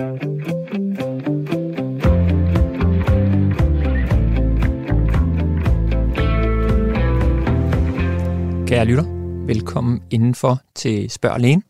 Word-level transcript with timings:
Kære 0.00 0.10
lytter, 8.84 9.04
velkommen 9.46 10.02
indenfor 10.10 10.60
til 10.74 11.10
Spørg 11.10 11.40
Lægen. 11.40 11.64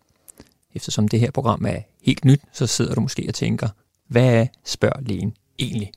Eftersom 0.74 1.08
det 1.08 1.21
her 1.21 1.30
program 1.30 1.64
er 1.64 1.79
helt 2.03 2.24
nyt, 2.24 2.40
så 2.53 2.66
sidder 2.66 2.95
du 2.95 3.01
måske 3.01 3.24
og 3.29 3.35
tænker, 3.35 3.69
hvad 4.08 4.34
er 4.34 4.46
Spørg 4.64 5.02
Lægen 5.02 5.36
egentlig? 5.58 5.92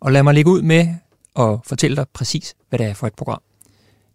Og 0.00 0.12
lad 0.12 0.22
mig 0.22 0.34
lægge 0.34 0.50
ud 0.50 0.62
med 0.62 0.88
at 1.36 1.58
fortælle 1.64 1.96
dig 1.96 2.06
præcis, 2.12 2.54
hvad 2.68 2.78
det 2.78 2.86
er 2.86 2.94
for 2.94 3.06
et 3.06 3.14
program. 3.14 3.42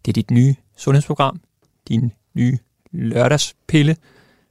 Det 0.06 0.12
er 0.12 0.14
dit 0.14 0.32
nye 0.32 0.56
sundhedsprogram, 0.78 1.42
din 1.88 2.12
nye 2.34 2.58
lørdagspille, 2.92 3.96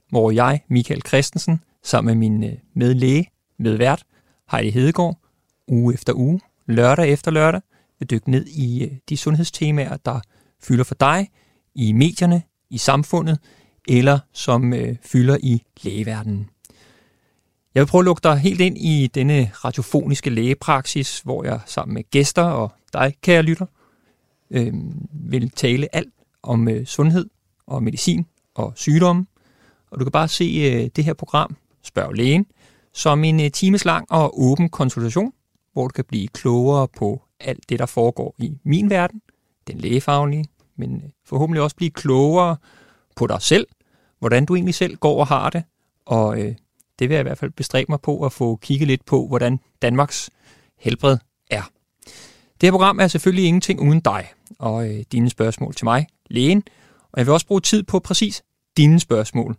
hvor 0.09 0.31
jeg, 0.31 0.61
Michael 0.69 1.01
Christensen, 1.07 1.61
sammen 1.83 2.19
med 2.19 2.29
min 2.29 2.43
øh, 2.43 2.57
medlæge, 2.73 3.27
medvært, 3.59 4.03
Heidi 4.51 4.69
Hedegaard, 4.69 5.17
uge 5.67 5.93
efter 5.93 6.13
uge, 6.13 6.39
lørdag 6.65 7.09
efter 7.09 7.31
lørdag, 7.31 7.61
vil 7.99 8.09
dykke 8.09 8.31
ned 8.31 8.45
i 8.45 8.83
øh, 8.83 8.91
de 9.09 9.17
sundhedstemaer, 9.17 9.97
der 9.97 10.19
fylder 10.61 10.83
for 10.83 10.95
dig 10.95 11.29
i 11.75 11.91
medierne, 11.91 12.41
i 12.69 12.77
samfundet, 12.77 13.39
eller 13.87 14.19
som 14.33 14.73
øh, 14.73 14.95
fylder 15.01 15.37
i 15.43 15.61
lægeverdenen. 15.83 16.49
Jeg 17.75 17.81
vil 17.81 17.87
prøve 17.87 18.01
at 18.01 18.05
lukke 18.05 18.23
dig 18.23 18.37
helt 18.37 18.61
ind 18.61 18.77
i 18.77 19.07
denne 19.07 19.51
radiofoniske 19.53 20.29
lægepraksis, 20.29 21.19
hvor 21.19 21.43
jeg 21.43 21.59
sammen 21.65 21.93
med 21.93 22.03
gæster 22.11 22.43
og 22.43 22.71
dig, 22.93 23.13
kære 23.21 23.41
lytter, 23.41 23.65
øh, 24.51 24.73
vil 25.11 25.49
tale 25.49 25.95
alt 25.95 26.13
om 26.43 26.67
øh, 26.67 26.85
sundhed 26.85 27.29
og 27.67 27.83
medicin 27.83 28.25
og 28.55 28.73
sygdomme. 28.75 29.25
Og 29.91 29.99
du 29.99 30.05
kan 30.05 30.11
bare 30.11 30.27
se 30.27 30.43
øh, 30.43 30.89
det 30.95 31.03
her 31.03 31.13
program, 31.13 31.55
Spørg 31.87 32.13
Lægen, 32.13 32.45
som 32.93 33.23
en 33.23 33.35
øh, 33.39 33.51
timeslang 33.51 33.53
times 33.53 33.85
lang 33.85 34.11
og 34.11 34.41
åben 34.41 34.69
konsultation, 34.69 35.33
hvor 35.73 35.87
du 35.87 35.91
kan 35.91 36.05
blive 36.05 36.27
klogere 36.27 36.87
på 36.87 37.21
alt 37.39 37.69
det, 37.69 37.79
der 37.79 37.85
foregår 37.85 38.35
i 38.37 38.57
min 38.63 38.89
verden, 38.89 39.21
den 39.67 39.77
lægefaglige, 39.77 40.45
men 40.77 40.95
øh, 40.95 41.09
forhåbentlig 41.25 41.61
også 41.61 41.75
blive 41.75 41.91
klogere 41.91 42.57
på 43.15 43.27
dig 43.27 43.41
selv, 43.41 43.67
hvordan 44.19 44.45
du 44.45 44.55
egentlig 44.55 44.75
selv 44.75 44.95
går 44.95 45.19
og 45.19 45.27
har 45.27 45.49
det, 45.49 45.63
og 46.05 46.39
øh, 46.39 46.55
det 46.99 47.09
vil 47.09 47.15
jeg 47.15 47.19
i 47.19 47.23
hvert 47.23 47.37
fald 47.37 47.51
bestræbe 47.51 47.91
mig 47.91 48.01
på 48.01 48.25
at 48.25 48.31
få 48.31 48.55
kigget 48.55 48.87
lidt 48.87 49.05
på, 49.05 49.27
hvordan 49.27 49.59
Danmarks 49.81 50.29
helbred 50.77 51.17
er. 51.51 51.71
Det 52.61 52.67
her 52.67 52.71
program 52.71 52.99
er 52.99 53.07
selvfølgelig 53.07 53.45
ingenting 53.45 53.81
uden 53.81 53.99
dig 53.99 54.27
og 54.59 54.89
øh, 54.89 55.03
dine 55.11 55.29
spørgsmål 55.29 55.73
til 55.73 55.85
mig, 55.85 56.07
lægen, 56.29 56.63
og 57.11 57.17
jeg 57.17 57.25
vil 57.25 57.33
også 57.33 57.47
bruge 57.47 57.61
tid 57.61 57.83
på 57.83 57.99
præcis 57.99 58.43
dine 58.77 58.99
spørgsmål. 58.99 59.55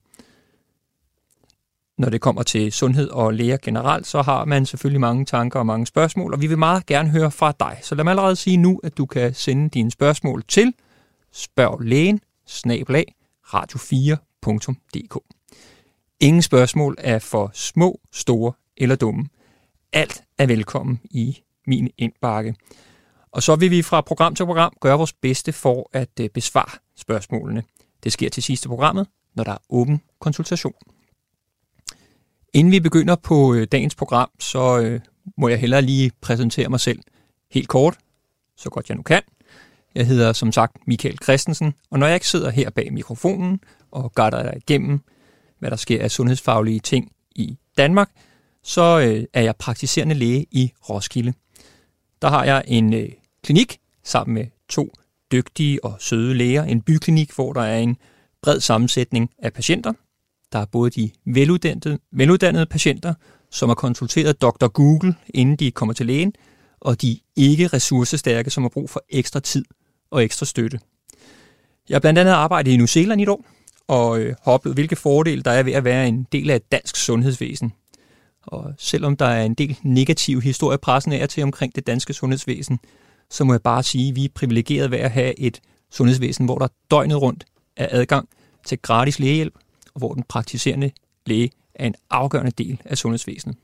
Når 1.99 2.09
det 2.09 2.21
kommer 2.21 2.43
til 2.43 2.73
sundhed 2.73 3.09
og 3.09 3.35
læger 3.35 3.57
generelt, 3.63 4.07
så 4.07 4.23
har 4.23 4.45
man 4.45 4.67
selvfølgelig 4.67 5.01
mange 5.01 5.25
tanker 5.25 5.59
og 5.59 5.67
mange 5.67 5.87
spørgsmål, 5.87 6.35
og 6.35 6.41
vi 6.41 6.47
vil 6.47 6.59
meget 6.59 6.87
gerne 6.87 7.09
høre 7.09 7.31
fra 7.31 7.53
dig. 7.61 7.79
Så 7.83 7.95
lad 7.95 8.05
mig 8.05 8.11
allerede 8.11 8.37
sige 8.37 8.57
nu, 8.57 8.81
at 8.85 8.99
du 8.99 9.07
kan 9.07 9.35
sende 9.35 9.69
dine 9.69 9.91
spørgsmål 9.91 10.43
til 10.49 10.73
spørglægen 11.33 12.21
radio4.dk. 13.47 15.19
Ingen 16.21 16.43
spørgsmål 16.43 16.97
er 16.99 17.19
for 17.19 17.51
små, 17.55 18.01
store 18.13 18.53
eller 18.77 18.97
dumme. 18.97 19.29
Alt 19.93 20.23
er 20.39 20.47
velkommen 20.47 21.01
i 21.11 21.39
min 21.67 21.91
indbakke. 21.99 22.55
Og 23.33 23.43
så 23.43 23.57
vil 23.57 23.71
vi 23.71 23.83
fra 23.83 24.01
program 24.01 24.35
til 24.35 24.47
program 24.47 24.73
gøre 24.81 24.97
vores 24.97 25.13
bedste 25.13 25.53
for 25.53 25.91
at 25.93 26.21
øh, 26.21 26.29
besvare 26.29 26.79
spørgsmålene. 26.97 27.63
Det 28.05 28.13
sker 28.13 28.29
til 28.29 28.43
sidste 28.43 28.69
programmet, 28.69 29.07
når 29.35 29.45
der 29.45 29.53
er 29.53 29.59
åben 29.71 30.03
konsultation. 30.21 30.75
Inden 32.59 32.73
vi 32.73 32.81
begynder 32.81 33.17
på 33.17 33.55
øh, 33.55 33.67
dagens 33.73 33.95
program, 33.95 34.31
så 34.41 34.79
øh, 34.79 35.01
må 35.37 35.49
jeg 35.49 35.59
hellere 35.59 35.83
lige 35.83 36.11
præsentere 36.21 36.69
mig 36.69 36.81
selv 36.81 36.99
helt 37.51 37.69
kort, 37.69 37.99
så 38.57 38.71
godt 38.71 38.89
jeg 38.89 38.97
nu 38.97 39.03
kan. 39.03 39.23
Jeg 39.95 40.07
hedder 40.07 40.33
som 40.33 40.53
sagt 40.53 40.77
Michael 40.87 41.19
Christensen, 41.23 41.75
og 41.91 41.99
når 41.99 42.07
jeg 42.07 42.17
ikke 42.17 42.29
sidder 42.29 42.51
her 42.51 42.71
bag 42.71 42.93
mikrofonen 42.93 43.61
og 43.91 44.13
guider 44.15 44.43
dig 44.43 44.55
igennem, 44.57 45.01
hvad 45.59 45.71
der 45.71 45.77
sker 45.77 46.03
af 46.03 46.11
sundhedsfaglige 46.11 46.81
ting 46.81 47.13
i 47.35 47.59
Danmark, 47.77 48.11
så 48.63 49.01
øh, 49.01 49.25
er 49.33 49.43
jeg 49.43 49.57
praktiserende 49.57 50.15
læge 50.15 50.47
i 50.51 50.73
Roskilde. 50.89 51.33
Der 52.23 52.29
har 52.29 52.45
jeg 52.45 52.65
en 52.67 52.95
øh, 52.95 53.09
klinik 53.43 53.79
sammen 54.05 54.35
med 54.35 54.47
to 54.69 54.93
dygtige 55.33 55.85
og 55.85 55.97
søde 55.99 56.35
læger. 56.35 56.63
En 56.63 56.83
byklinik, 56.83 57.35
hvor 57.35 57.53
der 57.53 57.63
er 57.63 57.79
en 57.79 57.97
bred 58.43 58.61
sammensætning 58.61 59.31
af 59.39 59.53
patienter. 59.53 59.93
Der 60.53 60.59
er 60.59 60.65
både 60.65 60.91
de 60.91 61.11
veluddannede, 61.27 61.99
veluddannede 62.13 62.67
patienter, 62.67 63.15
som 63.51 63.69
har 63.69 63.75
konsulteret 63.75 64.43
Dr. 64.43 64.69
Google, 64.69 65.15
inden 65.35 65.57
de 65.57 65.71
kommer 65.71 65.93
til 65.93 66.07
lægen, 66.07 66.33
og 66.81 67.03
de 67.03 67.21
ikke 67.37 67.67
ressourcestærke, 67.67 68.51
som 68.51 68.63
har 68.63 68.69
brug 68.69 68.91
for 68.91 69.05
ekstra 69.09 69.41
tid 69.41 69.65
og 70.11 70.25
ekstra 70.25 70.47
støtte. 70.47 70.81
Jeg 71.89 71.95
har 71.95 72.01
blandt 72.01 72.19
andet 72.19 72.33
arbejdet 72.33 72.73
i 72.73 72.77
New 72.77 72.87
Zealand 72.87 73.21
i 73.21 73.23
et 73.23 73.29
år, 73.29 73.45
og 73.89 74.21
øh, 74.21 74.35
har 74.45 74.53
oplevet, 74.53 74.77
hvilke 74.77 74.97
fordele 74.97 75.43
der 75.43 75.51
er 75.51 75.63
ved 75.63 75.73
at 75.73 75.85
være 75.85 76.09
en 76.09 76.27
del 76.33 76.51
af 76.51 76.57
et 76.57 76.73
dansk 76.73 76.97
sundhedsvæsen. 76.97 77.73
Og 78.43 78.75
selvom 78.79 79.17
der 79.17 79.27
er 79.27 79.45
en 79.45 79.55
del 79.55 79.79
negativ 79.83 80.41
historie 80.41 80.79
pressen 80.79 81.13
af 81.13 81.29
til 81.29 81.43
omkring 81.43 81.75
det 81.75 81.87
danske 81.87 82.13
sundhedsvæsen, 82.13 82.79
så 83.31 83.45
må 83.45 83.53
jeg 83.53 83.63
bare 83.63 83.83
sige, 83.83 84.09
at 84.09 84.17
vi 84.17 84.25
er 84.25 84.29
privilegeret 84.35 84.91
ved 84.91 84.99
at 84.99 85.11
have 85.11 85.41
et 85.41 85.61
sundhedsvæsen, 85.91 86.45
hvor 86.45 86.59
der 86.59 86.69
døgnet 86.91 87.23
rundt 87.23 87.45
er 87.77 87.89
adgang 87.91 88.29
til 88.67 88.79
gratis 88.83 89.19
lægehjælp, 89.19 89.55
hvor 89.99 90.15
den 90.15 90.23
praktiserende 90.29 90.91
læge 91.27 91.51
er 91.75 91.87
en 91.87 91.95
afgørende 92.11 92.51
del 92.51 92.81
af 92.85 92.99
sundhedsvæsenet. 92.99 93.57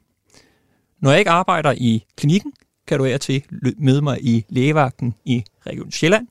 Når 1.00 1.10
jeg 1.10 1.18
ikke 1.18 1.30
arbejder 1.30 1.74
i 1.76 2.04
klinikken, 2.16 2.52
kan 2.86 2.98
du 2.98 3.04
af 3.04 3.20
til 3.20 3.44
møde 3.78 4.02
mig 4.02 4.24
i 4.24 4.44
lægevagten 4.48 5.14
i 5.24 5.44
Region 5.66 5.92
Sjælland, 5.92 6.26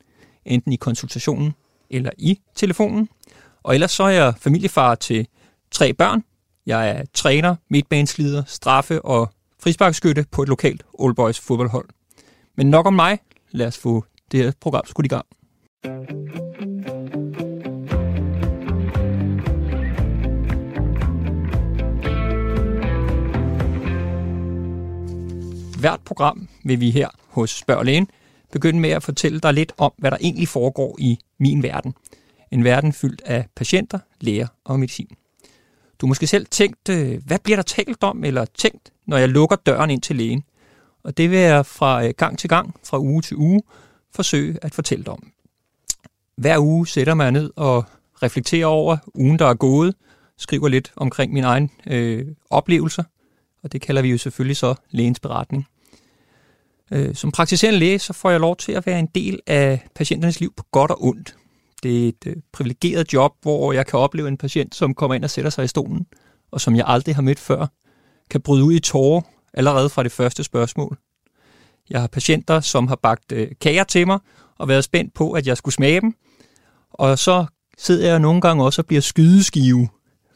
enten 0.46 0.72
i 0.72 0.76
konsultationen 0.76 1.54
eller 1.90 2.12
i 2.18 2.40
telefonen. 2.56 3.10
Og 3.64 3.74
ellers 3.74 3.92
så 3.92 4.04
er 4.04 4.10
jeg 4.10 4.34
familiefar 4.38 4.96
til 4.96 5.28
tre 5.72 5.94
børn. 5.94 6.24
Jeg 6.66 6.90
er 6.90 7.04
træner, 7.14 7.56
midtbaneslider, 7.70 8.44
straffe 8.48 9.02
og 9.02 9.34
frisparkskytte 9.60 10.26
på 10.32 10.44
et 10.44 10.50
lokalt 10.50 10.84
Old 10.94 11.16
Boys 11.16 11.40
fodboldhold. 11.40 11.90
Men 12.58 12.70
nok 12.70 12.86
om 12.86 12.94
mig. 12.94 13.20
Lad 13.52 13.68
os 13.68 13.78
få 13.78 14.06
det 14.32 14.44
her 14.44 14.52
program 14.62 14.86
skudt 14.86 15.06
i 15.06 15.10
gang. 15.10 15.26
Hvert 25.84 26.02
program 26.06 26.48
vil 26.64 26.80
vi 26.80 26.92
her 26.92 27.10
hos 27.28 27.50
Spørg 27.50 27.86
Lægen 27.86 28.08
begynde 28.52 28.80
med 28.80 28.90
at 28.90 29.04
fortælle 29.04 29.40
dig 29.40 29.54
lidt 29.54 29.72
om, 29.78 29.92
hvad 29.98 30.12
der 30.12 30.18
egentlig 30.22 30.48
foregår 30.48 30.96
i 31.00 31.20
min 31.40 31.64
verden. 31.64 31.94
En 32.52 32.64
verden 32.64 32.94
fyldt 32.94 33.22
af 33.26 33.46
patienter, 33.56 34.00
læger 34.22 34.48
og 34.64 34.80
medicin. 34.80 35.08
Du 36.02 36.08
måske 36.08 36.28
selv 36.28 36.46
tænkt, 36.46 36.90
øh, 36.90 37.22
hvad 37.26 37.40
bliver 37.40 37.58
der 37.58 37.64
talt 37.64 38.04
om, 38.04 38.24
eller 38.24 38.46
tænkt, 38.46 38.92
når 39.08 39.18
jeg 39.18 39.30
lukker 39.30 39.56
døren 39.56 39.90
ind 39.90 40.02
til 40.02 40.16
lægen. 40.16 40.44
Og 41.04 41.18
det 41.18 41.32
vil 41.32 41.40
jeg 41.40 41.66
fra 41.66 42.06
øh, 42.06 42.14
gang 42.18 42.40
til 42.40 42.50
gang, 42.50 42.76
fra 42.84 43.00
uge 43.00 43.22
til 43.22 43.38
uge, 43.38 43.62
forsøge 44.16 44.58
at 44.62 44.74
fortælle 44.74 45.04
dig 45.04 45.14
om. 45.14 45.32
Hver 46.36 46.60
uge 46.60 46.88
sætter 46.88 47.14
man 47.14 47.34
ned 47.34 47.52
og 47.56 47.86
reflekterer 48.24 48.66
over 48.66 48.98
ugen, 49.14 49.40
der 49.40 49.46
er 49.46 49.54
gået, 49.54 49.96
skriver 50.38 50.68
lidt 50.68 50.94
omkring 50.96 51.34
mine 51.34 51.48
egne 51.48 51.70
øh, 51.88 52.28
oplevelser, 52.50 53.04
og 53.64 53.72
det 53.72 53.82
kalder 53.82 54.02
vi 54.02 54.12
jo 54.12 54.18
selvfølgelig 54.18 54.58
så 54.58 54.76
lægens 54.92 55.20
beretning. 55.20 55.68
Øh, 56.92 57.16
som 57.16 57.32
praktiserende 57.32 57.80
læge, 57.80 58.00
så 58.00 58.14
får 58.14 58.32
jeg 58.32 58.40
lov 58.40 58.56
til 58.56 58.72
at 58.72 58.86
være 58.86 59.00
en 59.00 59.10
del 59.16 59.40
af 59.48 59.88
patienternes 59.96 60.40
liv 60.40 60.54
på 60.58 60.64
godt 60.72 60.92
og 60.92 61.04
ondt. 61.04 61.36
Det 61.84 62.04
er 62.04 62.10
et 62.10 62.28
øh, 62.28 62.36
privilegeret 62.54 63.14
job, 63.14 63.32
hvor 63.42 63.74
jeg 63.74 63.88
kan 63.88 64.00
opleve 64.00 64.28
en 64.28 64.38
patient, 64.38 64.76
som 64.76 64.94
kommer 64.94 65.16
ind 65.16 65.24
og 65.24 65.30
sætter 65.30 65.52
sig 65.52 65.66
i 65.66 65.68
stolen, 65.68 66.06
og 66.52 66.62
som 66.62 66.76
jeg 66.76 66.86
aldrig 66.88 67.16
har 67.16 67.22
mødt 67.22 67.40
før, 67.40 67.68
kan 68.30 68.42
bryde 68.42 68.64
ud 68.64 68.74
i 68.74 68.80
tårer 68.80 69.22
allerede 69.54 69.90
fra 69.90 70.04
det 70.04 70.12
første 70.12 70.44
spørgsmål. 70.44 70.98
Jeg 71.90 72.02
har 72.02 72.08
patienter, 72.08 72.60
som 72.60 72.88
har 72.88 72.96
bagt 72.96 73.32
øh, 73.32 73.52
kager 73.62 73.84
til 73.84 74.08
mig 74.08 74.20
og 74.58 74.68
været 74.68 74.84
spændt 74.84 75.14
på, 75.14 75.32
at 75.32 75.48
jeg 75.48 75.58
skulle 75.58 75.76
smage 75.76 76.02
dem. 76.02 76.16
Og 76.92 77.20
så 77.20 77.46
sidder 77.78 78.10
jeg 78.10 78.20
nogle 78.20 78.42
gange 78.42 78.64
også 78.64 78.82
og 78.82 78.86
bliver 78.86 79.02
skydeskive 79.02 79.90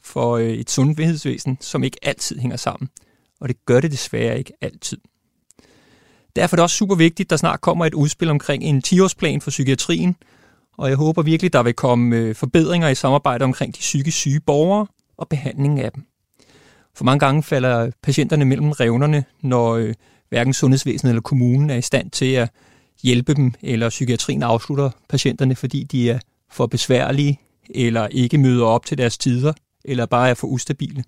for 0.03 0.37
øh, 0.37 0.49
et 0.49 0.69
sundhedsvæsen, 0.69 1.57
som 1.61 1.83
ikke 1.83 1.97
altid 2.01 2.39
hænger 2.39 2.57
sammen. 2.57 2.89
Og 3.39 3.47
det 3.47 3.65
gør 3.65 3.79
det 3.81 3.91
desværre 3.91 4.37
ikke 4.37 4.53
altid. 4.61 4.97
Derfor 6.37 6.55
er 6.55 6.57
det 6.57 6.63
også 6.63 6.75
super 6.75 6.95
vigtigt, 6.95 7.27
at 7.27 7.29
der 7.29 7.37
snart 7.37 7.61
kommer 7.61 7.85
et 7.85 7.93
udspil 7.93 8.29
omkring 8.29 8.63
en 8.63 8.83
10-årsplan 8.87 9.41
for 9.41 9.49
psykiatrien, 9.49 10.15
og 10.77 10.89
jeg 10.89 10.97
håber 10.97 11.21
virkelig, 11.21 11.53
der 11.53 11.63
vil 11.63 11.73
komme 11.73 12.15
øh, 12.15 12.35
forbedringer 12.35 12.87
i 12.87 12.95
samarbejde 12.95 13.43
omkring 13.43 13.75
de 13.75 13.79
psykisk 13.79 14.17
syge 14.17 14.39
borgere 14.39 14.87
og 15.17 15.27
behandlingen 15.29 15.79
af 15.79 15.91
dem. 15.91 16.03
For 16.95 17.03
mange 17.03 17.19
gange 17.19 17.43
falder 17.43 17.91
patienterne 18.03 18.45
mellem 18.45 18.71
revnerne, 18.71 19.23
når 19.41 19.75
øh, 19.75 19.93
hverken 20.29 20.53
sundhedsvæsenet 20.53 21.11
eller 21.11 21.21
kommunen 21.21 21.69
er 21.69 21.75
i 21.75 21.81
stand 21.81 22.11
til 22.11 22.33
at 22.33 22.49
hjælpe 23.03 23.33
dem, 23.33 23.53
eller 23.61 23.89
psykiatrien 23.89 24.43
afslutter 24.43 24.89
patienterne, 25.09 25.55
fordi 25.55 25.83
de 25.83 26.09
er 26.09 26.19
for 26.51 26.65
besværlige, 26.67 27.39
eller 27.69 28.07
ikke 28.07 28.37
møder 28.37 28.65
op 28.65 28.85
til 28.85 28.97
deres 28.97 29.17
tider, 29.17 29.53
eller 29.85 30.05
bare 30.05 30.29
er 30.29 30.33
for 30.33 30.47
ustabile. 30.47 31.03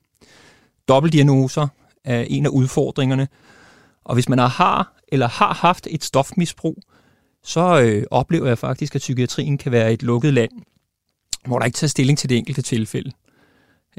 Dobbeltdiagnoser 0.87 1.67
er 2.03 2.21
en 2.21 2.45
af 2.45 2.49
udfordringerne. 2.49 3.27
Og 4.09 4.13
hvis 4.15 4.29
man 4.29 4.39
har 4.39 4.93
eller 5.07 5.27
har 5.27 5.53
haft 5.53 5.87
et 5.89 6.03
stofmisbrug, 6.03 6.81
så 7.43 7.81
øh, 7.81 8.03
oplever 8.11 8.47
jeg 8.47 8.57
faktisk, 8.57 8.95
at 8.95 8.99
psykiatrien 8.99 9.57
kan 9.57 9.71
være 9.71 9.93
et 9.93 10.03
lukket 10.03 10.33
land, 10.33 10.51
hvor 11.45 11.59
der 11.59 11.65
ikke 11.65 11.75
tager 11.75 11.89
stilling 11.89 12.17
til 12.17 12.29
det 12.29 12.37
enkelte 12.37 12.61
tilfælde. 12.61 13.11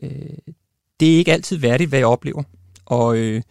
Øh, 0.02 0.10
det 1.00 1.12
er 1.14 1.18
ikke 1.18 1.32
altid 1.32 1.56
værdigt, 1.56 1.88
hvad 1.88 1.98
jeg 1.98 2.06
oplever. 2.06 2.42
Og 2.86 3.16
øh, 3.16 3.42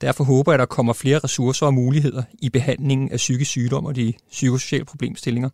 derfor 0.00 0.24
håber 0.24 0.52
jeg, 0.52 0.54
at 0.54 0.60
der 0.60 0.74
kommer 0.74 0.92
flere 0.92 1.18
ressourcer 1.18 1.66
og 1.66 1.74
muligheder 1.74 2.22
i 2.42 2.50
behandlingen 2.50 3.10
af 3.10 3.16
psykisk 3.16 3.50
sygdom 3.50 3.86
og 3.86 3.96
de 3.96 4.12
psykosociale 4.30 4.84
problemstillinger. 4.84 5.50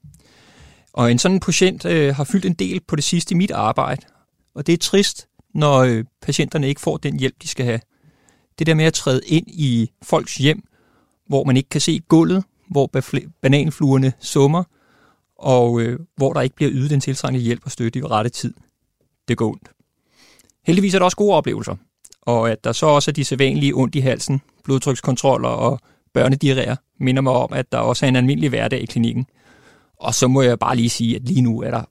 Og 0.92 1.10
en 1.10 1.18
sådan 1.18 1.40
patient 1.40 1.84
øh, 1.84 2.14
har 2.14 2.24
fyldt 2.24 2.44
en 2.44 2.54
del 2.54 2.80
på 2.88 2.96
det 2.96 3.04
sidste 3.04 3.32
i 3.32 3.36
mit 3.36 3.50
arbejde. 3.50 4.02
Og 4.54 4.66
det 4.66 4.72
er 4.72 4.78
trist, 4.78 5.28
når 5.54 5.78
øh, 5.78 6.04
patienterne 6.22 6.68
ikke 6.68 6.80
får 6.80 6.96
den 6.96 7.18
hjælp, 7.18 7.34
de 7.42 7.48
skal 7.48 7.64
have. 7.66 7.80
Det 8.60 8.66
der 8.66 8.74
med 8.74 8.84
at 8.84 8.94
træde 8.94 9.20
ind 9.26 9.46
i 9.48 9.90
folks 10.02 10.34
hjem, 10.34 10.62
hvor 11.26 11.44
man 11.44 11.56
ikke 11.56 11.68
kan 11.68 11.80
se 11.80 12.00
gulvet, 12.08 12.44
hvor 12.70 12.90
bananfluerne 13.42 14.12
summer, 14.20 14.64
og 15.38 15.80
øh, 15.80 15.98
hvor 16.16 16.32
der 16.32 16.40
ikke 16.40 16.56
bliver 16.56 16.72
ydet 16.74 16.90
den 16.90 17.00
tiltrængte 17.00 17.40
hjælp 17.40 17.62
og 17.64 17.70
støtte 17.70 17.98
i 17.98 18.02
rette 18.02 18.30
tid. 18.30 18.54
Det 19.28 19.36
går 19.36 19.48
ondt. 19.48 19.70
Heldigvis 20.66 20.94
er 20.94 20.98
der 20.98 21.04
også 21.04 21.16
gode 21.16 21.34
oplevelser, 21.34 21.76
og 22.22 22.50
at 22.50 22.64
der 22.64 22.72
så 22.72 22.86
også 22.86 23.10
er 23.10 23.12
de 23.12 23.24
sædvanlige 23.24 23.72
ondt 23.74 23.94
i 23.94 24.00
halsen, 24.00 24.40
blodtrykskontroller 24.64 25.48
og 25.48 25.80
børnediarréer, 26.18 26.74
minder 26.98 27.22
mig 27.22 27.32
om, 27.32 27.52
at 27.52 27.72
der 27.72 27.78
også 27.78 28.06
er 28.06 28.08
en 28.08 28.16
almindelig 28.16 28.48
hverdag 28.48 28.82
i 28.82 28.86
klinikken. 28.86 29.26
Og 29.96 30.14
så 30.14 30.28
må 30.28 30.42
jeg 30.42 30.58
bare 30.58 30.76
lige 30.76 30.90
sige, 30.90 31.16
at 31.16 31.22
lige 31.22 31.42
nu 31.42 31.62
er 31.62 31.70
der 31.70 31.84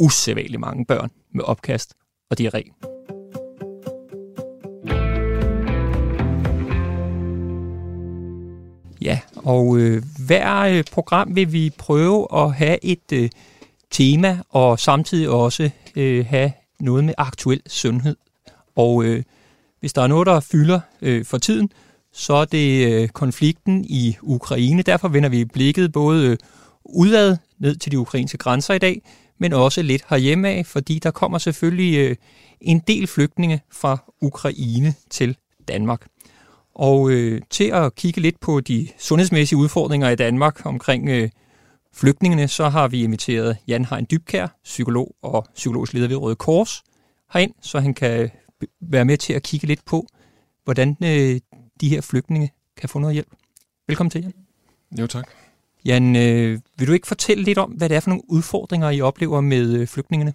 usædvanligt 0.00 0.60
mange 0.60 0.86
børn 0.86 1.10
med 1.34 1.44
opkast 1.44 1.94
og 2.30 2.40
diarré. 2.40 2.93
Ja, 9.04 9.20
og 9.36 9.78
øh, 9.78 10.02
hver 10.26 10.60
øh, 10.60 10.84
program 10.92 11.36
vil 11.36 11.52
vi 11.52 11.70
prøve 11.78 12.26
at 12.34 12.54
have 12.54 12.84
et 12.84 13.12
øh, 13.12 13.30
tema, 13.90 14.38
og 14.50 14.78
samtidig 14.80 15.28
også 15.28 15.70
øh, 15.96 16.26
have 16.26 16.52
noget 16.80 17.04
med 17.04 17.14
aktuel 17.18 17.60
sundhed. 17.66 18.16
Og 18.76 19.04
øh, 19.04 19.22
hvis 19.80 19.92
der 19.92 20.02
er 20.02 20.06
noget, 20.06 20.26
der 20.26 20.40
fylder 20.40 20.80
øh, 21.02 21.24
for 21.24 21.38
tiden, 21.38 21.70
så 22.12 22.34
er 22.34 22.44
det 22.44 22.92
øh, 22.92 23.08
konflikten 23.08 23.84
i 23.84 24.16
Ukraine. 24.22 24.82
Derfor 24.82 25.08
vender 25.08 25.28
vi 25.28 25.44
blikket 25.44 25.92
både 25.92 26.26
øh, 26.26 26.36
udad 26.84 27.36
ned 27.58 27.76
til 27.76 27.92
de 27.92 27.98
ukrainske 27.98 28.38
grænser 28.38 28.74
i 28.74 28.78
dag, 28.78 29.02
men 29.38 29.52
også 29.52 29.82
lidt 29.82 30.04
herhjemme 30.08 30.48
af, 30.48 30.66
fordi 30.66 30.98
der 30.98 31.10
kommer 31.10 31.38
selvfølgelig 31.38 31.98
øh, 31.98 32.16
en 32.60 32.78
del 32.78 33.06
flygtninge 33.06 33.60
fra 33.72 34.12
Ukraine 34.20 34.94
til 35.10 35.36
Danmark. 35.68 36.06
Og 36.74 37.10
øh, 37.10 37.40
til 37.50 37.64
at 37.64 37.94
kigge 37.94 38.20
lidt 38.20 38.40
på 38.40 38.60
de 38.60 38.88
sundhedsmæssige 38.98 39.58
udfordringer 39.58 40.10
i 40.10 40.16
Danmark 40.16 40.66
omkring 40.66 41.08
øh, 41.08 41.30
flygtningene, 41.92 42.48
så 42.48 42.68
har 42.68 42.88
vi 42.88 43.02
inviteret 43.02 43.56
Jan 43.68 43.84
Hein 43.84 44.06
Dybkær, 44.10 44.58
psykolog 44.64 45.14
og 45.22 45.46
psykologisk 45.54 45.92
leder 45.92 46.08
ved 46.08 46.16
Røde 46.16 46.36
Kors, 46.36 46.82
herind, 47.32 47.54
så 47.62 47.80
han 47.80 47.94
kan 47.94 48.30
være 48.80 49.04
med 49.04 49.16
til 49.16 49.32
at 49.32 49.42
kigge 49.42 49.66
lidt 49.66 49.84
på, 49.84 50.06
hvordan 50.64 50.96
øh, 51.04 51.40
de 51.80 51.88
her 51.88 52.00
flygtninge 52.00 52.52
kan 52.76 52.88
få 52.88 52.98
noget 52.98 53.14
hjælp. 53.14 53.28
Velkommen 53.88 54.10
til, 54.10 54.20
Jan. 54.22 54.32
Jo, 55.00 55.06
tak. 55.06 55.28
Jan, 55.84 56.16
øh, 56.16 56.60
vil 56.78 56.88
du 56.88 56.92
ikke 56.92 57.06
fortælle 57.06 57.44
lidt 57.44 57.58
om, 57.58 57.70
hvad 57.70 57.88
det 57.88 57.96
er 57.96 58.00
for 58.00 58.10
nogle 58.10 58.30
udfordringer, 58.30 58.90
I 58.90 59.00
oplever 59.00 59.40
med 59.40 59.72
øh, 59.74 59.86
flygtningene? 59.86 60.34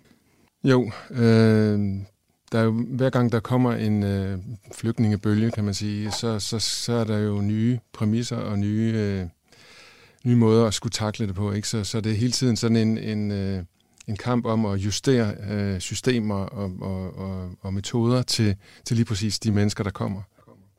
Jo, 0.63 0.91
øh, 1.11 1.79
der 2.51 2.59
er 2.59 2.63
jo, 2.63 2.71
hver 2.71 3.09
gang 3.09 3.31
der 3.31 3.39
kommer 3.39 3.71
en 3.71 4.03
øh, 4.03 4.37
flygtningebølge, 4.75 5.51
kan 5.51 5.63
man 5.63 5.73
sige, 5.73 6.11
så, 6.11 6.39
så, 6.39 6.59
så 6.59 6.93
er 6.93 7.03
der 7.03 7.17
jo 7.17 7.41
nye 7.41 7.79
præmisser 7.93 8.37
og 8.37 8.59
nye, 8.59 8.93
øh, 8.95 9.25
nye 10.25 10.35
måder 10.35 10.65
at 10.65 10.73
skulle 10.73 10.91
takle 10.91 11.27
det 11.27 11.35
på. 11.35 11.51
Ikke? 11.51 11.67
Så, 11.67 11.83
så 11.83 12.01
det 12.01 12.11
er 12.11 12.15
hele 12.15 12.31
tiden 12.31 12.55
sådan 12.55 12.77
en, 12.77 12.97
en, 12.97 13.31
øh, 13.31 13.63
en 14.07 14.15
kamp 14.15 14.45
om 14.45 14.65
at 14.65 14.77
justere 14.77 15.33
øh, 15.49 15.79
systemer 15.79 16.35
og, 16.35 16.71
og, 16.81 17.17
og, 17.17 17.51
og 17.61 17.73
metoder 17.73 18.21
til, 18.21 18.55
til 18.85 18.95
lige 18.95 19.05
præcis 19.05 19.39
de 19.39 19.51
mennesker, 19.51 19.83
der 19.83 19.91
kommer. 19.91 20.21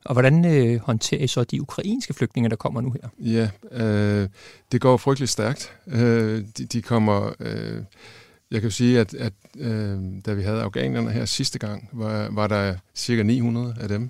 Og 0.05 0.13
hvordan 0.13 0.45
øh, 0.45 0.79
håndterer 0.81 1.21
I 1.21 1.27
så 1.27 1.43
de 1.43 1.61
ukrainske 1.61 2.13
flygtninge, 2.13 2.49
der 2.49 2.55
kommer 2.55 2.81
nu 2.81 2.91
her? 2.91 3.09
Ja, 3.19 3.49
øh, 3.71 4.29
det 4.71 4.81
går 4.81 4.97
frygteligt 4.97 5.31
stærkt. 5.31 5.73
Øh, 5.87 6.43
de, 6.57 6.65
de 6.65 6.81
kommer... 6.81 7.33
Øh, 7.39 7.83
jeg 8.51 8.61
kan 8.61 8.71
sige, 8.71 8.99
at, 8.99 9.13
at 9.13 9.33
øh, 9.57 9.99
da 10.25 10.33
vi 10.33 10.43
havde 10.43 10.61
afghanerne 10.61 11.11
her 11.11 11.25
sidste 11.25 11.59
gang, 11.59 11.89
var, 11.93 12.29
var 12.31 12.47
der 12.47 12.75
cirka 12.95 13.23
900 13.23 13.75
af 13.79 13.87
dem. 13.87 14.09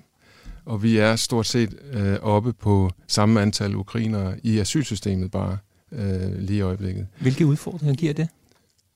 Og 0.64 0.82
vi 0.82 0.98
er 0.98 1.16
stort 1.16 1.46
set 1.46 1.74
øh, 1.92 2.16
oppe 2.22 2.52
på 2.52 2.90
samme 3.08 3.42
antal 3.42 3.76
ukrainere 3.76 4.34
i 4.42 4.58
asylsystemet 4.58 5.30
bare 5.30 5.58
øh, 5.92 6.38
lige 6.38 6.58
i 6.58 6.60
øjeblikket. 6.60 7.06
Hvilke 7.20 7.46
udfordringer 7.46 7.94
giver 7.94 8.12
det? 8.12 8.28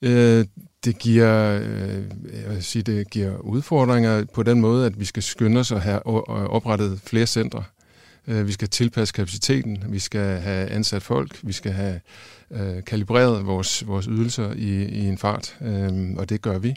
Øh, 0.02 0.44
det 0.84 0.98
giver, 0.98 1.60
øh, 1.62 2.04
jeg 2.44 2.50
vil 2.50 2.64
sige, 2.64 2.82
det 2.82 3.10
giver 3.10 3.36
udfordringer 3.38 4.24
på 4.24 4.42
den 4.42 4.60
måde, 4.60 4.86
at 4.86 5.00
vi 5.00 5.04
skal 5.04 5.22
skynde 5.22 5.60
os 5.60 5.72
at 5.72 5.80
have 5.80 6.06
oprettet 6.50 7.00
flere 7.04 7.26
centre. 7.26 7.64
Øh, 8.26 8.46
vi 8.46 8.52
skal 8.52 8.68
tilpasse 8.68 9.14
kapaciteten, 9.14 9.84
vi 9.88 9.98
skal 9.98 10.40
have 10.40 10.68
ansat 10.68 11.02
folk, 11.02 11.40
vi 11.42 11.52
skal 11.52 11.72
have 11.72 12.00
øh, 12.50 12.84
kalibreret 12.84 13.46
vores, 13.46 13.86
vores 13.86 14.06
ydelser 14.06 14.52
i, 14.52 14.84
i 14.84 15.08
en 15.08 15.18
fart, 15.18 15.56
øh, 15.60 16.14
og 16.16 16.28
det 16.28 16.42
gør 16.42 16.58
vi. 16.58 16.74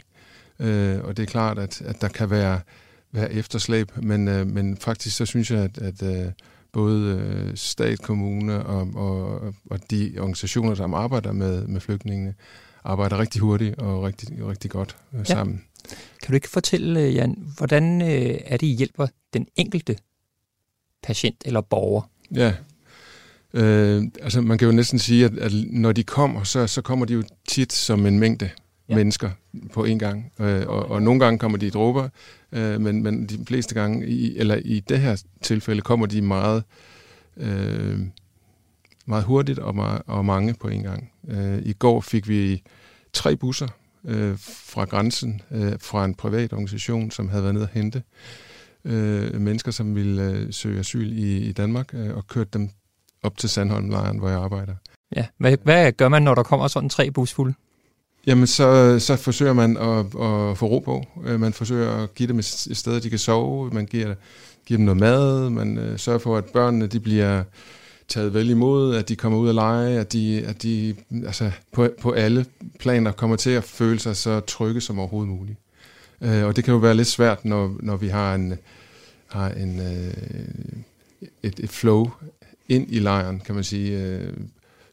Øh, 0.58 1.04
og 1.04 1.16
det 1.16 1.22
er 1.22 1.26
klart, 1.26 1.58
at, 1.58 1.82
at 1.82 2.00
der 2.00 2.08
kan 2.08 2.30
være, 2.30 2.60
være 3.12 3.32
efterslæb, 3.32 3.92
men, 4.02 4.28
øh, 4.28 4.46
men 4.46 4.76
faktisk 4.76 5.16
så 5.16 5.26
synes 5.26 5.50
jeg, 5.50 5.58
at, 5.58 5.78
at 5.78 6.02
øh, 6.02 6.32
både 6.72 7.18
øh, 7.18 7.56
stat, 7.56 8.02
kommune 8.02 8.66
og, 8.66 8.88
og, 8.94 9.40
og 9.70 9.90
de 9.90 10.14
organisationer, 10.18 10.74
der 10.74 10.94
arbejder 10.94 11.32
med, 11.32 11.66
med 11.66 11.80
flygtningene, 11.80 12.34
arbejder 12.84 13.18
rigtig 13.18 13.40
hurtigt 13.40 13.78
og 13.78 14.02
rigtig, 14.02 14.46
rigtig 14.46 14.70
godt 14.70 14.96
øh, 15.12 15.18
ja. 15.18 15.24
sammen. 15.24 15.64
Kan 16.22 16.28
du 16.28 16.34
ikke 16.34 16.48
fortælle, 16.48 17.00
øh, 17.00 17.14
Jan, 17.14 17.52
hvordan 17.56 18.02
øh, 18.02 18.38
er 18.44 18.56
det, 18.56 18.66
I 18.66 18.74
hjælper 18.74 19.06
den 19.34 19.46
enkelte 19.56 19.96
patient 21.02 21.42
eller 21.44 21.60
borger? 21.60 22.02
Ja, 22.34 22.54
øh, 23.54 24.02
altså 24.22 24.40
man 24.40 24.58
kan 24.58 24.66
jo 24.66 24.72
næsten 24.72 24.98
sige, 24.98 25.24
at, 25.24 25.38
at 25.38 25.52
når 25.70 25.92
de 25.92 26.02
kommer, 26.04 26.42
så, 26.42 26.66
så 26.66 26.82
kommer 26.82 27.06
de 27.06 27.14
jo 27.14 27.22
tit 27.48 27.72
som 27.72 28.06
en 28.06 28.18
mængde 28.18 28.50
ja. 28.88 28.94
mennesker 28.94 29.30
på 29.72 29.84
en 29.84 29.98
gang. 29.98 30.32
Øh, 30.40 30.66
og, 30.66 30.90
og 30.90 31.02
nogle 31.02 31.20
gange 31.20 31.38
kommer 31.38 31.58
de 31.58 31.66
i 31.66 31.70
dråber, 31.70 32.08
øh, 32.52 32.80
men, 32.80 33.02
men 33.02 33.26
de 33.26 33.44
fleste 33.46 33.74
gange, 33.74 34.06
i, 34.06 34.38
eller 34.38 34.56
i 34.64 34.80
det 34.80 35.00
her 35.00 35.22
tilfælde, 35.42 35.82
kommer 35.82 36.06
de 36.06 36.22
meget, 36.22 36.64
øh, 37.36 38.00
meget 39.06 39.24
hurtigt 39.24 39.58
og, 39.58 39.74
meget, 39.74 40.02
og 40.06 40.24
mange 40.24 40.54
på 40.54 40.68
en 40.68 40.82
gang. 40.82 41.10
Øh, 41.28 41.58
I 41.62 41.72
går 41.72 42.00
fik 42.00 42.28
vi 42.28 42.62
tre 43.12 43.36
busser 43.36 43.68
øh, 44.04 44.34
fra 44.38 44.84
grænsen, 44.84 45.40
øh, 45.50 45.72
fra 45.80 46.04
en 46.04 46.14
privat 46.14 46.52
organisation, 46.52 47.10
som 47.10 47.28
havde 47.28 47.42
været 47.42 47.54
nede 47.54 47.64
at 47.64 47.74
hente 47.74 48.02
øh, 48.84 49.40
mennesker, 49.40 49.70
som 49.70 49.94
ville 49.94 50.22
øh, 50.22 50.52
søge 50.52 50.78
asyl 50.78 51.12
i, 51.12 51.38
i 51.38 51.52
Danmark, 51.52 51.94
øh, 51.94 52.16
og 52.16 52.26
kørt 52.26 52.54
dem 52.54 52.70
op 53.22 53.36
til 53.36 53.48
Sandholm-lejren, 53.48 54.18
hvor 54.18 54.28
jeg 54.28 54.38
arbejder. 54.38 54.74
Ja, 55.16 55.26
hvad, 55.38 55.56
hvad 55.62 55.92
gør 55.92 56.08
man, 56.08 56.22
når 56.22 56.34
der 56.34 56.42
kommer 56.42 56.68
sådan 56.68 56.88
tre 56.88 57.10
busfulde? 57.10 57.54
Jamen, 58.26 58.46
så, 58.46 58.98
så 58.98 59.16
forsøger 59.16 59.52
man 59.52 59.76
at, 59.76 59.98
at 59.98 60.58
få 60.58 60.66
ro 60.66 60.78
på. 60.78 61.06
Øh, 61.24 61.40
man 61.40 61.52
forsøger 61.52 62.02
at 62.02 62.14
give 62.14 62.28
dem 62.28 62.38
et 62.38 62.44
sted, 62.72 63.00
de 63.00 63.10
kan 63.10 63.18
sove. 63.18 63.70
Man 63.70 63.86
giver, 63.86 64.14
giver 64.66 64.78
dem 64.78 64.84
noget 64.84 65.00
mad. 65.00 65.50
Man 65.50 65.78
uh, 65.78 65.96
sørger 65.96 66.18
for, 66.18 66.36
at 66.36 66.44
børnene 66.44 66.86
de 66.86 67.00
bliver 67.00 67.42
taget 68.08 68.34
vel 68.34 68.50
imod, 68.50 68.96
at 68.96 69.08
de 69.08 69.16
kommer 69.16 69.38
ud 69.38 69.48
og 69.48 69.54
lege, 69.54 69.98
at 69.98 70.12
de, 70.12 70.44
at 70.46 70.62
de 70.62 70.94
altså, 71.26 71.50
på, 71.72 71.88
på 72.00 72.10
alle 72.10 72.46
planer 72.78 73.12
kommer 73.12 73.36
til 73.36 73.50
at 73.50 73.64
føle 73.64 73.98
sig 73.98 74.16
så 74.16 74.40
trygge 74.40 74.80
som 74.80 74.98
overhovedet 74.98 75.28
muligt. 75.28 75.58
Uh, 76.20 76.44
og 76.44 76.56
det 76.56 76.64
kan 76.64 76.74
jo 76.74 76.78
være 76.78 76.94
lidt 76.94 77.08
svært, 77.08 77.44
når, 77.44 77.76
når 77.80 77.96
vi 77.96 78.08
har 78.08 78.34
en, 78.34 78.54
har 79.26 79.48
en, 79.48 79.78
uh, 79.78 81.26
et, 81.42 81.60
et 81.60 81.70
flow 81.70 82.10
ind 82.70 82.86
i 82.90 82.98
lejren, 82.98 83.40
kan 83.40 83.54
man 83.54 83.64
sige, 83.64 84.04
øh, 84.04 84.32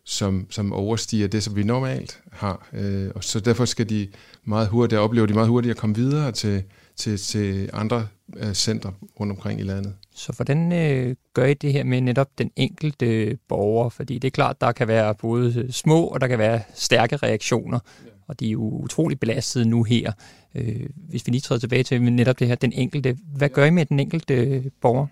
som, 0.03 0.48
som 0.50 0.74
overstiger 0.74 1.27
det, 1.27 1.43
som 1.43 1.55
vi 1.55 1.63
normalt 1.63 2.19
har. 2.31 2.67
Øh, 2.74 3.12
og 3.15 3.24
så 3.24 3.39
derfor 3.39 3.65
skal 3.65 3.89
de 3.89 4.07
meget 4.43 4.67
hurtigt, 4.67 5.00
opleve 5.00 5.27
de 5.27 5.34
meget 5.34 5.50
hurtigt 5.50 5.72
at 5.72 5.77
komme 5.77 5.96
videre 5.96 6.31
til, 6.31 6.63
til, 6.96 7.17
til 7.17 7.69
andre 7.74 8.07
øh, 8.38 8.53
centre 8.53 8.93
rundt 9.19 9.31
omkring 9.31 9.60
i 9.60 9.63
landet. 9.63 9.93
Så 10.15 10.34
hvordan 10.36 10.72
øh, 10.72 11.15
gør 11.34 11.46
I 11.46 11.53
det 11.53 11.74
her 11.74 11.84
med 11.84 12.01
netop 12.01 12.27
den 12.38 12.51
enkelte 12.55 13.38
borger? 13.48 13.89
Fordi 13.89 14.19
det 14.19 14.27
er 14.27 14.31
klart, 14.31 14.62
der 14.62 14.72
kan 14.72 14.88
være 14.88 15.15
både 15.15 15.53
øh, 15.57 15.72
små 15.72 16.03
og 16.03 16.22
der 16.22 16.27
kan 16.27 16.39
være 16.39 16.62
stærke 16.75 17.17
reaktioner, 17.17 17.79
ja. 18.05 18.10
og 18.27 18.39
de 18.39 18.48
er 18.48 18.51
jo 18.51 18.69
utrolig 18.69 19.19
belastede 19.19 19.65
nu 19.65 19.84
her. 19.84 20.12
Øh, 20.55 20.89
hvis 21.10 21.27
vi 21.27 21.31
lige 21.31 21.41
træder 21.41 21.60
tilbage 21.60 21.84
til 21.84 22.01
netop 22.01 22.39
det 22.39 22.48
her, 22.48 22.55
den 22.55 22.74
enkelte, 22.74 23.17
hvad 23.36 23.50
gør 23.50 23.65
I 23.65 23.69
med 23.69 23.86
den 23.86 24.00
enkelte 24.00 24.34
øh, 24.34 24.65
borger? 24.81 25.07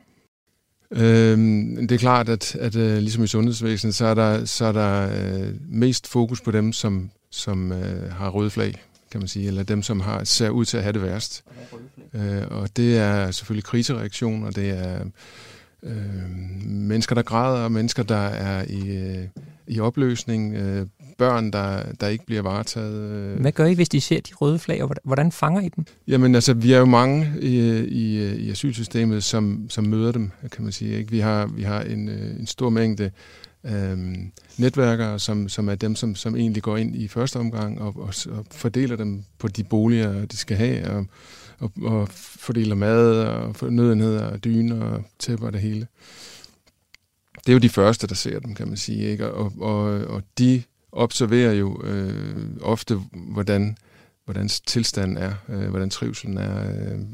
Øhm, 0.92 1.88
det 1.88 1.92
er 1.92 2.00
klart, 2.00 2.30
at, 2.30 2.56
at 2.56 2.76
uh, 2.76 2.82
ligesom 2.82 3.24
i 3.24 3.28
sundhedsvæsenet, 3.28 3.96
så 3.96 4.06
er 4.06 4.14
der, 4.14 4.46
så 4.46 4.66
er 4.66 4.72
der 4.72 5.08
uh, 5.08 5.48
mest 5.70 6.08
fokus 6.08 6.42
på 6.42 6.52
dem, 6.52 6.74
som, 6.74 7.10
som 7.32 7.72
uh, 7.72 8.12
har 8.12 8.30
røde 8.30 8.50
flag 8.50 8.76
kan 9.16 9.22
man 9.22 9.28
sige, 9.28 9.48
eller 9.48 9.64
dem, 9.64 9.82
som 9.82 10.00
har, 10.00 10.24
ser 10.24 10.50
ud 10.50 10.66
til 10.66 10.78
at 10.78 10.84
have 10.84 10.94
det 10.94 11.02
værst. 11.02 11.44
Øh, 12.14 12.44
og 12.50 12.78
det 12.78 12.98
er 12.98 13.32
selvfølgelig 13.32 13.64
krisereaktioner, 13.64 14.52
det 14.52 14.70
er 14.70 15.06
øh, 15.84 16.30
mennesker, 16.66 17.16
der 17.16 17.22
græder, 17.22 17.70
mennesker, 17.70 18.04
der 18.04 18.16
er 18.26 18.66
i, 18.70 18.98
øh, 18.98 19.28
i 19.68 19.80
opløsning, 19.80 20.56
øh, 20.56 20.88
børn, 21.18 21.52
der, 21.52 21.84
der 22.00 22.08
ikke 22.08 22.26
bliver 22.26 22.42
varetaget. 22.42 23.12
Øh. 23.12 23.42
Hvad 23.42 23.52
gør 23.52 23.66
I, 23.66 23.74
hvis 23.74 23.90
de 23.90 24.02
ser 24.02 24.22
de 24.22 24.34
røde 24.34 24.60
flag, 24.60 24.84
og 24.84 24.96
hvordan 25.04 25.32
fanger 25.32 25.62
I 25.62 25.70
dem? 25.76 25.86
Jamen 26.08 26.36
altså, 26.36 26.54
vi 26.54 26.74
er 26.74 26.80
jo 26.80 26.86
mange 26.86 27.34
i, 27.42 27.60
i, 27.80 28.36
i 28.36 28.50
asylsystemet, 28.50 29.24
som, 29.24 29.66
som 29.70 29.84
møder 29.84 30.12
dem, 30.12 30.32
kan 30.52 30.64
man 30.64 30.72
sige. 30.72 30.98
Ikke? 30.98 31.12
Vi 31.12 31.20
har, 31.20 31.46
vi 31.46 31.64
har 31.64 31.82
en, 31.82 32.10
øh, 32.10 32.40
en 32.40 32.48
stor 32.48 32.70
mængde 32.70 33.12
øh, 33.66 33.98
netværkere, 34.58 35.20
som, 35.20 35.50
som 35.50 35.70
er 35.70 35.76
dem, 35.76 35.96
som, 35.96 36.16
som 36.16 36.36
egentlig 36.36 36.64
går 36.64 36.78
ind 36.78 36.96
i 36.96 37.08
første 37.08 37.38
omgang 37.38 37.82
og, 37.82 37.96
og, 37.98 38.14
og 38.32 38.46
fordeler 38.52 38.96
dem 38.96 39.24
på 39.40 39.48
de 39.48 39.64
boliger, 39.64 40.26
de 40.26 40.38
skal 40.38 40.58
have, 40.58 40.88
og, 40.90 41.06
og, 41.60 41.72
og 41.82 42.08
fordeler 42.12 42.76
mad 42.76 43.20
og 43.26 43.74
nødenheder 43.74 44.26
og 44.26 44.44
dyner 44.44 44.82
og 44.82 45.04
tæpper 45.20 45.48
og 45.48 45.54
det 45.54 45.62
hele. 45.62 45.88
Det 47.46 47.52
er 47.52 47.54
jo 47.54 47.60
de 47.60 47.70
første, 47.70 48.08
der 48.08 48.16
ser 48.16 48.40
dem, 48.40 48.56
kan 48.56 48.68
man 48.68 48.78
sige. 48.78 49.12
Ikke? 49.12 49.32
Og, 49.32 49.54
og, 49.60 49.84
og 49.86 50.24
de 50.40 50.64
observerer 50.96 51.54
jo 51.54 51.82
øh, 51.84 52.46
ofte, 52.62 52.96
hvordan, 53.14 53.78
hvordan 54.26 54.48
tilstanden 54.48 55.18
er, 55.18 55.34
øh, 55.50 55.70
hvordan 55.70 55.90
trivselen 55.90 56.38
er, 56.38 56.72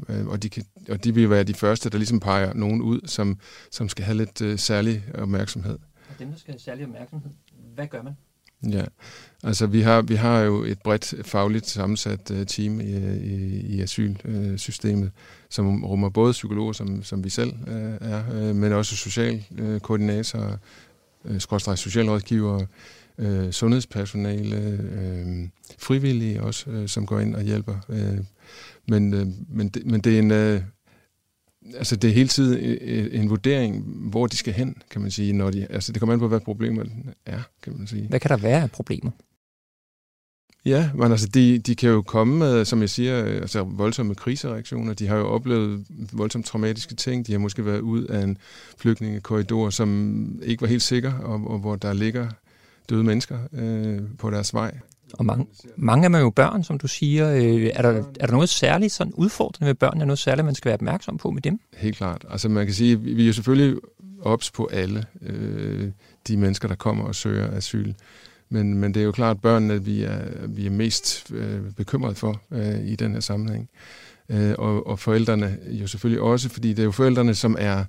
øh, 0.08 0.26
og, 0.26 0.42
de 0.42 0.48
kan, 0.48 0.64
og 0.88 1.04
de 1.04 1.14
vil 1.14 1.30
være 1.30 1.42
de 1.42 1.54
første, 1.54 1.90
der 1.90 1.98
ligesom 1.98 2.20
peger 2.20 2.54
nogen 2.54 2.82
ud, 2.82 3.00
som, 3.06 3.38
som 3.70 3.88
skal 3.88 4.04
have 4.04 4.16
lidt 4.16 4.42
øh, 4.42 4.58
særlig 4.58 5.04
opmærksomhed. 5.14 5.78
Og 6.08 6.18
dem, 6.18 6.28
der 6.28 6.38
skal 6.38 6.52
have 6.52 6.60
særlig 6.60 6.84
opmærksomhed, 6.84 7.30
hvad 7.74 7.86
gør 7.86 8.02
man? 8.02 8.12
Ja, 8.70 8.84
altså 9.42 9.66
vi 9.66 9.80
har, 9.80 10.02
vi 10.02 10.14
har 10.14 10.40
jo 10.40 10.64
et 10.64 10.82
bredt 10.82 11.14
fagligt 11.26 11.68
sammensat 11.68 12.30
uh, 12.30 12.46
team 12.46 12.80
i, 12.80 12.84
i, 12.84 13.60
i 13.66 13.80
asylsystemet, 13.80 15.04
uh, 15.06 15.10
som 15.50 15.84
rummer 15.84 16.08
både 16.08 16.32
psykologer, 16.32 16.72
som, 16.72 17.02
som 17.02 17.24
vi 17.24 17.30
selv 17.30 17.52
uh, 17.52 18.08
er, 18.10 18.22
uh, 18.30 18.56
men 18.56 18.72
også 18.72 18.96
socialkoordinatorer, 18.96 20.56
uh, 21.24 21.38
skråstrej 21.38 21.76
socialrådgivere, 21.76 22.66
uh, 23.18 23.50
sundhedspersonale, 23.50 24.78
uh, 24.96 25.48
frivillige 25.78 26.42
også, 26.42 26.70
uh, 26.70 26.86
som 26.86 27.06
går 27.06 27.20
ind 27.20 27.34
og 27.34 27.42
hjælper. 27.42 27.76
Uh, 27.88 28.18
men, 28.88 29.14
uh, 29.14 29.28
men, 29.48 29.68
det, 29.68 29.86
men 29.86 30.00
det 30.00 30.14
er 30.14 30.18
en... 30.18 30.56
Uh, 30.56 30.62
altså 31.76 31.96
det 31.96 32.10
er 32.10 32.14
hele 32.14 32.28
tiden 32.28 32.78
en 33.12 33.30
vurdering, 33.30 33.82
hvor 33.84 34.26
de 34.26 34.36
skal 34.36 34.52
hen, 34.52 34.76
kan 34.90 35.00
man 35.00 35.10
sige. 35.10 35.32
Når 35.32 35.50
de, 35.50 35.66
altså 35.70 35.92
det 35.92 36.00
kommer 36.00 36.12
an 36.12 36.18
på, 36.18 36.28
hvad 36.28 36.40
problemet 36.40 36.90
er, 37.26 37.40
kan 37.62 37.78
man 37.78 37.86
sige. 37.86 38.06
Hvad 38.08 38.20
kan 38.20 38.28
der 38.28 38.36
være 38.36 38.62
af 38.62 38.70
problemer? 38.70 39.10
Ja, 40.64 40.90
men 40.94 41.10
altså 41.10 41.28
de, 41.28 41.58
de 41.58 41.74
kan 41.74 41.90
jo 41.90 42.02
komme 42.02 42.38
med, 42.38 42.64
som 42.64 42.80
jeg 42.80 42.90
siger, 42.90 43.24
altså 43.24 43.62
voldsomme 43.62 44.14
krisereaktioner. 44.14 44.94
De 44.94 45.06
har 45.06 45.16
jo 45.16 45.26
oplevet 45.28 45.86
voldsomt 46.12 46.46
traumatiske 46.46 46.94
ting. 46.94 47.26
De 47.26 47.32
har 47.32 47.38
måske 47.38 47.66
været 47.66 47.80
ud 47.80 48.04
af 48.04 48.22
en 48.22 48.38
flygtningekorridor, 48.78 49.70
som 49.70 50.40
ikke 50.42 50.60
var 50.60 50.68
helt 50.68 50.82
sikker, 50.82 51.12
og, 51.12 51.50
og 51.50 51.58
hvor 51.58 51.76
der 51.76 51.92
ligger 51.92 52.28
døde 52.90 53.04
mennesker 53.04 53.38
øh, 53.52 53.98
på 54.18 54.30
deres 54.30 54.54
vej. 54.54 54.78
Og 55.12 55.24
mange, 55.24 55.46
mange 55.76 56.04
af 56.04 56.08
dem 56.08 56.14
er 56.14 56.18
jo 56.18 56.30
børn, 56.30 56.64
som 56.64 56.78
du 56.78 56.88
siger. 56.88 57.34
Øh, 57.34 57.70
er, 57.74 57.82
der, 57.82 58.04
er 58.20 58.26
der 58.26 58.32
noget 58.32 58.48
særligt 58.48 58.92
sådan 58.92 59.12
udfordrende 59.12 59.66
ved 59.68 59.74
børn? 59.74 60.00
Er 60.00 60.04
noget 60.04 60.18
særligt, 60.18 60.44
man 60.44 60.54
skal 60.54 60.68
være 60.68 60.74
opmærksom 60.74 61.18
på 61.18 61.30
med 61.30 61.42
dem? 61.42 61.60
Helt 61.76 61.96
klart. 61.96 62.24
Altså 62.30 62.48
man 62.48 62.66
kan 62.66 62.74
sige, 62.74 63.00
vi 63.00 63.22
er 63.22 63.26
jo 63.26 63.32
selvfølgelig 63.32 63.78
ops 64.22 64.50
på 64.50 64.68
alle 64.72 65.04
øh, 65.22 65.90
de 66.28 66.36
mennesker, 66.36 66.68
der 66.68 66.74
kommer 66.74 67.04
og 67.04 67.14
søger 67.14 67.56
asyl. 67.56 67.92
Men, 68.48 68.74
men 68.74 68.94
det 68.94 69.00
er 69.00 69.04
jo 69.04 69.12
klart, 69.12 69.36
at 69.36 69.42
børnene 69.42 69.84
vi 69.84 70.02
er, 70.02 70.46
vi 70.48 70.66
er 70.66 70.70
mest 70.70 71.32
øh, 71.32 71.60
bekymret 71.76 72.16
for 72.16 72.40
øh, 72.50 72.86
i 72.86 72.96
den 72.96 73.12
her 73.12 73.20
sammenhæng. 73.20 73.68
Øh, 74.28 74.54
og, 74.58 74.86
og 74.86 74.98
forældrene 74.98 75.58
jo 75.66 75.86
selvfølgelig 75.86 76.22
også, 76.22 76.48
fordi 76.48 76.68
det 76.68 76.78
er 76.78 76.84
jo 76.84 76.90
forældrene, 76.90 77.34
som 77.34 77.56
er 77.58 77.84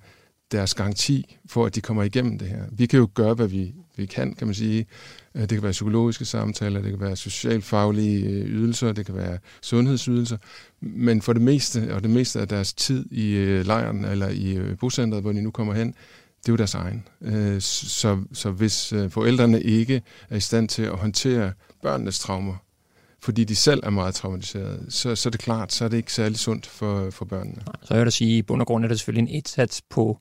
deres 0.53 0.73
garanti 0.73 1.37
for, 1.45 1.65
at 1.65 1.75
de 1.75 1.81
kommer 1.81 2.03
igennem 2.03 2.37
det 2.37 2.47
her. 2.47 2.63
Vi 2.71 2.85
kan 2.85 2.99
jo 2.99 3.09
gøre, 3.13 3.33
hvad 3.33 3.47
vi, 3.47 3.73
vi 3.95 4.05
kan, 4.05 4.33
kan 4.33 4.47
man 4.47 4.53
sige. 4.53 4.85
Øh, 5.35 5.41
det 5.41 5.49
kan 5.49 5.63
være 5.63 5.71
psykologiske 5.71 6.25
samtaler, 6.25 6.81
det 6.81 6.89
kan 6.89 6.99
være 6.99 7.15
socialfaglige 7.15 8.25
øh, 8.25 8.45
ydelser, 8.45 8.91
det 8.91 9.05
kan 9.05 9.15
være 9.15 9.37
sundhedsydelser. 9.61 10.37
Men 10.81 11.21
for 11.21 11.33
det 11.33 11.41
meste, 11.41 11.95
og 11.95 12.03
det 12.03 12.09
meste 12.09 12.39
af 12.39 12.47
deres 12.47 12.73
tid 12.73 13.05
i 13.11 13.31
øh, 13.31 13.65
lejren 13.65 14.05
eller 14.05 14.29
i 14.29 14.75
bocentret, 14.79 15.21
hvor 15.21 15.31
de 15.31 15.41
nu 15.41 15.51
kommer 15.51 15.73
hen, 15.73 15.87
det 15.87 16.49
er 16.49 16.53
jo 16.53 16.57
deres 16.57 16.75
egen. 16.75 17.03
Så, 17.59 18.23
så 18.33 18.51
hvis 18.51 18.93
forældrene 19.09 19.61
ikke 19.61 20.01
er 20.29 20.35
i 20.35 20.39
stand 20.39 20.69
til 20.69 20.81
at 20.81 20.97
håndtere 20.97 21.53
børnenes 21.81 22.19
traumer, 22.19 22.55
fordi 23.23 23.43
de 23.43 23.55
selv 23.55 23.79
er 23.83 23.89
meget 23.89 24.15
traumatiseret, 24.15 24.85
så, 24.89 25.15
så 25.15 25.29
er 25.29 25.31
det 25.31 25.39
klart, 25.39 25.73
så 25.73 25.85
er 25.85 25.89
det 25.89 25.97
ikke 25.97 26.13
særlig 26.13 26.37
sundt 26.39 26.65
for, 26.65 27.09
for 27.09 27.25
børnene. 27.25 27.61
Så 27.65 27.93
jeg 27.93 27.97
vil 27.97 28.05
da 28.05 28.09
sige, 28.09 28.37
i 28.37 28.41
bund 28.41 28.61
og 28.61 28.67
grund 28.67 28.83
er 28.83 28.87
det 28.87 28.99
selvfølgelig 28.99 29.21
en 29.21 29.35
indsats 29.35 29.81
på 29.89 30.19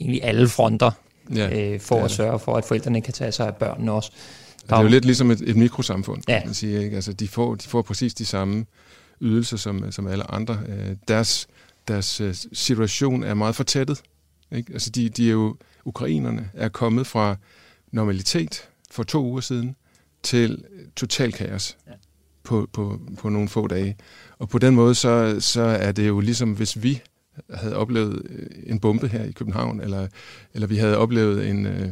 egentlig 0.00 0.24
alle 0.24 0.48
fronter, 0.48 0.90
ja, 1.34 1.72
øh, 1.72 1.80
for 1.80 2.04
at 2.04 2.10
sørge 2.10 2.38
for, 2.38 2.56
at 2.56 2.64
forældrene 2.64 3.00
kan 3.00 3.12
tage 3.12 3.32
sig 3.32 3.46
af 3.46 3.56
børnene 3.56 3.92
også. 3.92 4.10
Der 4.60 4.76
det 4.76 4.80
er 4.80 4.82
jo 4.82 4.88
lidt 4.88 5.04
ligesom 5.04 5.30
et, 5.30 5.40
et 5.40 5.56
mikrosamfund, 5.56 6.22
ja. 6.28 6.42
man 6.44 6.54
siger. 6.54 6.80
Ikke? 6.80 6.96
Altså, 6.96 7.12
de, 7.12 7.28
får, 7.28 7.54
de 7.54 7.68
får 7.68 7.82
præcis 7.82 8.14
de 8.14 8.24
samme 8.24 8.66
ydelser 9.20 9.56
som, 9.56 9.92
som 9.92 10.06
alle 10.06 10.30
andre. 10.30 10.58
Øh, 10.68 10.96
deres, 11.08 11.48
deres 11.88 12.20
øh, 12.20 12.34
situation 12.52 13.22
er 13.22 13.34
meget 13.34 13.56
fortættet. 13.56 14.02
Ikke? 14.52 14.72
Altså, 14.72 14.90
de, 14.90 15.08
de 15.08 15.26
er 15.26 15.32
jo, 15.32 15.56
ukrainerne 15.84 16.50
er 16.54 16.68
kommet 16.68 17.06
fra 17.06 17.36
normalitet 17.92 18.68
for 18.90 19.02
to 19.02 19.24
uger 19.24 19.40
siden 19.40 19.76
til 20.22 20.64
total 20.96 21.32
kaos 21.32 21.76
ja. 21.86 21.92
på, 22.42 22.68
på, 22.72 23.00
på 23.18 23.28
nogle 23.28 23.48
få 23.48 23.66
dage. 23.66 23.96
Og 24.38 24.48
på 24.48 24.58
den 24.58 24.74
måde, 24.74 24.94
så, 24.94 25.36
så 25.40 25.62
er 25.62 25.92
det 25.92 26.08
jo 26.08 26.20
ligesom, 26.20 26.52
hvis 26.52 26.82
vi 26.82 27.02
havde 27.54 27.76
oplevet 27.76 28.22
øh, 28.28 28.46
en 28.66 28.80
bombe 28.80 29.08
her 29.08 29.24
i 29.24 29.32
København, 29.32 29.80
eller, 29.80 30.06
eller 30.54 30.66
vi 30.66 30.76
havde 30.76 30.96
oplevet 30.96 31.48
en, 31.48 31.66
øh, 31.66 31.88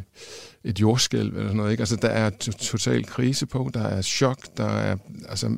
et 0.64 0.80
jordskælv 0.80 1.28
eller 1.28 1.42
sådan 1.42 1.56
noget. 1.56 1.70
Ikke? 1.70 1.80
Altså, 1.80 1.96
der 1.96 2.08
er 2.08 2.30
total 2.58 3.04
krise 3.04 3.46
på, 3.46 3.70
der 3.74 3.82
er 3.82 4.02
chok, 4.02 4.38
der 4.56 4.68
er, 4.68 4.96
altså, 5.28 5.56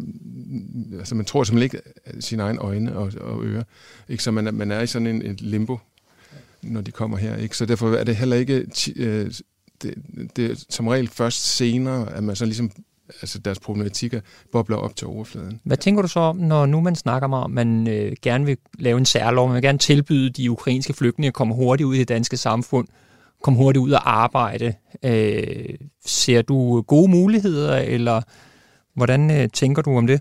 altså 0.98 1.14
man 1.14 1.24
tror 1.24 1.44
simpelthen 1.44 1.62
ikke 1.62 1.90
øh, 2.06 2.22
sine 2.22 2.42
egne 2.42 2.58
øjne 2.58 2.96
og, 2.96 3.12
og 3.20 3.44
ører. 3.44 3.64
Ikke? 4.08 4.22
Så 4.22 4.30
man, 4.30 4.54
man 4.54 4.70
er 4.70 4.80
i 4.80 4.86
sådan 4.86 5.06
en, 5.06 5.22
et 5.22 5.40
limbo, 5.40 5.78
når 6.62 6.80
de 6.80 6.90
kommer 6.90 7.16
her. 7.16 7.36
Ikke? 7.36 7.56
Så 7.56 7.66
derfor 7.66 7.94
er 7.94 8.04
det 8.04 8.16
heller 8.16 8.36
ikke, 8.36 8.66
øh, 8.96 9.32
det, 9.82 9.94
det 10.36 10.50
er 10.50 10.64
som 10.68 10.88
regel 10.88 11.08
først 11.08 11.56
senere, 11.56 12.12
at 12.12 12.24
man 12.24 12.36
så 12.36 12.44
ligesom 12.44 12.70
altså 13.22 13.38
deres 13.38 13.58
problematikker 13.58 14.20
bobler 14.52 14.76
op 14.76 14.96
til 14.96 15.06
overfladen. 15.06 15.60
Hvad 15.64 15.76
tænker 15.76 16.02
du 16.02 16.08
så 16.08 16.20
om, 16.20 16.36
når 16.36 16.66
nu 16.66 16.80
man 16.80 16.96
snakker 16.96 17.28
om, 17.28 17.44
at 17.44 17.66
man 17.66 17.88
øh, 17.88 18.12
gerne 18.22 18.46
vil 18.46 18.56
lave 18.78 18.98
en 18.98 19.06
særlov, 19.06 19.48
man 19.48 19.54
vil 19.54 19.62
gerne 19.62 19.78
tilbyde 19.78 20.30
de 20.30 20.50
ukrainske 20.50 20.92
flygtninge 20.92 21.28
at 21.28 21.34
komme 21.34 21.54
hurtigt 21.54 21.86
ud 21.86 21.94
i 21.94 21.98
det 21.98 22.08
danske 22.08 22.36
samfund, 22.36 22.88
komme 23.42 23.56
hurtigt 23.56 23.82
ud 23.82 23.90
og 23.90 24.10
arbejde. 24.20 24.74
Øh, 25.04 25.74
ser 26.06 26.42
du 26.42 26.80
gode 26.80 27.10
muligheder, 27.10 27.76
eller 27.76 28.22
hvordan 28.94 29.30
øh, 29.30 29.48
tænker 29.48 29.82
du 29.82 29.96
om 29.96 30.06
det? 30.06 30.20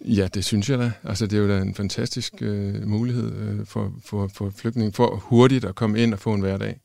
Ja, 0.00 0.28
det 0.34 0.44
synes 0.44 0.70
jeg 0.70 0.78
da. 0.78 0.92
Altså, 1.04 1.26
det 1.26 1.36
er 1.36 1.42
jo 1.42 1.48
da 1.48 1.58
en 1.58 1.74
fantastisk 1.74 2.32
øh, 2.40 2.88
mulighed 2.88 3.32
øh, 3.32 3.66
for, 3.66 3.92
for, 4.04 4.30
for 4.34 4.52
flygtninge, 4.56 4.92
for 4.92 5.16
hurtigt 5.16 5.64
at 5.64 5.74
komme 5.74 5.98
ind 6.02 6.14
og 6.14 6.20
få 6.20 6.34
en 6.34 6.40
hverdag. 6.40 6.80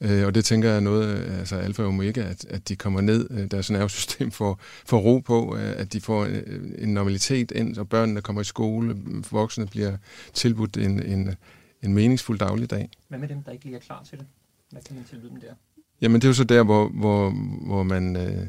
Øh, 0.00 0.26
og 0.26 0.34
det 0.34 0.44
tænker 0.44 0.68
jeg 0.68 0.76
er 0.76 0.80
noget, 0.80 1.32
altså 1.38 1.56
alfa 1.56 1.82
og 1.82 1.88
omega, 1.88 2.20
at, 2.20 2.44
at 2.44 2.68
de 2.68 2.76
kommer 2.76 3.00
ned, 3.00 3.26
øh, 3.30 3.50
deres 3.50 3.70
nervesystem 3.70 4.30
får, 4.40 4.60
får 4.86 4.98
ro 4.98 5.18
på, 5.18 5.56
øh, 5.56 5.72
at 5.76 5.92
de 5.92 6.00
får 6.00 6.24
øh, 6.24 6.42
en 6.78 6.94
normalitet 6.94 7.50
ind, 7.50 7.76
og 7.76 7.88
børnene 7.88 8.20
kommer 8.20 8.42
i 8.42 8.44
skole, 8.44 8.96
voksne 9.30 9.66
bliver 9.66 9.96
tilbudt 10.34 10.76
en, 10.76 11.02
en, 11.02 11.34
en 11.82 11.94
meningsfuld 11.94 12.38
dagligdag. 12.38 12.88
Hvad 13.08 13.18
med 13.18 13.28
dem, 13.28 13.42
der 13.42 13.52
ikke 13.52 13.64
lige 13.64 13.76
er 13.76 13.80
klar 13.80 14.02
til 14.10 14.18
det? 14.18 14.26
Hvad 14.70 14.82
kan 14.82 14.96
man 14.96 15.04
tilbyde 15.04 15.30
dem 15.30 15.40
der? 15.40 15.54
Jamen 16.00 16.20
det 16.20 16.24
er 16.24 16.28
jo 16.28 16.34
så 16.34 16.44
der, 16.44 16.62
hvor, 16.62 16.88
hvor, 16.88 17.30
hvor 17.66 17.82
man 17.82 18.16
øh, 18.16 18.46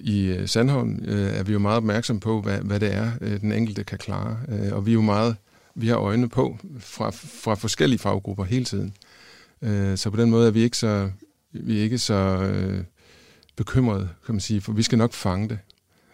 i 0.00 0.46
Sandholm 0.46 1.04
øh, 1.04 1.38
er 1.38 1.42
vi 1.42 1.52
jo 1.52 1.58
meget 1.58 1.76
opmærksom 1.76 2.20
på, 2.20 2.40
hvad, 2.40 2.58
hvad 2.58 2.80
det 2.80 2.94
er, 2.94 3.10
øh, 3.20 3.40
den 3.40 3.52
enkelte 3.52 3.84
kan 3.84 3.98
klare. 3.98 4.38
Øh, 4.48 4.72
og 4.72 4.86
vi 4.86 4.90
er 4.90 4.94
jo 4.94 5.00
meget, 5.00 5.36
vi 5.74 5.88
har 5.88 5.96
øjne 5.96 6.28
på 6.28 6.58
fra, 6.78 7.10
fra 7.10 7.54
forskellige 7.54 7.98
faggrupper 7.98 8.44
hele 8.44 8.64
tiden. 8.64 8.94
Øh, 9.62 9.96
så 9.96 10.10
på 10.10 10.16
den 10.16 10.30
måde 10.30 10.46
er 10.46 10.50
vi 10.50 10.62
ikke 10.62 10.76
så, 10.76 11.10
vi 11.52 11.78
er 11.78 11.82
ikke 11.82 11.98
så 11.98 12.14
øh, 12.14 12.84
bekymrede, 13.56 14.08
kan 14.26 14.34
man 14.34 14.40
sige, 14.40 14.60
for 14.60 14.72
vi 14.72 14.82
skal 14.82 14.98
nok 14.98 15.12
fange 15.12 15.48
det. 15.48 15.58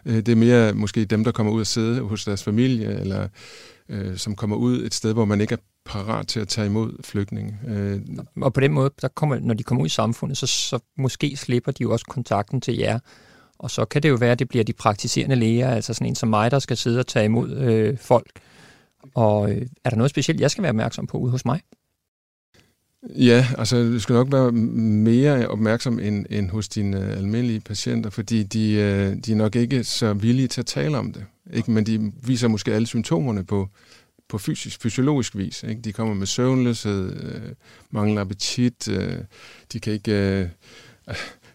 Øh, 0.05 0.15
det 0.15 0.29
er 0.29 0.35
mere 0.35 0.73
måske 0.73 1.05
dem, 1.05 1.23
der 1.23 1.31
kommer 1.31 1.53
ud 1.53 1.59
og 1.59 1.67
sidde 1.67 2.01
hos 2.01 2.25
deres 2.25 2.43
familie, 2.43 2.99
eller 2.99 3.27
øh, 3.89 4.17
som 4.17 4.35
kommer 4.35 4.55
ud 4.55 4.85
et 4.85 4.93
sted, 4.93 5.13
hvor 5.13 5.25
man 5.25 5.41
ikke 5.41 5.53
er 5.53 5.59
parat 5.85 6.27
til 6.27 6.39
at 6.39 6.47
tage 6.47 6.67
imod 6.67 7.03
flygtninge. 7.03 7.59
Øh, 7.67 8.01
og 8.41 8.53
på 8.53 8.59
den 8.59 8.71
måde, 8.71 8.91
der 9.01 9.07
kommer, 9.07 9.39
når 9.39 9.53
de 9.53 9.63
kommer 9.63 9.81
ud 9.81 9.87
i 9.87 9.89
samfundet, 9.89 10.37
så, 10.37 10.47
så 10.47 10.79
måske 10.97 11.37
slipper 11.37 11.71
de 11.71 11.81
jo 11.81 11.91
også 11.91 12.05
kontakten 12.05 12.61
til 12.61 12.77
jer. 12.77 12.99
Og 13.59 13.71
så 13.71 13.85
kan 13.85 14.03
det 14.03 14.09
jo 14.09 14.15
være, 14.15 14.31
at 14.31 14.39
det 14.39 14.49
bliver 14.49 14.63
de 14.63 14.73
praktiserende 14.73 15.35
læger, 15.35 15.69
altså 15.69 15.93
sådan 15.93 16.07
en 16.07 16.15
som 16.15 16.29
mig, 16.29 16.51
der 16.51 16.59
skal 16.59 16.77
sidde 16.77 16.99
og 16.99 17.07
tage 17.07 17.25
imod 17.25 17.51
øh, 17.51 17.97
folk. 17.97 18.31
Og 19.15 19.51
øh, 19.51 19.67
er 19.83 19.89
der 19.89 19.97
noget 19.97 20.09
specielt, 20.09 20.41
jeg 20.41 20.51
skal 20.51 20.61
være 20.61 20.69
opmærksom 20.69 21.07
på 21.07 21.17
ude 21.17 21.31
hos 21.31 21.45
mig? 21.45 21.61
Ja, 23.09 23.47
altså 23.57 23.77
du 23.77 23.99
skal 23.99 24.13
nok 24.13 24.31
være 24.31 24.51
mere 24.51 25.47
opmærksom 25.47 25.99
end, 25.99 26.25
end 26.29 26.49
hos 26.49 26.69
dine 26.69 27.05
almindelige 27.05 27.59
patienter, 27.59 28.09
fordi 28.09 28.43
de, 28.43 28.71
øh, 28.73 29.15
de 29.25 29.31
er 29.31 29.35
nok 29.35 29.55
ikke 29.55 29.83
så 29.83 30.13
villige 30.13 30.47
til 30.47 30.61
at 30.61 30.65
tale 30.65 30.97
om 30.97 31.13
det. 31.13 31.25
ikke? 31.53 31.71
men 31.71 31.85
de 31.85 32.11
viser 32.23 32.47
måske 32.47 32.73
alle 32.73 32.87
symptomerne 32.87 33.43
på, 33.43 33.69
på 34.29 34.37
fysisk, 34.37 34.81
fysiologisk 34.81 35.37
vis. 35.37 35.63
Ikke? 35.63 35.81
De 35.81 35.93
kommer 35.93 36.13
med 36.13 36.27
søvnløshed, 36.27 37.23
øh, 37.23 37.51
mangler 37.91 38.21
appetit, 38.21 38.87
øh, 38.87 39.17
de 39.73 39.79
kan 39.79 39.93
ikke... 39.93 40.11
Øh, 40.11 40.47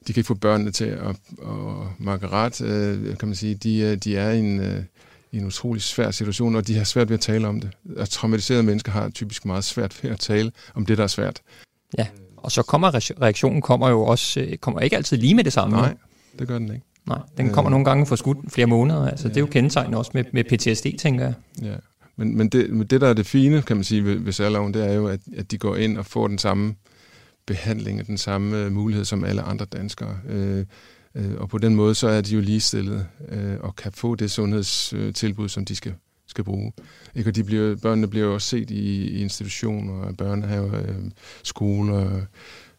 de 0.07 0.13
kan 0.13 0.21
ikke 0.21 0.27
få 0.27 0.35
børnene 0.35 0.71
til 0.71 0.85
at, 0.85 1.17
og 1.39 1.89
ret, 2.33 2.61
øh, 2.61 3.17
kan 3.17 3.29
man 3.29 3.35
sige, 3.35 3.55
de, 3.55 3.79
øh, 3.79 3.97
de 3.97 4.17
er 4.17 4.31
i 4.31 4.39
en, 4.39 4.61
øh, 4.61 4.83
i 5.33 5.39
en 5.39 5.47
utrolig 5.47 5.83
svær 5.83 6.11
situation, 6.11 6.57
og 6.57 6.67
de 6.67 6.77
har 6.77 6.85
svært 6.85 7.09
ved 7.09 7.15
at 7.15 7.21
tale 7.21 7.49
om 7.49 7.61
det. 7.61 7.71
Og 7.97 8.09
traumatiserede 8.09 8.63
mennesker 8.63 8.93
har 8.93 9.09
typisk 9.09 9.45
meget 9.45 9.65
svært 9.65 10.05
ved 10.05 10.11
at 10.11 10.21
tale 10.21 10.53
om 10.75 10.87
det, 10.87 10.99
der 10.99 11.05
er 11.05 11.09
svært. 11.09 11.43
Ja, 11.99 12.07
og 12.37 12.53
så 12.53 12.63
kommer 12.63 13.21
reaktionen 13.23 13.63
kommer 13.63 13.89
jo 13.89 14.03
også 14.03 14.41
øh, 14.41 14.57
kommer 14.57 14.81
ikke 14.81 14.97
altid 14.97 15.17
lige 15.17 15.35
med 15.35 15.45
det 15.45 15.53
samme. 15.53 15.77
Nej, 15.77 15.95
det 16.39 16.49
gør 16.49 16.59
den 16.59 16.73
ikke. 16.73 16.87
Nej, 17.07 17.19
den 17.37 17.51
kommer 17.51 17.71
øh, 17.71 17.71
nogle 17.71 17.85
gange 17.85 18.07
for 18.07 18.17
skudt 18.17 18.53
flere 18.53 18.67
måneder. 18.67 19.09
Altså, 19.09 19.25
ja. 19.25 19.29
Det 19.29 19.37
er 19.37 19.41
jo 19.41 19.47
kendetegnet 19.47 19.99
også 19.99 20.11
med, 20.15 20.25
med 20.33 20.45
PTSD, 20.45 20.87
tænker 20.99 21.25
jeg. 21.25 21.35
Ja, 21.63 21.75
men, 22.17 22.37
men 22.37 22.49
det, 22.49 22.91
det, 22.91 23.01
der 23.01 23.09
er 23.09 23.15
det 23.15 23.27
fine, 23.27 23.63
kan 23.63 23.77
man 23.77 23.85
sige, 23.85 24.05
ved, 24.05 24.19
ved 24.19 24.33
særloven, 24.33 24.75
det 24.75 24.91
er 24.91 24.93
jo, 24.93 25.07
at, 25.07 25.21
at 25.37 25.51
de 25.51 25.59
går 25.59 25.77
ind 25.77 25.99
og 25.99 26.07
får 26.07 26.29
den 26.29 26.39
samme 26.39 26.75
behandling 27.47 28.01
og 28.01 28.07
den 28.07 28.19
samme 28.19 28.57
øh, 28.57 28.73
mulighed 28.73 29.05
som 29.05 29.25
alle 29.25 29.43
andre 29.43 29.67
danskere. 29.67 30.19
Øh, 30.29 30.65
Øh, 31.15 31.35
og 31.39 31.49
på 31.49 31.59
den 31.59 31.75
måde, 31.75 31.95
så 31.95 32.09
er 32.09 32.21
de 32.21 32.35
jo 32.35 32.41
ligestillede 32.41 33.07
øh, 33.29 33.57
og 33.61 33.77
kan 33.77 33.93
få 33.93 34.15
det 34.15 34.31
sundhedstilbud, 34.31 35.49
som 35.49 35.65
de 35.65 35.77
skal, 35.77 35.95
skal 36.27 36.45
bruge. 36.45 36.73
Ikke? 37.15 37.31
Og 37.31 37.35
de 37.35 37.45
bliver, 37.45 37.77
børnene 37.77 38.09
bliver 38.09 38.27
også 38.27 38.49
set 38.49 38.71
i, 38.71 39.09
i 39.09 39.23
institutioner, 39.23 40.13
børnehaver, 40.13 40.81
øh, 40.81 41.11
skoler, 41.43 42.21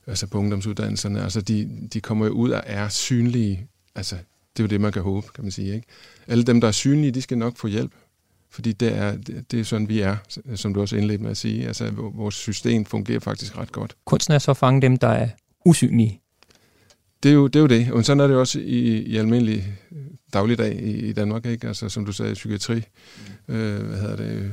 altså 0.08 0.28
på 0.28 0.38
ungdomsuddannelserne. 0.38 1.24
Altså 1.24 1.42
de, 1.42 1.88
de 1.94 2.02
kommer 2.02 2.26
jo 2.26 2.32
ud 2.32 2.50
og 2.50 2.64
er 2.66 2.90
synlige. 2.90 3.68
Altså, 3.96 4.16
det 4.58 4.60
er 4.60 4.64
jo 4.64 4.68
det, 4.68 4.82
man 4.82 4.92
kan 4.92 5.02
håbe, 5.02 5.28
kan 5.36 5.44
man 5.44 5.52
sige. 5.52 5.76
Ikke? 5.76 5.88
Alle 6.28 6.44
dem, 6.44 6.62
der 6.62 6.68
er 6.68 6.72
synlige, 6.72 7.12
de 7.12 7.22
skal 7.22 7.38
nok 7.38 7.58
få 7.58 7.68
hjælp. 7.68 7.92
Fordi 8.52 8.72
det 8.72 8.98
er, 8.98 9.18
det 9.52 9.60
er 9.60 9.64
sådan, 9.64 9.90
vi 9.90 10.00
er, 10.00 10.18
som 10.56 10.74
du 10.74 10.82
også 10.82 10.96
indledte 10.96 11.24
med 11.24 11.32
at 11.32 11.38
sige. 11.38 11.68
Altså, 11.68 11.92
vores 11.92 12.36
system 12.36 12.86
fungerer 12.86 13.20
faktisk 13.20 13.58
ret 13.58 13.72
godt. 13.72 13.96
Kunsten 14.06 14.34
er 14.34 14.40
så 14.40 14.52
at 14.52 14.58
fange 14.58 14.82
dem, 14.82 14.98
der 14.98 15.08
er 15.08 15.30
usynlige. 15.66 16.22
Det 17.24 17.30
er 17.30 17.36
jo 17.36 17.48
det. 17.48 17.56
Er 17.56 17.60
jo 17.60 17.68
det. 17.68 17.92
Og 17.92 18.06
sådan 18.06 18.20
er 18.20 18.28
det 18.28 18.36
også 18.36 18.60
i, 18.60 19.02
i 19.02 19.18
almindelig 19.18 19.64
dagligdag 20.34 20.76
i, 20.76 21.10
i 21.10 21.14
Danmark, 21.14 21.46
ikke? 21.46 21.68
Altså, 21.68 21.90
som 21.90 22.06
du 22.06 22.12
sagde, 22.12 22.34
psykiatri. 22.34 22.82
Mm. 23.48 23.56
Øh, 23.56 23.88
hvad 23.88 23.98
hedder 23.98 24.16
det? 24.16 24.52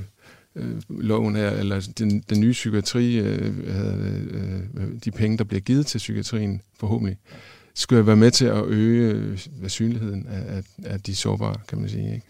Øh, 0.56 0.82
loven 0.88 1.36
her, 1.36 1.50
eller 1.50 1.88
den, 1.98 2.20
den 2.20 2.40
nye 2.40 2.52
psykiatri, 2.52 3.18
øh, 3.18 3.38
det, 3.38 4.28
øh, 4.76 4.88
de 5.04 5.10
penge, 5.10 5.38
der 5.38 5.44
bliver 5.44 5.60
givet 5.60 5.86
til 5.86 5.98
psykiatrien, 5.98 6.62
forhåbentlig, 6.80 7.16
skulle 7.74 8.06
være 8.06 8.16
med 8.16 8.30
til 8.30 8.46
at 8.46 8.64
øge 8.64 9.12
øh, 9.12 9.38
synligheden 9.68 10.26
af, 10.28 10.56
af, 10.56 10.62
af 10.84 11.00
de 11.00 11.14
sårbare, 11.14 11.56
kan 11.68 11.80
man 11.80 11.88
sige. 11.88 12.14
Ikke? 12.14 12.26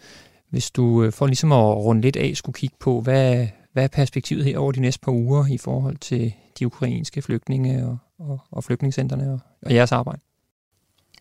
Hvis 0.49 0.71
du 0.71 1.03
øh, 1.03 1.11
for 1.11 1.27
ligesom 1.27 1.51
at 1.51 1.57
runde 1.57 2.01
lidt 2.01 2.15
af 2.15 2.31
skulle 2.35 2.53
kigge 2.53 2.75
på, 2.79 3.01
hvad, 3.01 3.47
hvad 3.73 3.83
er 3.83 3.87
perspektivet 3.87 4.45
her 4.45 4.57
over 4.57 4.71
de 4.71 4.79
næste 4.79 4.99
par 4.99 5.11
uger 5.11 5.45
i 5.47 5.57
forhold 5.57 5.97
til 5.97 6.33
de 6.59 6.65
ukrainske 6.65 7.21
flygtninge 7.21 7.85
og, 7.85 7.97
og, 8.19 8.39
og 8.51 8.63
flygtningecentrene 8.63 9.31
og, 9.31 9.39
og 9.61 9.73
jeres 9.73 9.91
arbejde? 9.91 10.21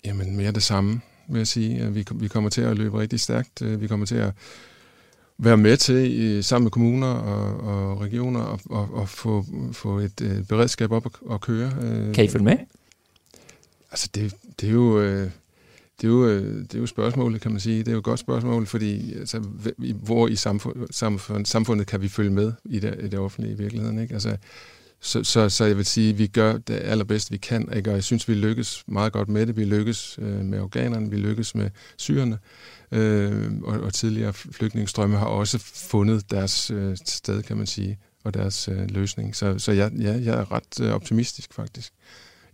Jamen 0.06 0.36
mere 0.36 0.52
det 0.52 0.62
samme, 0.62 1.00
vil 1.28 1.38
jeg 1.38 1.46
sige. 1.46 1.92
Vi, 1.92 2.04
vi 2.14 2.28
kommer 2.28 2.50
til 2.50 2.62
at 2.62 2.76
løbe 2.76 3.00
rigtig 3.00 3.20
stærkt. 3.20 3.62
Øh, 3.62 3.80
vi 3.80 3.86
kommer 3.86 4.06
til 4.06 4.16
at 4.16 4.32
være 5.38 5.56
med 5.56 5.76
til 5.76 6.44
sammen 6.44 6.64
med 6.64 6.70
kommuner 6.70 7.06
og, 7.06 7.60
og 7.60 8.00
regioner 8.00 8.40
og, 8.40 8.60
og, 8.70 8.94
og 8.94 9.08
få, 9.08 9.44
få 9.72 9.98
et 9.98 10.20
øh, 10.20 10.42
beredskab 10.42 10.92
op 10.92 11.06
at, 11.06 11.34
at 11.34 11.40
køre. 11.40 11.70
Kan 12.14 12.24
I 12.24 12.28
følge 12.28 12.44
med? 12.44 12.56
Altså 13.90 14.08
det, 14.14 14.34
det 14.60 14.68
er 14.68 14.72
jo... 14.72 15.00
Øh, 15.00 15.30
det 16.00 16.06
er, 16.06 16.12
jo, 16.12 16.26
øh, 16.26 16.58
det 16.58 16.74
er 16.74 16.78
jo 16.78 16.86
spørgsmålet, 16.86 17.40
kan 17.40 17.50
man 17.50 17.60
sige. 17.60 17.78
Det 17.78 17.88
er 17.88 17.92
jo 17.92 17.98
et 17.98 18.04
godt 18.04 18.20
spørgsmål, 18.20 18.66
fordi 18.66 19.14
altså, 19.14 19.38
hvor 20.02 20.28
i 20.28 20.36
samfund, 20.36 20.86
samfund, 20.90 21.46
samfundet 21.46 21.86
kan 21.86 22.02
vi 22.02 22.08
følge 22.08 22.30
med 22.30 22.52
i 22.64 22.78
det, 22.78 22.96
i 23.02 23.08
det 23.08 23.18
offentlige 23.18 23.54
i 23.54 23.56
virkeligheden. 23.56 23.98
Ikke? 23.98 24.14
Altså, 24.14 24.36
så, 25.00 25.24
så, 25.24 25.48
så 25.48 25.64
jeg 25.64 25.76
vil 25.76 25.86
sige, 25.86 26.10
at 26.10 26.18
vi 26.18 26.26
gør 26.26 26.58
det 26.58 26.74
allerbedste, 26.74 27.30
vi 27.30 27.36
kan. 27.36 27.72
Ikke? 27.76 27.90
Og 27.90 27.94
jeg 27.94 28.04
synes, 28.04 28.28
vi 28.28 28.34
lykkes 28.34 28.84
meget 28.86 29.12
godt 29.12 29.28
med 29.28 29.46
det. 29.46 29.56
Vi 29.56 29.64
lykkes 29.64 30.18
øh, 30.22 30.44
med 30.44 30.60
organerne, 30.60 31.10
vi 31.10 31.16
lykkes 31.16 31.54
med 31.54 31.70
syrerne. 31.96 32.38
Øh, 32.92 33.52
og, 33.62 33.80
og 33.80 33.94
tidligere 33.94 34.32
flygtningestrømme 34.32 35.16
har 35.16 35.26
også 35.26 35.58
fundet 35.74 36.30
deres 36.30 36.70
øh, 36.70 36.96
sted, 37.04 37.42
kan 37.42 37.56
man 37.56 37.66
sige, 37.66 37.98
og 38.24 38.34
deres 38.34 38.68
øh, 38.68 38.90
løsning. 38.90 39.36
Så, 39.36 39.58
så 39.58 39.72
jeg, 39.72 39.92
ja, 39.92 40.12
jeg 40.12 40.34
er 40.38 40.52
ret 40.52 40.80
øh, 40.80 40.90
optimistisk, 40.90 41.54
faktisk 41.54 41.92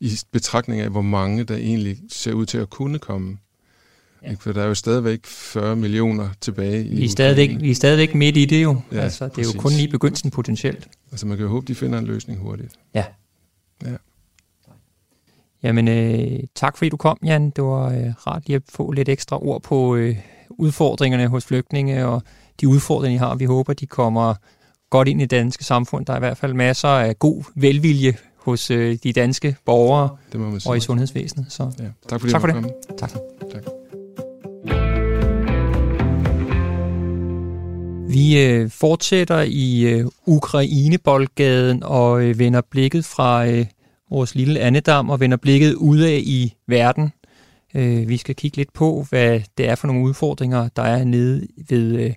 i 0.03 0.19
betragtning 0.33 0.81
af, 0.81 0.91
hvor 0.91 1.03
mange 1.03 1.45
der 1.45 1.57
egentlig 1.57 1.99
ser 2.09 2.33
ud 2.33 2.47
til 2.47 2.59
at 2.59 2.71
kunne 2.71 2.99
komme. 2.99 3.39
Ja. 4.25 4.35
For 4.41 4.53
der 4.53 4.63
er 4.63 4.67
jo 4.67 4.75
stadigvæk 4.75 5.27
40 5.27 5.77
millioner 5.77 6.29
tilbage 6.41 6.85
i 6.85 6.97
vi 6.97 7.05
er, 7.05 7.09
stadigvæk, 7.09 7.51
vi 7.61 7.71
er 7.71 7.75
stadigvæk 7.75 8.15
midt 8.15 8.37
i 8.37 8.45
det 8.45 8.63
jo. 8.63 8.81
Ja, 8.93 9.01
altså, 9.01 9.25
det 9.25 9.31
er 9.31 9.35
præcis. 9.35 9.55
jo 9.55 9.61
kun 9.61 9.73
lige 9.73 9.89
begyndelsen 9.89 10.31
potentielt. 10.31 10.89
Altså 11.11 11.27
man 11.27 11.37
kan 11.37 11.45
jo 11.45 11.53
håbe, 11.53 11.67
de 11.67 11.75
finder 11.75 11.99
en 11.99 12.05
løsning 12.05 12.41
hurtigt. 12.41 12.73
Ja. 12.95 13.05
Ja. 13.85 13.97
Jamen, 15.63 15.89
øh, 15.89 16.41
tak 16.55 16.77
fordi 16.77 16.89
du 16.89 16.97
kom, 16.97 17.19
Jan. 17.25 17.51
Det 17.51 17.65
var 17.65 17.89
øh, 17.89 18.27
rart 18.27 18.47
lige 18.47 18.57
at 18.57 18.63
få 18.69 18.93
lidt 18.93 19.09
ekstra 19.09 19.43
ord 19.43 19.63
på 19.63 19.97
øh, 19.97 20.17
udfordringerne 20.51 21.29
hos 21.29 21.45
flygtninge, 21.45 22.07
og 22.07 22.23
de 22.61 22.69
udfordringer, 22.69 23.17
I 23.17 23.19
har. 23.19 23.35
Vi 23.35 23.45
håber, 23.45 23.73
de 23.73 23.87
kommer 23.87 24.35
godt 24.91 25.09
ind 25.09 25.21
i 25.21 25.25
det 25.25 25.31
danske 25.31 25.65
samfund. 25.65 26.07
Der 26.07 26.13
er 26.13 26.17
i 26.17 26.21
hvert 26.21 26.37
fald 26.37 26.55
masser 26.55 26.89
af 26.89 27.19
god 27.19 27.45
velvilje 27.55 28.15
hos 28.37 28.71
øh, 28.71 28.99
de 29.03 29.13
danske 29.13 29.57
borgere 29.65 30.17
det 30.33 30.41
må 30.41 30.59
og 30.67 30.77
i 30.77 30.81
sundhedsvæsenet. 30.81 31.47
Så 31.49 31.71
ja. 31.79 31.85
Tak, 32.09 32.21
fordi 32.21 32.33
tak 32.33 32.41
for 32.41 32.49
det. 32.49 32.75
Tak. 32.99 33.11
tak. 33.53 33.82
Vi 38.13 38.45
øh, 38.45 38.71
fortsætter 38.71 39.41
i 39.41 39.81
øh, 39.81 40.07
Ukraine-boldgaden 40.27 41.83
og 41.83 42.23
øh, 42.23 42.39
vender 42.39 42.61
blikket 42.71 43.05
fra 43.05 43.47
øh, 43.47 43.67
vores 44.11 44.35
lille 44.35 44.61
andedam 44.61 45.11
og 45.11 45.21
vender 45.21 45.37
blikket 45.37 45.75
udad 45.75 46.19
i 46.19 46.55
verden. 46.67 47.13
Øh, 47.75 48.09
vi 48.09 48.17
skal 48.17 48.35
kigge 48.35 48.57
lidt 48.57 48.73
på, 48.73 49.07
hvad 49.11 49.41
det 49.59 49.69
er 49.69 49.75
for 49.75 49.87
nogle 49.87 50.05
udfordringer, 50.05 50.69
der 50.77 50.83
er 50.83 51.05
nede 51.05 51.47
ved 51.69 52.01
øh, 52.01 52.15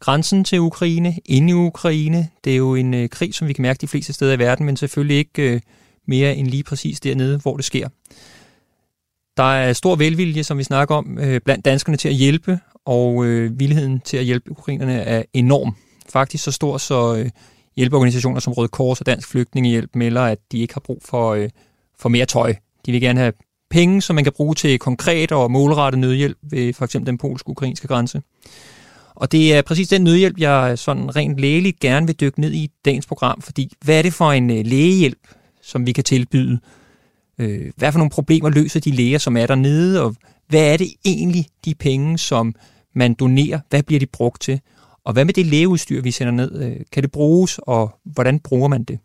grænsen 0.00 0.44
til 0.44 0.60
Ukraine, 0.60 1.14
inde 1.24 1.50
i 1.50 1.54
Ukraine. 1.54 2.28
Det 2.44 2.52
er 2.52 2.56
jo 2.56 2.74
en 2.74 2.94
øh, 2.94 3.08
krig, 3.08 3.34
som 3.34 3.48
vi 3.48 3.52
kan 3.52 3.62
mærke 3.62 3.80
de 3.80 3.88
fleste 3.88 4.12
steder 4.12 4.32
i 4.32 4.38
verden, 4.38 4.66
men 4.66 4.76
selvfølgelig 4.76 5.16
ikke 5.16 5.54
øh, 5.54 5.60
mere 6.06 6.36
end 6.36 6.48
lige 6.48 6.64
præcis 6.64 7.00
dernede, 7.00 7.38
hvor 7.38 7.56
det 7.56 7.64
sker. 7.64 7.88
Der 9.36 9.42
er 9.42 9.72
stor 9.72 9.96
velvilje, 9.96 10.44
som 10.44 10.58
vi 10.58 10.64
snakker 10.64 10.94
om, 10.94 11.18
øh, 11.18 11.40
blandt 11.44 11.64
danskerne 11.64 11.96
til 11.96 12.08
at 12.08 12.14
hjælpe, 12.14 12.58
og 12.84 13.24
øh, 13.24 13.60
villigheden 13.60 14.00
til 14.00 14.16
at 14.16 14.24
hjælpe 14.24 14.50
ukrainerne 14.50 15.00
er 15.00 15.22
enorm. 15.32 15.76
Faktisk 16.08 16.44
så 16.44 16.50
stor, 16.50 16.78
så 16.78 17.16
øh, 17.16 17.30
hjælpeorganisationer 17.76 18.40
som 18.40 18.52
Røde 18.52 18.68
Kors 18.68 19.00
og 19.00 19.06
Dansk 19.06 19.28
Flygtningehjælp 19.28 19.90
melder, 19.94 20.22
at 20.22 20.38
de 20.52 20.58
ikke 20.58 20.74
har 20.74 20.80
brug 20.80 21.02
for, 21.04 21.34
øh, 21.34 21.48
for 21.98 22.08
mere 22.08 22.26
tøj. 22.26 22.54
De 22.86 22.92
vil 22.92 23.00
gerne 23.00 23.20
have 23.20 23.32
penge, 23.70 24.02
som 24.02 24.14
man 24.14 24.24
kan 24.24 24.32
bruge 24.32 24.54
til 24.54 24.78
konkret 24.78 25.32
og 25.32 25.50
målrettet 25.50 25.98
nødhjælp 25.98 26.38
ved 26.42 26.72
for 26.72 26.84
eksempel 26.84 27.06
den 27.06 27.18
polsk-ukrainske 27.18 27.88
grænse. 27.88 28.22
Og 29.14 29.32
det 29.32 29.54
er 29.54 29.62
præcis 29.62 29.88
den 29.88 30.04
nødhjælp, 30.04 30.38
jeg 30.38 30.78
sådan 30.78 31.16
rent 31.16 31.38
lægeligt 31.38 31.80
gerne 31.80 32.06
vil 32.06 32.20
dykke 32.20 32.40
ned 32.40 32.52
i 32.52 32.70
dagens 32.84 33.06
program, 33.06 33.40
fordi 33.40 33.72
hvad 33.84 33.98
er 33.98 34.02
det 34.02 34.12
for 34.12 34.32
en 34.32 34.50
øh, 34.50 34.66
lægehjælp, 34.66 35.28
som 35.62 35.86
vi 35.86 35.92
kan 35.92 36.04
tilbyde? 36.04 36.58
Øh, 37.42 37.72
hvad 37.76 37.92
for 37.92 37.98
nogle 37.98 38.10
problemer 38.10 38.50
løser 38.50 38.80
de 38.80 38.90
læger, 38.90 39.18
som 39.18 39.36
er 39.36 39.46
dernede, 39.46 40.02
og 40.02 40.14
hvad 40.48 40.72
er 40.72 40.76
det 40.76 40.88
egentlig, 41.04 41.46
de 41.64 41.74
penge, 41.74 42.18
som 42.18 42.54
man 42.94 43.14
donerer, 43.14 43.60
hvad 43.70 43.82
bliver 43.82 44.00
de 44.00 44.06
brugt 44.06 44.42
til? 44.42 44.60
Og 45.04 45.12
hvad 45.12 45.24
med 45.24 45.34
det 45.34 45.46
lægeudstyr, 45.46 46.00
vi 46.02 46.10
sender 46.10 46.32
ned? 46.32 46.62
Øh, 46.62 46.76
kan 46.92 47.02
det 47.02 47.12
bruges, 47.12 47.60
og 47.62 47.98
hvordan 48.04 48.38
bruger 48.38 48.68
man 48.68 48.84
det? 48.84 48.98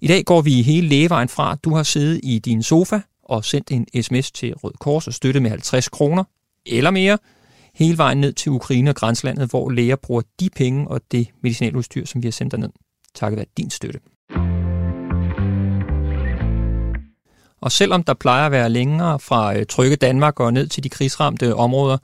I 0.00 0.06
dag 0.06 0.24
går 0.24 0.40
vi 0.40 0.62
hele 0.62 0.88
lægevejen 0.88 1.28
fra, 1.28 1.56
du 1.64 1.74
har 1.74 1.82
siddet 1.82 2.20
i 2.22 2.38
din 2.38 2.62
sofa 2.62 3.00
og 3.24 3.44
sendt 3.44 3.70
en 3.70 4.02
sms 4.02 4.30
til 4.30 4.54
Rød 4.54 4.72
Kors 4.80 5.06
og 5.06 5.14
støttet 5.14 5.42
med 5.42 5.50
50 5.50 5.88
kroner 5.88 6.24
eller 6.66 6.90
mere– 6.90 7.18
hele 7.74 7.98
vejen 7.98 8.18
ned 8.18 8.32
til 8.32 8.52
Ukraine 8.52 8.90
og 8.90 8.96
grænselandet, 8.96 9.50
hvor 9.50 9.70
læger 9.70 9.96
bruger 9.96 10.22
de 10.40 10.50
penge 10.56 10.88
og 10.88 11.00
det 11.12 11.28
medicinaludstyr, 11.42 12.06
som 12.06 12.22
vi 12.22 12.26
har 12.26 12.32
sendt 12.32 12.50
derned. 12.52 12.70
Takket 13.14 13.36
være 13.36 13.46
din 13.56 13.70
støtte. 13.70 14.00
Og 17.62 17.72
selvom 17.72 18.04
der 18.04 18.14
plejer 18.14 18.46
at 18.46 18.52
være 18.52 18.70
længere 18.70 19.18
fra 19.18 19.56
øh, 19.56 19.66
trygge 19.66 19.96
Danmark 19.96 20.40
og 20.40 20.52
ned 20.52 20.66
til 20.66 20.84
de 20.84 20.88
krigsramte 20.88 21.54
områder, 21.54 21.98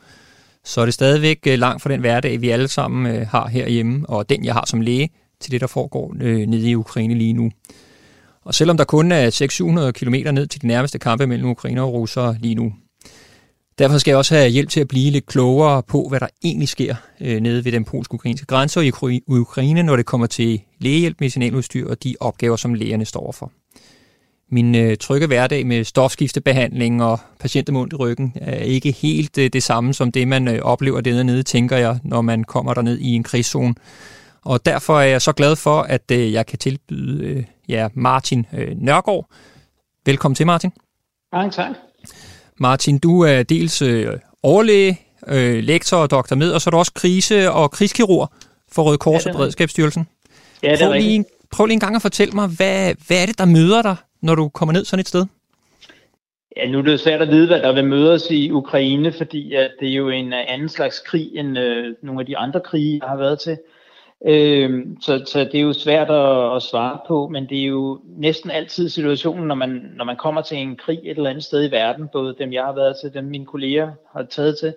så 0.64 0.80
er 0.80 0.84
det 0.84 0.94
stadigvæk 0.94 1.38
øh, 1.46 1.58
langt 1.58 1.82
fra 1.82 1.90
den 1.90 2.00
hverdag, 2.00 2.40
vi 2.40 2.50
alle 2.50 2.68
sammen 2.68 3.14
øh, 3.14 3.26
har 3.26 3.48
herhjemme, 3.48 4.08
og 4.08 4.28
den, 4.28 4.44
jeg 4.44 4.54
har 4.54 4.64
som 4.66 4.80
læge, 4.80 5.10
til 5.40 5.52
det, 5.52 5.60
der 5.60 5.66
foregår 5.66 6.14
nede 6.46 6.70
i 6.70 6.74
Ukraine 6.74 7.14
lige 7.14 7.32
nu. 7.32 7.50
Og 8.44 8.54
selvom 8.54 8.76
der 8.76 8.84
kun 8.84 9.12
er 9.12 9.30
600-700 9.88 9.90
km 9.90 10.34
ned 10.34 10.46
til 10.46 10.62
de 10.62 10.66
nærmeste 10.66 10.98
kampe 10.98 11.26
mellem 11.26 11.48
Ukraine 11.48 11.82
og 11.82 11.92
Russer 11.92 12.34
lige 12.40 12.54
nu, 12.54 12.72
Derfor 13.78 13.98
skal 13.98 14.10
jeg 14.10 14.18
også 14.18 14.34
have 14.34 14.50
hjælp 14.50 14.70
til 14.70 14.80
at 14.80 14.88
blive 14.88 15.10
lidt 15.10 15.26
klogere 15.26 15.82
på, 15.82 16.06
hvad 16.08 16.20
der 16.20 16.26
egentlig 16.44 16.68
sker 16.68 16.94
øh, 17.20 17.40
nede 17.40 17.64
ved 17.64 17.72
den 17.72 17.84
polsk-ukrainske 17.84 18.46
grænse 18.46 18.80
og 18.80 18.86
i 18.86 18.92
Ukraine, 19.26 19.82
når 19.82 19.96
det 19.96 20.06
kommer 20.06 20.26
til 20.26 20.60
lægehjælp, 20.78 21.20
medicinaludstyr 21.20 21.90
og 21.90 22.04
de 22.04 22.16
opgaver, 22.20 22.56
som 22.56 22.74
lægerne 22.74 23.04
står 23.04 23.32
for 23.32 23.52
min 24.50 24.74
øh, 24.74 24.96
trygge 24.96 25.26
hverdag 25.26 25.66
med 25.66 25.84
stofskiftebehandling 25.84 27.02
og 27.02 27.20
patienter 27.40 27.72
med 27.72 27.80
ondt 27.80 27.92
i 27.92 27.96
ryggen 27.96 28.32
er 28.36 28.56
ikke 28.56 28.90
helt 28.90 29.38
øh, 29.38 29.50
det 29.52 29.62
samme 29.62 29.94
som 29.94 30.12
det, 30.12 30.28
man 30.28 30.48
øh, 30.48 30.62
oplever 30.62 31.00
dernede, 31.00 31.42
tænker 31.42 31.76
jeg, 31.76 31.98
når 32.04 32.20
man 32.20 32.44
kommer 32.44 32.74
derned 32.74 32.98
i 32.98 33.14
en 33.14 33.22
krigszone. 33.22 33.74
Og 34.44 34.66
derfor 34.66 35.00
er 35.00 35.06
jeg 35.06 35.22
så 35.22 35.32
glad 35.32 35.56
for, 35.56 35.82
at 35.82 36.10
øh, 36.12 36.32
jeg 36.32 36.46
kan 36.46 36.58
tilbyde 36.58 37.24
øh, 37.24 37.44
ja, 37.68 37.88
Martin 37.94 38.46
øh, 38.52 38.76
Nørgaard. 38.76 39.30
Velkommen 40.06 40.34
til, 40.34 40.46
Martin. 40.46 40.72
Mange 41.32 41.50
tak. 41.50 41.70
Martin, 42.60 42.98
du 42.98 43.20
er 43.20 43.42
dels 43.42 43.82
øh, 43.82 44.12
overlæge, 44.42 45.00
øh, 45.26 45.64
lektor 45.64 45.96
og 45.96 46.10
doktor 46.10 46.36
med, 46.36 46.52
og 46.52 46.60
så 46.60 46.68
er 46.68 46.70
du 46.70 46.76
også 46.76 46.92
krise- 46.92 47.50
og 47.50 47.70
krigskirurg 47.70 48.32
for 48.72 48.82
Røde 48.82 48.98
Kors 48.98 49.26
ja, 49.26 49.30
og 49.30 49.36
Beredskabsstyrelsen. 49.36 50.08
Ja, 50.62 50.72
det 50.72 50.82
er 50.82 50.88
prøv, 50.88 51.00
lige, 51.00 51.24
prøv 51.50 51.66
lige 51.66 51.74
en 51.74 51.80
gang 51.80 51.96
at 51.96 52.02
fortælle 52.02 52.32
mig, 52.32 52.48
hvad, 52.48 52.94
hvad 53.06 53.22
er 53.22 53.26
det, 53.26 53.38
der 53.38 53.44
møder 53.44 53.82
dig, 53.82 53.96
når 54.20 54.34
du 54.34 54.48
kommer 54.48 54.72
ned 54.72 54.84
sådan 54.84 55.00
et 55.00 55.08
sted? 55.08 55.26
Ja, 56.56 56.70
nu 56.70 56.78
er 56.78 56.82
det 56.82 57.00
svært 57.00 57.22
at 57.22 57.28
vide, 57.28 57.46
hvad 57.46 57.60
der 57.60 57.72
vil 57.72 57.84
mødes 57.84 58.30
i 58.30 58.50
Ukraine, 58.50 59.12
fordi 59.12 59.54
at 59.54 59.70
det 59.80 59.88
er 59.88 59.94
jo 59.94 60.08
en 60.08 60.32
øh, 60.32 60.44
anden 60.48 60.68
slags 60.68 60.98
krig 61.00 61.30
end 61.34 61.58
øh, 61.58 61.94
nogle 62.02 62.20
af 62.20 62.26
de 62.26 62.38
andre 62.38 62.60
krige, 62.60 62.98
jeg 63.02 63.08
har 63.08 63.16
været 63.16 63.40
til. 63.40 63.58
Øh, 64.26 64.86
så, 65.00 65.24
så 65.26 65.40
det 65.40 65.54
er 65.54 65.60
jo 65.60 65.72
svært 65.72 66.10
at, 66.10 66.56
at 66.56 66.62
svare 66.62 66.98
på, 67.08 67.28
men 67.28 67.48
det 67.48 67.60
er 67.60 67.66
jo 67.66 68.00
næsten 68.04 68.50
altid 68.50 68.88
situationen, 68.88 69.46
når 69.46 69.54
man, 69.54 69.92
når 69.96 70.04
man 70.04 70.16
kommer 70.16 70.42
til 70.42 70.58
en 70.58 70.76
krig 70.76 70.98
et 71.02 71.16
eller 71.16 71.30
andet 71.30 71.44
sted 71.44 71.68
i 71.68 71.70
verden, 71.70 72.08
både 72.12 72.36
dem 72.38 72.52
jeg 72.52 72.64
har 72.64 72.74
været 72.74 72.96
til, 73.00 73.14
dem 73.14 73.24
mine 73.24 73.46
kolleger 73.46 73.92
har 74.12 74.22
taget 74.22 74.58
til, 74.58 74.74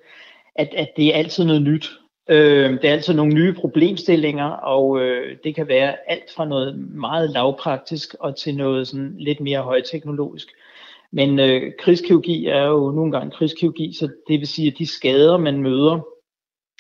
at, 0.56 0.73
at 0.73 0.89
det 0.97 1.08
er 1.08 1.17
altid 1.17 1.45
noget 1.45 1.62
nyt. 1.62 1.89
Øh, 2.29 2.71
det 2.71 2.86
er 2.86 2.91
altid 2.91 3.13
nogle 3.13 3.34
nye 3.34 3.53
problemstillinger, 3.53 4.49
og 4.49 5.01
øh, 5.01 5.38
det 5.43 5.55
kan 5.55 5.67
være 5.67 5.95
alt 6.12 6.34
fra 6.36 6.45
noget 6.45 6.79
meget 6.89 7.29
lavpraktisk 7.29 8.15
og 8.19 8.36
til 8.36 8.55
noget 8.55 8.88
sådan 8.88 9.15
lidt 9.17 9.39
mere 9.39 9.62
højteknologisk. 9.62 10.47
Men 11.12 11.39
øh, 11.39 11.71
krigskirurgi 11.79 12.47
er 12.47 12.63
jo 12.63 12.91
nogle 12.91 13.12
gange 13.12 13.31
krigskirurgi, 13.31 13.93
så 13.93 14.10
det 14.27 14.39
vil 14.39 14.47
sige, 14.47 14.67
at 14.67 14.77
de 14.77 14.86
skader, 14.86 15.38
man 15.38 15.62
møder, 15.62 15.99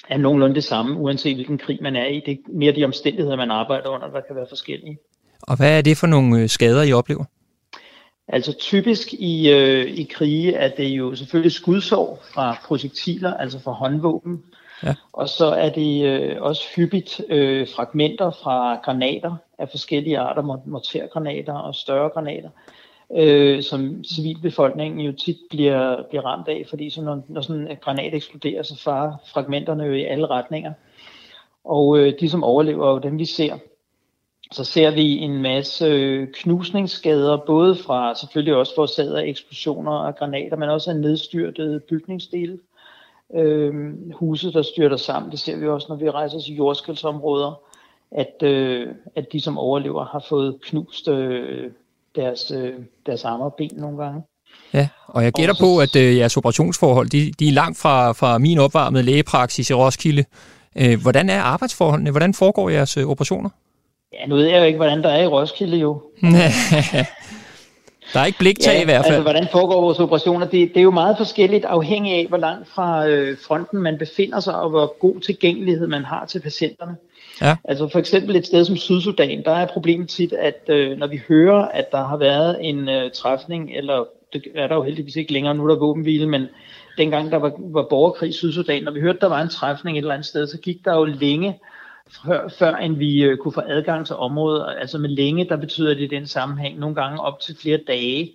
er 0.09 0.17
nogenlunde 0.17 0.55
det 0.55 0.63
samme, 0.63 0.99
uanset 0.99 1.35
hvilken 1.35 1.57
krig 1.57 1.79
man 1.81 1.95
er 1.95 2.05
i. 2.05 2.21
Det 2.25 2.31
er 2.31 2.37
mere 2.53 2.71
de 2.71 2.85
omstændigheder, 2.85 3.35
man 3.35 3.51
arbejder 3.51 3.89
under, 3.89 4.07
der 4.07 4.21
kan 4.21 4.35
være 4.35 4.45
forskellige. 4.49 4.97
Og 5.41 5.57
hvad 5.57 5.77
er 5.77 5.81
det 5.81 5.97
for 5.97 6.07
nogle 6.07 6.41
øh, 6.41 6.49
skader, 6.49 6.83
I 6.83 6.93
oplever? 6.93 7.23
Altså 8.27 8.53
typisk 8.53 9.13
i, 9.13 9.51
øh, 9.51 9.85
i 9.85 10.03
krige 10.03 10.53
er 10.53 10.75
det 10.75 10.87
jo 10.87 11.15
selvfølgelig 11.15 11.51
skudsår 11.51 12.23
fra 12.33 12.57
projektiler, 12.65 13.33
altså 13.33 13.59
fra 13.59 13.71
håndvåben. 13.71 14.43
Ja. 14.83 14.95
Og 15.13 15.29
så 15.29 15.45
er 15.45 15.69
det 15.69 16.05
øh, 16.05 16.41
også 16.41 16.63
hyppigt 16.75 17.21
øh, 17.29 17.67
fragmenter 17.75 18.31
fra 18.31 18.75
granater 18.75 19.35
af 19.57 19.69
forskellige 19.69 20.19
arter, 20.19 20.41
mortergranater 20.65 21.53
og 21.53 21.75
større 21.75 22.09
granater 22.09 22.49
øh, 23.15 23.63
som 23.63 24.03
civilbefolkningen 24.03 24.99
jo 24.99 25.11
tit 25.11 25.37
bliver, 25.49 26.03
bliver 26.09 26.25
ramt 26.25 26.47
af, 26.47 26.65
fordi 26.69 26.89
så 26.89 27.01
når, 27.01 27.23
når 27.27 27.41
sådan 27.41 27.67
en 27.67 27.77
granat 27.81 28.13
eksploderer, 28.13 28.63
så 28.63 28.77
farer 28.77 29.13
fragmenterne 29.33 29.83
jo 29.83 29.93
i 29.93 30.03
alle 30.03 30.27
retninger. 30.27 30.73
Og 31.63 31.97
øh, 31.97 32.13
de, 32.19 32.29
som 32.29 32.43
overlever, 32.43 32.87
er 32.87 32.91
jo 32.91 32.99
dem, 32.99 33.19
vi 33.19 33.25
ser. 33.25 33.57
Så 34.51 34.63
ser 34.63 34.91
vi 34.91 35.17
en 35.17 35.41
masse 35.41 35.85
øh, 35.85 36.27
knusningsskader, 36.33 37.37
både 37.37 37.75
fra 37.75 38.15
selvfølgelig 38.15 38.55
også 38.55 38.75
forårsaget 38.75 39.15
af 39.15 39.25
eksplosioner 39.25 39.91
af 39.91 40.15
granater, 40.15 40.57
men 40.57 40.69
også 40.69 40.89
af 40.89 40.95
nedstyrtede 40.95 41.79
bygningsdele. 41.79 42.59
Øh, 43.35 43.73
huse, 44.13 44.53
der 44.53 44.61
styrter 44.61 44.97
sammen, 44.97 45.31
det 45.31 45.39
ser 45.39 45.57
vi 45.57 45.67
også, 45.67 45.87
når 45.89 45.95
vi 45.95 46.09
rejser 46.09 46.39
til 46.39 46.55
jordskældsområder, 46.55 47.59
at, 48.11 48.43
øh, 48.43 48.87
at 49.15 49.25
de, 49.33 49.41
som 49.41 49.57
overlever, 49.57 50.05
har 50.05 50.25
fået 50.29 50.57
knust 50.63 51.07
øh, 51.07 51.71
deres, 52.15 52.51
øh, 52.51 52.73
deres 53.05 53.25
arme 53.25 53.43
og 53.43 53.53
ben 53.53 53.71
nogle 53.73 54.03
gange. 54.03 54.21
Ja, 54.73 54.87
og 55.07 55.23
jeg 55.23 55.33
gætter 55.33 55.53
og 55.53 55.57
så, 55.57 55.63
på, 55.63 55.79
at 55.79 55.95
øh, 55.95 56.17
jeres 56.17 56.37
operationsforhold, 56.37 57.09
de, 57.09 57.31
de 57.39 57.47
er 57.47 57.53
langt 57.53 57.77
fra, 57.77 58.11
fra 58.11 58.37
min 58.37 58.57
opvarmede 58.57 59.03
lægepraksis 59.03 59.69
i 59.69 59.73
Roskilde. 59.73 60.25
Øh, 60.75 61.01
hvordan 61.01 61.29
er 61.29 61.41
arbejdsforholdene? 61.41 62.11
Hvordan 62.11 62.33
foregår 62.33 62.69
jeres 62.69 62.97
øh, 62.97 63.07
operationer? 63.07 63.49
Ja, 64.13 64.27
nu 64.27 64.35
ved 64.35 64.45
jeg 64.45 64.59
jo 64.59 64.63
ikke, 64.63 64.77
hvordan 64.77 65.03
der 65.03 65.09
er 65.09 65.23
i 65.23 65.27
Roskilde 65.27 65.77
jo. 65.77 66.01
der 68.13 68.19
er 68.19 68.25
ikke 68.25 68.39
bliktag 68.39 68.73
ja, 68.73 68.81
i 68.81 68.85
hvert 68.85 69.05
fald. 69.05 69.15
Altså, 69.15 69.21
hvordan 69.21 69.47
foregår 69.51 69.81
vores 69.81 69.99
operationer? 69.99 70.47
Det, 70.47 70.69
det 70.73 70.77
er 70.77 70.83
jo 70.83 70.91
meget 70.91 71.17
forskelligt 71.17 71.65
afhængig 71.65 72.13
af, 72.13 72.25
hvor 72.27 72.37
langt 72.37 72.67
fra 72.67 73.07
øh, 73.07 73.37
fronten 73.47 73.79
man 73.79 73.97
befinder 73.97 74.39
sig, 74.39 74.55
og 74.55 74.69
hvor 74.69 74.95
god 74.99 75.19
tilgængelighed 75.19 75.87
man 75.87 76.05
har 76.05 76.25
til 76.25 76.39
patienterne. 76.39 76.95
Ja. 77.41 77.55
Altså 77.63 77.89
for 77.91 77.99
eksempel 77.99 78.35
et 78.35 78.45
sted 78.45 78.65
som 78.65 78.77
Sydsudan, 78.77 79.43
der 79.45 79.51
er 79.51 79.65
problemet 79.65 80.09
tit, 80.09 80.33
at 80.33 80.61
øh, 80.67 80.97
når 80.97 81.07
vi 81.07 81.21
hører, 81.27 81.65
at 81.65 81.91
der 81.91 82.05
har 82.05 82.17
været 82.17 82.57
en 82.61 82.89
øh, 82.89 83.11
træfning, 83.11 83.71
eller 83.75 84.05
det 84.33 84.43
er 84.55 84.67
der 84.67 84.75
jo 84.75 84.83
heldigvis 84.83 85.15
ikke 85.15 85.33
længere, 85.33 85.55
nu 85.55 85.63
er 85.63 85.67
der 85.67 85.79
våbenhvile, 85.79 86.27
men 86.27 86.45
dengang 86.97 87.31
der 87.31 87.37
var, 87.37 87.51
var 87.59 87.87
borgerkrig 87.89 88.29
i 88.29 88.33
Sydsudan, 88.33 88.83
når 88.83 88.91
vi 88.91 88.99
hørte, 88.99 89.19
der 89.21 89.27
var 89.27 89.41
en 89.41 89.49
træfning 89.49 89.97
et 89.97 90.01
eller 90.01 90.13
andet 90.13 90.27
sted, 90.27 90.47
så 90.47 90.57
gik 90.57 90.85
der 90.85 90.97
jo 90.97 91.03
længe, 91.03 91.59
før, 92.25 92.47
før 92.59 92.75
end 92.75 92.95
vi 92.95 93.23
øh, 93.23 93.37
kunne 93.37 93.51
få 93.51 93.61
adgang 93.67 94.05
til 94.07 94.15
området. 94.15 94.65
Altså 94.79 94.97
med 94.97 95.09
længe, 95.09 95.49
der 95.49 95.55
betyder 95.55 95.93
det 95.93 96.01
i 96.01 96.07
den 96.07 96.27
sammenhæng 96.27 96.79
nogle 96.79 96.95
gange 96.95 97.21
op 97.21 97.39
til 97.39 97.57
flere 97.61 97.79
dage, 97.87 98.31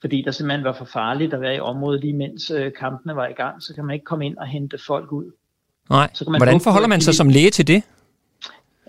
fordi 0.00 0.22
der 0.22 0.30
simpelthen 0.30 0.64
var 0.64 0.72
for 0.72 0.84
farligt 0.84 1.34
at 1.34 1.40
være 1.40 1.56
i 1.56 1.60
området 1.60 2.00
lige 2.00 2.16
mens 2.16 2.50
øh, 2.50 2.72
kampene 2.78 3.16
var 3.16 3.26
i 3.26 3.32
gang, 3.32 3.62
så 3.62 3.74
kan 3.74 3.84
man 3.84 3.94
ikke 3.94 4.04
komme 4.04 4.26
ind 4.26 4.36
og 4.36 4.46
hente 4.46 4.78
folk 4.86 5.12
ud. 5.12 5.24
Nej, 5.90 6.10
så 6.14 6.24
kan 6.24 6.32
man 6.32 6.38
hvordan 6.38 6.60
forholder 6.60 6.88
man 6.88 7.00
sig 7.00 7.14
som 7.14 7.28
læge 7.28 7.50
til 7.50 7.66
det? 7.66 7.82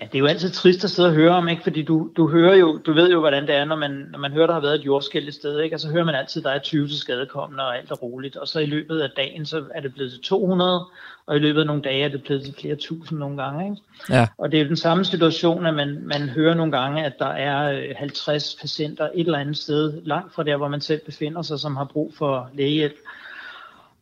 Ja, 0.02 0.06
det 0.06 0.16
er 0.16 0.20
jo 0.20 0.26
altid 0.26 0.50
trist 0.50 0.84
at 0.84 0.90
sidde 0.90 1.10
og 1.10 1.16
høre 1.16 1.32
om, 1.32 1.48
ikke? 1.48 1.64
fordi 1.64 1.84
du, 1.84 2.10
du 2.18 2.28
hører 2.28 2.56
jo, 2.56 2.78
du 2.78 2.94
ved 2.94 3.12
jo, 3.12 3.20
hvordan 3.20 3.48
det 3.48 3.56
er, 3.56 3.66
når 3.66 3.76
man, 3.76 3.92
når 4.12 4.20
man 4.20 4.32
hører, 4.32 4.48
der 4.48 4.54
har 4.54 4.62
været 4.62 4.76
et 4.76 4.86
jordskæld 4.86 5.28
et 5.28 5.34
sted, 5.34 5.60
ikke? 5.60 5.76
og 5.76 5.80
så 5.80 5.90
hører 5.90 6.06
man 6.06 6.16
altid, 6.16 6.42
at 6.42 6.46
der 6.46 6.52
er 6.52 6.60
20 6.60 6.88
til 6.88 6.98
skadekommende, 6.98 7.64
og 7.64 7.78
alt 7.78 7.92
er 7.92 7.96
roligt, 7.96 8.36
og 8.36 8.48
så 8.48 8.60
i 8.60 8.66
løbet 8.66 9.00
af 9.00 9.10
dagen, 9.18 9.46
så 9.46 9.64
er 9.76 9.82
det 9.82 9.94
blevet 9.94 10.12
til 10.12 10.22
200, 10.22 10.86
og 11.26 11.36
i 11.36 11.40
løbet 11.40 11.60
af 11.60 11.68
nogle 11.68 11.82
dage 11.82 12.04
er 12.04 12.10
det 12.10 12.24
blevet 12.24 12.44
til 12.44 12.56
flere 12.62 12.76
tusind 12.76 13.20
nogle 13.20 13.44
gange. 13.44 13.66
Ikke? 13.66 13.82
Ja. 14.10 14.28
Og 14.38 14.52
det 14.52 14.60
er 14.60 14.64
jo 14.64 14.70
den 14.70 14.78
samme 14.78 15.06
situation, 15.06 15.66
at 15.66 15.74
man, 15.74 16.02
man 16.06 16.30
hører 16.30 16.54
nogle 16.54 16.72
gange, 16.72 17.06
at 17.06 17.14
der 17.20 17.30
er 17.30 17.94
50 17.96 18.56
øh, 18.56 18.62
patienter 18.62 19.06
et 19.06 19.26
eller 19.26 19.40
andet 19.40 19.58
sted, 19.58 20.02
langt 20.06 20.34
fra 20.34 20.44
der, 20.44 20.58
hvor 20.58 20.68
man 20.68 20.82
selv 20.82 21.02
befinder 21.06 21.42
sig, 21.42 21.60
som 21.60 21.76
har 21.76 21.86
brug 21.86 22.14
for 22.18 22.50
lægehjælp. 22.54 22.96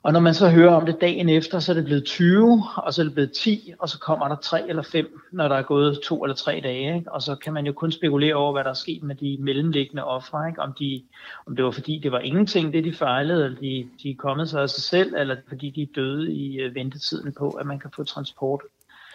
Og 0.04 0.14
når 0.14 0.20
man 0.20 0.34
så 0.34 0.50
hører 0.50 0.76
om 0.76 0.86
det 0.86 1.02
dagen 1.02 1.30
efter, 1.30 1.60
så 1.60 1.72
er 1.72 1.74
det 1.74 1.86
blevet 1.86 2.06
20, 2.06 2.64
og 2.76 2.94
så 2.94 3.02
er 3.02 3.04
det 3.04 3.14
blevet 3.14 3.32
10, 3.32 3.74
og 3.80 3.90
så 3.90 4.00
kommer 4.00 4.28
der 4.28 4.36
3 4.36 4.70
eller 4.70 4.84
5, 4.84 5.22
når 5.32 5.48
der 5.48 5.56
er 5.56 5.62
gået 5.62 6.00
to 6.04 6.24
eller 6.24 6.36
tre 6.36 6.62
dage. 6.64 6.96
Ikke? 6.96 7.12
Og 7.12 7.22
så 7.22 7.36
kan 7.36 7.54
man 7.54 7.66
jo 7.66 7.74
kun 7.74 7.92
spekulere 7.92 8.36
over, 8.36 8.52
hvad 8.52 8.64
der 8.64 8.70
er 8.70 8.74
sket 8.74 9.04
med 9.04 9.16
de 9.16 9.38
mellemliggende 9.40 10.04
ofre. 10.04 10.48
Ikke? 10.48 10.62
Om, 10.62 10.74
de, 10.80 11.04
om 11.46 11.56
det 11.56 11.66
var 11.66 11.72
fordi, 11.72 12.00
det 12.04 12.12
var 12.12 12.20
ingenting, 12.20 12.74
det 12.74 12.84
de 12.84 12.94
fejlede, 12.94 13.46
eller 13.46 13.60
de, 13.60 13.88
de 14.04 14.10
er 14.10 14.16
kommet 14.16 14.50
sig 14.50 14.62
af 14.62 14.70
sig 14.70 14.84
selv, 14.84 15.16
eller 15.16 15.36
fordi 15.48 15.70
de 15.70 15.82
er 15.82 15.88
døde 15.96 16.34
i 16.34 16.56
øh, 16.60 16.76
ventetiden 16.76 17.34
på, 17.34 17.50
at 17.50 17.66
man 17.66 17.80
kan 17.80 17.92
få 17.96 18.04
transport 18.04 18.62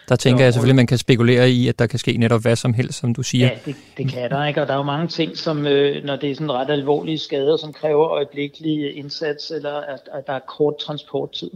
der 0.09 0.15
tænker 0.15 0.43
jeg 0.43 0.53
selvfølgelig, 0.53 0.73
at 0.73 0.75
man 0.75 0.87
kan 0.87 0.97
spekulere 0.97 1.49
i, 1.49 1.67
at 1.67 1.79
der 1.79 1.87
kan 1.87 1.99
ske 1.99 2.17
netop 2.17 2.41
hvad 2.41 2.55
som 2.55 2.73
helst, 2.73 2.99
som 2.99 3.13
du 3.13 3.23
siger. 3.23 3.45
Ja, 3.47 3.57
det, 3.65 3.75
det 3.97 4.11
kan 4.11 4.29
der, 4.29 4.45
ikke? 4.45 4.61
Og 4.61 4.67
der 4.67 4.73
er 4.73 4.77
jo 4.77 4.83
mange 4.83 5.07
ting, 5.07 5.37
som 5.37 5.67
øh, 5.67 6.03
når 6.03 6.15
det 6.15 6.31
er 6.31 6.35
sådan 6.35 6.51
ret 6.51 6.69
alvorlige 6.69 7.17
skader, 7.17 7.57
som 7.57 7.73
kræver 7.73 8.07
øjeblikkelig 8.07 8.97
indsats, 8.97 9.51
eller 9.51 9.73
at, 9.73 9.99
at 10.13 10.27
der 10.27 10.33
er 10.33 10.39
kort 10.39 10.77
transporttid. 10.77 11.51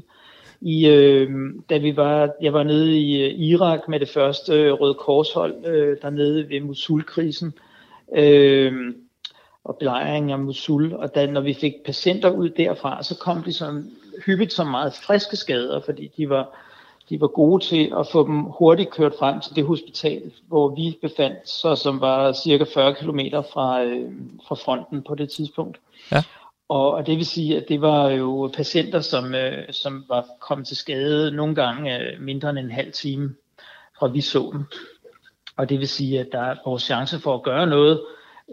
I, 0.62 0.88
øh, 0.88 1.30
da 1.70 1.78
vi 1.78 1.96
var, 1.96 2.30
jeg 2.42 2.54
var 2.54 2.64
nede 2.64 3.00
i 3.00 3.24
øh, 3.24 3.40
Irak 3.40 3.80
med 3.88 4.00
det 4.00 4.10
første 4.10 4.54
øh, 4.54 4.74
Røde 4.74 4.94
Korshold, 4.94 5.66
øh, 5.66 5.98
dernede 6.02 6.50
ved 6.50 6.62
Mosul-krisen, 6.62 7.54
øh, 8.16 8.74
og 9.64 9.78
belejringen 9.80 10.32
af 10.32 10.40
Mosul, 10.40 10.94
og 10.94 11.16
da, 11.16 11.26
når 11.26 11.42
vi 11.42 11.54
fik 11.54 11.74
patienter 11.86 12.30
ud 12.30 12.50
derfra, 12.50 13.04
så 13.04 13.18
kom 13.18 13.44
de 13.44 13.54
som 13.54 13.90
hyppigt 14.26 14.54
som 14.54 14.68
meget 14.68 14.94
friske 14.94 15.36
skader, 15.36 15.82
fordi 15.86 16.12
de 16.18 16.30
var 16.30 16.58
de 17.12 17.22
var 17.22 17.28
gode 17.28 17.64
til 17.64 17.94
at 18.00 18.08
få 18.12 18.28
dem 18.28 18.42
hurtigt 18.42 18.90
kørt 18.90 19.14
frem 19.20 19.42
til 19.42 19.56
det 19.56 19.66
hospital, 19.66 20.32
hvor 20.48 20.76
vi 20.76 20.98
befandt 21.02 21.50
så 21.50 21.76
som 21.76 22.02
var 22.02 22.34
cirka 22.34 22.66
40 22.74 22.96
km 22.96 23.20
fra, 23.54 23.84
øh, 23.84 24.12
fra 24.48 24.56
fronten 24.56 25.04
på 25.04 25.16
det 25.16 25.30
tidspunkt. 25.30 25.80
Ja. 26.12 26.24
Og, 26.70 26.92
og 26.92 27.08
det 27.08 27.18
vil 27.18 27.26
sige, 27.26 27.58
at 27.58 27.70
det 27.70 27.82
var 27.82 28.10
jo 28.10 28.52
patienter, 28.56 29.02
som, 29.02 29.36
øh, 29.36 29.74
som 29.74 30.06
var 30.10 30.26
kommet 30.40 30.68
til 30.68 30.78
skade 30.78 31.32
nogle 31.32 31.56
gange 31.56 32.00
øh, 32.00 32.22
mindre 32.22 32.50
end 32.50 32.60
en 32.60 32.72
halv 32.72 32.92
time 32.92 33.36
fra 34.00 34.08
vi 34.08 34.22
så 34.22 34.50
dem. 34.54 34.66
Og 35.58 35.70
det 35.70 35.80
vil 35.80 35.88
sige, 35.88 36.20
at 36.20 36.28
der 36.32 36.42
er 36.42 36.56
vores 36.66 36.84
chance 36.84 37.20
for 37.20 37.36
at 37.36 37.44
gøre 37.44 37.68
noget 37.68 38.02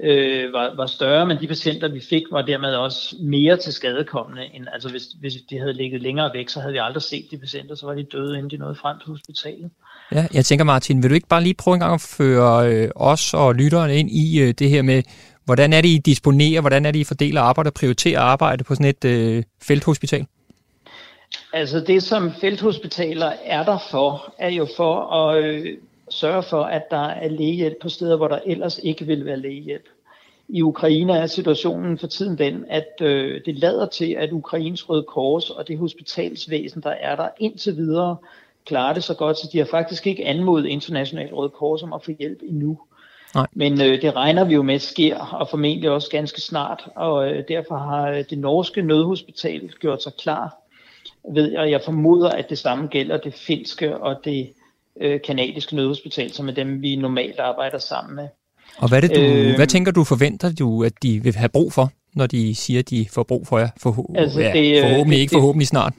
øh, 0.02 0.52
var, 0.52 0.76
var 0.76 0.86
større, 0.86 1.26
men 1.26 1.40
de 1.40 1.46
patienter, 1.46 1.88
vi 1.88 2.00
fik, 2.10 2.22
var 2.30 2.42
dermed 2.42 2.74
også 2.74 3.16
mere 3.20 3.56
til 3.56 3.72
skadekommende, 3.72 4.42
end 4.54 4.66
altså 4.72 4.88
hvis, 4.88 5.02
hvis 5.20 5.32
de 5.50 5.58
havde 5.58 5.72
ligget 5.72 6.02
længere 6.02 6.30
væk, 6.34 6.48
så 6.48 6.60
havde 6.60 6.72
vi 6.72 6.78
aldrig 6.82 7.02
set 7.02 7.24
de 7.30 7.38
patienter, 7.38 7.74
så 7.74 7.86
var 7.86 7.94
de 7.94 8.02
døde, 8.02 8.38
inden 8.38 8.50
de 8.50 8.56
nåede 8.56 8.74
frem 8.74 8.96
til 8.98 9.08
hospitalet. 9.10 9.70
Ja, 10.12 10.26
jeg 10.34 10.44
tænker 10.44 10.64
Martin, 10.64 11.02
vil 11.02 11.10
du 11.10 11.14
ikke 11.14 11.28
bare 11.28 11.42
lige 11.42 11.54
prøve 11.54 11.74
en 11.74 11.80
gang 11.80 11.94
at 11.94 12.00
føre 12.00 12.72
øh, 12.72 12.90
os 12.94 13.34
og 13.34 13.54
lytterne 13.54 13.96
ind 13.96 14.10
i 14.10 14.40
øh, 14.40 14.54
det 14.58 14.70
her 14.70 14.82
med, 14.82 15.02
hvordan 15.44 15.72
er 15.72 15.80
det, 15.80 15.88
I 15.88 15.98
disponerer, 15.98 16.60
hvordan 16.60 16.86
er 16.86 16.90
det, 16.90 16.98
I 16.98 17.04
fordeler 17.04 17.40
arbejde 17.40 17.68
og 17.68 17.74
prioriterer 17.74 18.20
arbejde 18.20 18.64
på 18.64 18.74
sådan 18.74 18.86
et 18.86 19.04
øh, 19.04 19.42
felthospital? 19.62 20.26
Altså 21.52 21.80
det, 21.80 22.02
som 22.02 22.32
felthospitaler 22.40 23.32
er 23.44 23.64
der 23.64 23.78
for, 23.90 24.34
er 24.38 24.50
jo 24.50 24.66
for 24.76 25.14
at 25.14 25.44
øh, 25.44 25.76
sørge 26.10 26.42
for, 26.42 26.62
at 26.62 26.90
der 26.90 27.06
er 27.06 27.28
lægehjælp 27.28 27.76
på 27.82 27.88
steder, 27.88 28.16
hvor 28.16 28.28
der 28.28 28.38
ellers 28.46 28.78
ikke 28.78 29.04
vil 29.04 29.24
være 29.24 29.36
lægehjælp. 29.36 29.88
I 30.48 30.62
Ukraine 30.62 31.12
er 31.12 31.26
situationen 31.26 31.98
for 31.98 32.06
tiden 32.06 32.38
den, 32.38 32.64
at 32.68 33.00
øh, 33.00 33.40
det 33.46 33.58
lader 33.58 33.86
til, 33.86 34.16
at 34.18 34.32
Ukrains 34.32 34.88
Røde 34.88 35.02
Kors 35.02 35.50
og 35.50 35.68
det 35.68 35.78
hospitalsvæsen, 35.78 36.82
der 36.82 36.90
er 36.90 37.16
der 37.16 37.28
indtil 37.38 37.76
videre, 37.76 38.16
klarer 38.66 38.94
det 38.94 39.04
så 39.04 39.14
godt, 39.14 39.38
så 39.38 39.48
de 39.52 39.58
har 39.58 39.64
faktisk 39.64 40.06
ikke 40.06 40.26
anmodet 40.26 40.66
International 40.66 41.34
Røde 41.34 41.50
Kors 41.50 41.82
om 41.82 41.92
at 41.92 42.04
få 42.04 42.10
hjælp 42.18 42.38
endnu. 42.42 42.78
Nej. 43.34 43.46
Men 43.52 43.80
øh, 43.80 44.02
det 44.02 44.16
regner 44.16 44.44
vi 44.44 44.54
jo 44.54 44.62
med 44.62 44.78
sker, 44.78 45.18
og 45.18 45.48
formentlig 45.48 45.90
også 45.90 46.10
ganske 46.10 46.40
snart, 46.40 46.88
og 46.94 47.30
øh, 47.30 47.44
derfor 47.48 47.76
har 47.76 48.10
øh, 48.10 48.24
det 48.30 48.38
norske 48.38 48.82
nødhospital 48.82 49.70
gjort 49.80 50.02
sig 50.02 50.12
klar 50.14 50.68
ved 51.34 51.50
jeg, 51.50 51.60
og 51.60 51.70
jeg 51.70 51.80
formoder, 51.84 52.30
at 52.30 52.50
det 52.50 52.58
samme 52.58 52.86
gælder 52.86 53.16
det 53.16 53.34
finske 53.34 53.96
og 53.96 54.24
det 54.24 54.52
øh, 55.00 55.20
kanadiske 55.26 55.76
nødhospital, 55.76 56.32
som 56.32 56.48
er 56.48 56.52
dem, 56.52 56.82
vi 56.82 56.96
normalt 56.96 57.38
arbejder 57.38 57.78
sammen 57.78 58.16
med. 58.16 58.28
Og 58.78 58.88
hvad, 58.88 59.02
er 59.02 59.08
det, 59.08 59.16
du, 59.16 59.20
øh, 59.20 59.56
hvad 59.56 59.66
tænker 59.66 59.92
du, 59.92 60.04
forventer 60.04 60.52
du, 60.52 60.84
at 60.84 60.92
de 61.02 61.22
vil 61.22 61.34
have 61.34 61.48
brug 61.48 61.72
for, 61.72 61.90
når 62.14 62.26
de 62.26 62.54
siger, 62.54 62.78
at 62.78 62.90
de 62.90 63.06
får 63.10 63.22
brug 63.22 63.46
for 63.46 63.58
jer? 63.58 63.68
For, 63.76 64.14
altså, 64.14 64.40
ja, 64.40 64.52
det, 64.52 64.82
forhåbentlig 64.82 65.16
det, 65.16 65.22
ikke, 65.22 65.32
forhåbentlig 65.32 65.68
snart. 65.68 65.92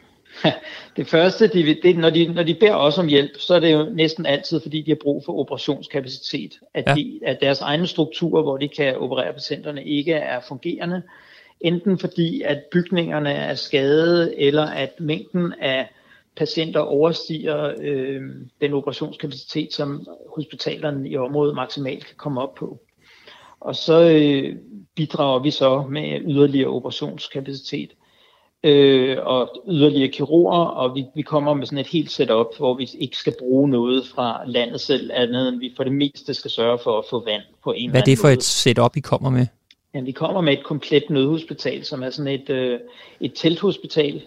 Det 0.97 1.07
første, 1.07 1.47
de, 1.47 1.77
det, 1.83 1.97
når, 1.97 2.09
de, 2.09 2.33
når 2.33 2.43
de 2.43 2.53
beder 2.53 2.75
os 2.75 2.97
om 2.97 3.07
hjælp, 3.07 3.31
så 3.39 3.55
er 3.55 3.59
det 3.59 3.73
jo 3.73 3.89
næsten 3.93 4.25
altid, 4.25 4.61
fordi 4.61 4.81
de 4.81 4.91
har 4.91 4.97
brug 5.01 5.23
for 5.25 5.39
operationskapacitet. 5.39 6.51
At, 6.73 6.83
ja. 6.87 6.93
de, 6.93 7.19
at 7.25 7.37
deres 7.41 7.61
egne 7.61 7.87
strukturer, 7.87 8.43
hvor 8.43 8.57
de 8.57 8.67
kan 8.67 8.97
operere 8.97 9.33
patienterne, 9.33 9.83
ikke 9.83 10.13
er 10.13 10.39
fungerende. 10.47 11.01
Enten 11.61 11.99
fordi, 11.99 12.41
at 12.41 12.63
bygningerne 12.71 13.31
er 13.31 13.55
skadet, 13.55 14.33
eller 14.37 14.65
at 14.65 14.99
mængden 14.99 15.53
af 15.61 15.87
patienter 16.39 16.79
overstiger 16.79 17.73
øh, 17.81 18.21
den 18.61 18.73
operationskapacitet, 18.73 19.73
som 19.73 20.07
hospitalerne 20.35 21.09
i 21.09 21.17
området 21.17 21.55
maksimalt 21.55 22.05
kan 22.05 22.15
komme 22.17 22.41
op 22.41 22.55
på. 22.55 22.79
Og 23.59 23.75
så 23.75 24.09
øh, 24.09 24.55
bidrager 24.95 25.39
vi 25.39 25.51
så 25.51 25.83
med 25.89 26.19
yderligere 26.21 26.69
operationskapacitet 26.69 27.89
øh, 28.63 29.17
og 29.21 29.63
yderligere 29.67 30.11
kirurger, 30.11 30.65
og 30.65 30.95
vi, 30.95 31.05
vi 31.15 31.21
kommer 31.21 31.53
med 31.53 31.65
sådan 31.65 31.77
et 31.77 31.87
helt 31.87 32.11
setup, 32.11 32.57
hvor 32.57 32.73
vi 32.73 32.89
ikke 32.99 33.17
skal 33.17 33.33
bruge 33.39 33.69
noget 33.69 34.07
fra 34.15 34.41
landet 34.47 34.81
selv, 34.81 35.11
andet 35.13 35.47
end 35.47 35.59
vi 35.59 35.73
for 35.75 35.83
det 35.83 35.93
meste 35.93 36.33
skal 36.33 36.51
sørge 36.51 36.79
for 36.83 36.97
at 36.97 37.05
få 37.09 37.25
vand 37.25 37.43
på 37.63 37.71
en 37.71 37.89
Hvad 37.89 38.01
er 38.01 38.05
det 38.05 38.17
for 38.17 38.27
måde. 38.27 38.33
et 38.33 38.43
setup, 38.43 38.97
I 38.97 38.99
kommer 38.99 39.29
med? 39.29 39.45
Ja, 39.93 40.01
vi 40.01 40.11
kommer 40.11 40.41
med 40.41 40.53
et 40.53 40.63
komplet 40.63 41.09
nødhospital, 41.09 41.85
som 41.85 42.03
er 42.03 42.09
sådan 42.09 42.33
et, 42.41 42.49
øh, 42.49 42.79
et 43.21 43.33
telthospital, 43.35 44.21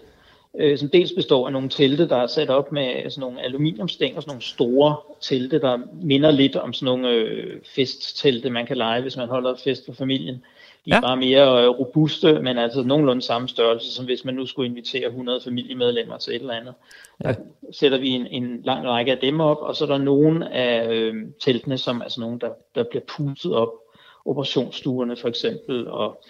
øh, 0.59 0.77
som 0.77 0.89
dels 0.89 1.11
består 1.11 1.45
af 1.45 1.53
nogle 1.53 1.69
telte, 1.69 2.09
der 2.09 2.15
er 2.15 2.27
sat 2.27 2.49
op 2.49 2.71
med 2.71 3.09
sådan 3.09 3.21
nogle 3.21 3.41
aluminiumstænger, 3.41 4.21
sådan 4.21 4.31
nogle 4.31 4.41
store 4.41 4.95
telte, 5.21 5.59
der 5.59 5.79
minder 6.01 6.31
lidt 6.31 6.55
om 6.55 6.73
sådan 6.73 6.85
nogle 6.85 7.09
øh, 7.09 7.61
festtelte, 7.75 8.49
man 8.49 8.65
kan 8.65 8.77
lege, 8.77 9.01
hvis 9.01 9.17
man 9.17 9.27
holder 9.27 9.55
fest 9.63 9.85
for 9.85 9.93
familien. 9.93 10.43
De 10.85 10.91
er 10.91 10.95
ja. 10.95 11.01
bare 11.01 11.17
mere 11.17 11.63
øh, 11.63 11.69
robuste, 11.69 12.39
men 12.39 12.57
altså 12.57 12.83
nogenlunde 12.83 13.21
samme 13.21 13.49
størrelse, 13.49 13.93
som 13.93 14.05
hvis 14.05 14.25
man 14.25 14.33
nu 14.33 14.45
skulle 14.45 14.69
invitere 14.69 15.07
100 15.07 15.41
familiemedlemmer 15.43 16.17
til 16.17 16.35
et 16.35 16.39
eller 16.39 16.53
andet. 16.53 16.73
Ja. 17.23 17.27
Der 17.27 17.35
sætter 17.71 17.97
vi 17.97 18.09
en, 18.09 18.27
en 18.27 18.61
lang 18.63 18.87
række 18.87 19.11
af 19.11 19.17
dem 19.17 19.39
op, 19.39 19.57
og 19.57 19.75
så 19.75 19.83
er 19.83 19.87
der 19.87 19.97
nogle 19.97 20.53
af 20.53 20.89
øh, 20.89 21.15
teltene, 21.39 21.77
som 21.77 22.01
er 22.01 22.09
sådan 22.09 22.21
nogle, 22.21 22.39
der, 22.39 22.49
der 22.75 22.83
bliver 22.83 23.03
pustet 23.17 23.53
op 23.53 23.69
operationsstuerne 24.25 25.15
for 25.15 25.27
eksempel, 25.27 25.87
og, 25.87 26.23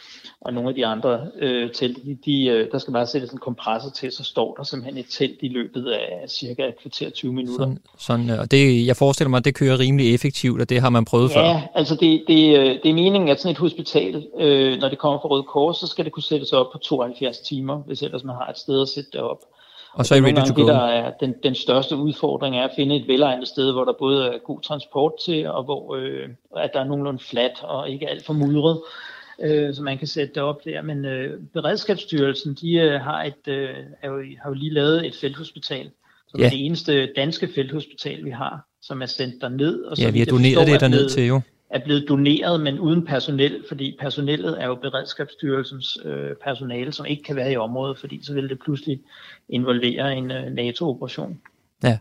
og 0.46 0.54
nogle 0.54 0.70
af 0.70 0.76
de 0.76 0.86
andre 0.86 1.28
øh, 1.40 1.72
telt, 1.72 1.98
de, 2.06 2.18
de, 2.26 2.46
øh, 2.46 2.72
der 2.72 2.78
skal 2.78 2.94
bare 2.94 3.08
sættes 3.08 3.32
en 3.32 3.38
kompressor 3.38 3.90
til, 3.90 4.12
så 4.12 4.24
står 4.24 4.56
der 4.56 4.64
simpelthen 4.64 4.98
et 4.98 5.06
telt 5.10 5.38
i 5.42 5.48
løbet 5.48 5.88
af 5.92 6.30
cirka 6.30 6.68
et 6.68 6.80
kvarter 6.82 7.10
20 7.10 7.34
minutter. 7.34 7.66
Sådan, 7.66 7.80
sådan 7.98 8.40
og 8.40 8.52
det, 8.52 8.88
jeg 8.88 8.96
forestiller 8.96 9.30
mig, 9.30 9.38
at 9.38 9.46
det 9.46 9.56
kører 9.56 9.80
rimelig 9.80 10.14
effektivt, 10.14 10.62
og 10.62 10.70
det 10.70 10.82
har 10.82 10.90
man 10.90 11.06
prøvet 11.06 11.30
ja, 11.30 11.40
før. 11.40 11.46
Ja, 11.46 11.64
altså 11.76 11.96
det, 11.96 12.24
det, 12.28 12.60
øh, 12.60 12.66
det 12.66 12.90
er 12.90 12.94
meningen, 12.94 13.30
at 13.30 13.40
sådan 13.40 13.52
et 13.52 13.58
hospital, 13.58 14.28
øh, 14.40 14.80
når 14.80 14.90
det 14.90 14.98
kommer 14.98 15.20
fra 15.20 15.28
Røde 15.28 15.44
Kors, 15.44 15.78
så 15.78 15.88
skal 15.88 16.06
det 16.06 16.14
kunne 16.14 16.24
sættes 16.24 16.54
op 16.54 16.72
på 16.72 16.78
72 16.78 17.40
timer, 17.40 17.78
hvis 17.78 18.02
ellers 18.02 18.24
man 18.24 18.36
har 18.36 18.48
et 18.48 18.58
sted 18.58 18.82
at 18.82 18.88
sætte 18.88 19.10
det 19.14 19.22
op. 19.22 19.40
Og 19.94 20.06
så 20.06 20.16
er 20.16 20.22
ready 20.22 20.48
to 20.48 20.54
go. 20.56 20.62
Det, 20.62 20.68
der 20.68 20.86
er 20.86 21.12
den, 21.20 21.36
den 21.44 21.56
største 21.56 21.96
udfordring 21.96 22.58
er 22.58 22.64
at 22.64 22.72
finde 22.76 22.96
et 22.96 23.08
velegnet 23.08 23.48
sted, 23.48 23.72
hvor 23.72 23.86
der 23.86 23.94
både 24.00 24.28
er 24.28 24.38
god 24.38 24.62
transport 24.62 25.12
til, 25.26 25.48
og 25.48 25.64
hvor 25.64 25.96
øh, 25.96 26.30
at 26.58 26.72
der 26.74 26.80
er 26.80 26.84
nogenlunde 26.84 27.20
fladt 27.20 27.64
og 27.64 27.90
ikke 27.90 28.10
alt 28.10 28.26
for 28.26 28.34
mudret, 28.34 28.82
øh, 29.42 29.74
så 29.74 29.84
man 29.84 29.98
kan 29.98 30.08
sætte 30.08 30.34
det 30.34 30.44
op 30.44 30.66
der. 30.66 30.82
Men 30.82 31.06
øh, 31.06 31.40
Beredskabsstyrelsen, 31.54 32.58
de 32.62 32.74
øh, 32.74 33.02
har, 33.02 33.24
et, 33.24 33.48
øh, 33.48 33.70
er 34.02 34.10
jo, 34.10 34.24
har 34.42 34.50
jo 34.50 34.54
lige 34.54 34.74
lavet 34.74 35.08
et 35.08 35.16
felthospital, 35.16 35.90
som 36.28 36.40
ja. 36.40 36.46
er 36.46 36.50
det 36.50 36.66
eneste 36.66 37.14
danske 37.16 37.50
felthospital, 37.56 38.26
vi 38.26 38.30
har, 38.30 38.68
som 38.82 39.02
er 39.02 39.06
sendt 39.06 39.42
derned. 39.42 39.84
Og 39.84 39.98
ja, 39.98 40.10
vi 40.10 40.20
har 40.20 40.26
doneret 40.26 40.68
det 40.68 40.82
derned 40.82 41.10
til 41.10 41.28
jo 41.28 41.42
er 41.74 41.80
blevet 41.80 42.06
doneret, 42.10 42.62
men 42.62 42.80
uden 42.80 43.06
personel, 43.06 43.64
fordi 43.68 43.98
personellet 44.00 44.62
er 44.62 44.68
jo 44.68 44.76
Beredskabsstyrelsens 44.76 45.98
øh, 46.06 46.36
personale, 46.44 46.92
som 46.92 47.06
ikke 47.06 47.24
kan 47.24 47.36
være 47.36 47.52
i 47.52 47.58
området, 47.58 47.98
fordi 47.98 48.20
så 48.24 48.34
vil 48.34 48.50
det 48.50 48.60
pludselig 48.60 49.00
involvere 49.50 50.16
en 50.16 50.32
øh, 50.32 50.52
NATO-operation. 50.52 51.42
Ja. 51.84 51.98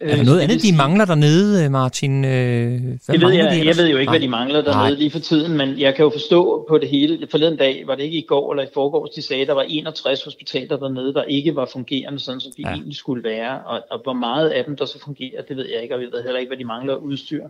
Er 0.00 0.08
der 0.08 0.18
øh, 0.18 0.24
noget 0.26 0.40
andet, 0.40 0.62
de 0.62 0.76
mangler 0.76 1.04
dernede, 1.04 1.70
Martin? 1.70 2.24
Øh, 2.24 2.30
hvad 2.30 2.98
det 3.08 3.20
ved 3.20 3.30
jeg, 3.30 3.50
de 3.50 3.66
jeg 3.66 3.76
ved 3.76 3.88
jo 3.88 3.96
ikke, 3.96 4.10
hvad 4.10 4.20
de 4.20 4.28
mangler 4.28 4.62
dernede 4.62 4.90
Nej. 4.90 4.90
lige 4.90 5.10
for 5.10 5.18
tiden, 5.18 5.56
men 5.56 5.78
jeg 5.78 5.94
kan 5.94 6.02
jo 6.02 6.10
forstå 6.10 6.66
på 6.68 6.78
det 6.78 6.88
hele. 6.88 7.26
Forleden 7.30 7.56
dag, 7.56 7.82
var 7.86 7.94
det 7.94 8.02
ikke 8.02 8.18
i 8.18 8.26
går 8.28 8.52
eller 8.52 8.64
i 8.64 8.68
forgårs, 8.74 9.10
de 9.10 9.22
sagde, 9.22 9.42
at 9.42 9.48
der 9.48 9.54
var 9.54 9.64
61 9.68 10.24
hospitaler 10.24 10.76
dernede, 10.76 11.14
der 11.14 11.22
ikke 11.22 11.56
var 11.56 11.68
fungerende, 11.72 12.18
sådan 12.18 12.40
som 12.40 12.52
de 12.56 12.62
ja. 12.62 12.72
egentlig 12.72 12.96
skulle 12.96 13.24
være. 13.24 13.60
Og, 13.60 13.82
og 13.90 14.00
hvor 14.02 14.12
meget 14.12 14.48
af 14.48 14.64
dem, 14.64 14.76
der 14.76 14.84
så 14.84 14.98
fungerer, 15.04 15.42
det 15.42 15.56
ved 15.56 15.68
jeg 15.74 15.82
ikke, 15.82 15.94
og 15.94 16.02
jeg 16.02 16.08
ved 16.12 16.22
heller 16.22 16.40
ikke, 16.40 16.50
hvad 16.50 16.58
de 16.58 16.64
mangler 16.64 16.94
udstyr. 16.94 17.44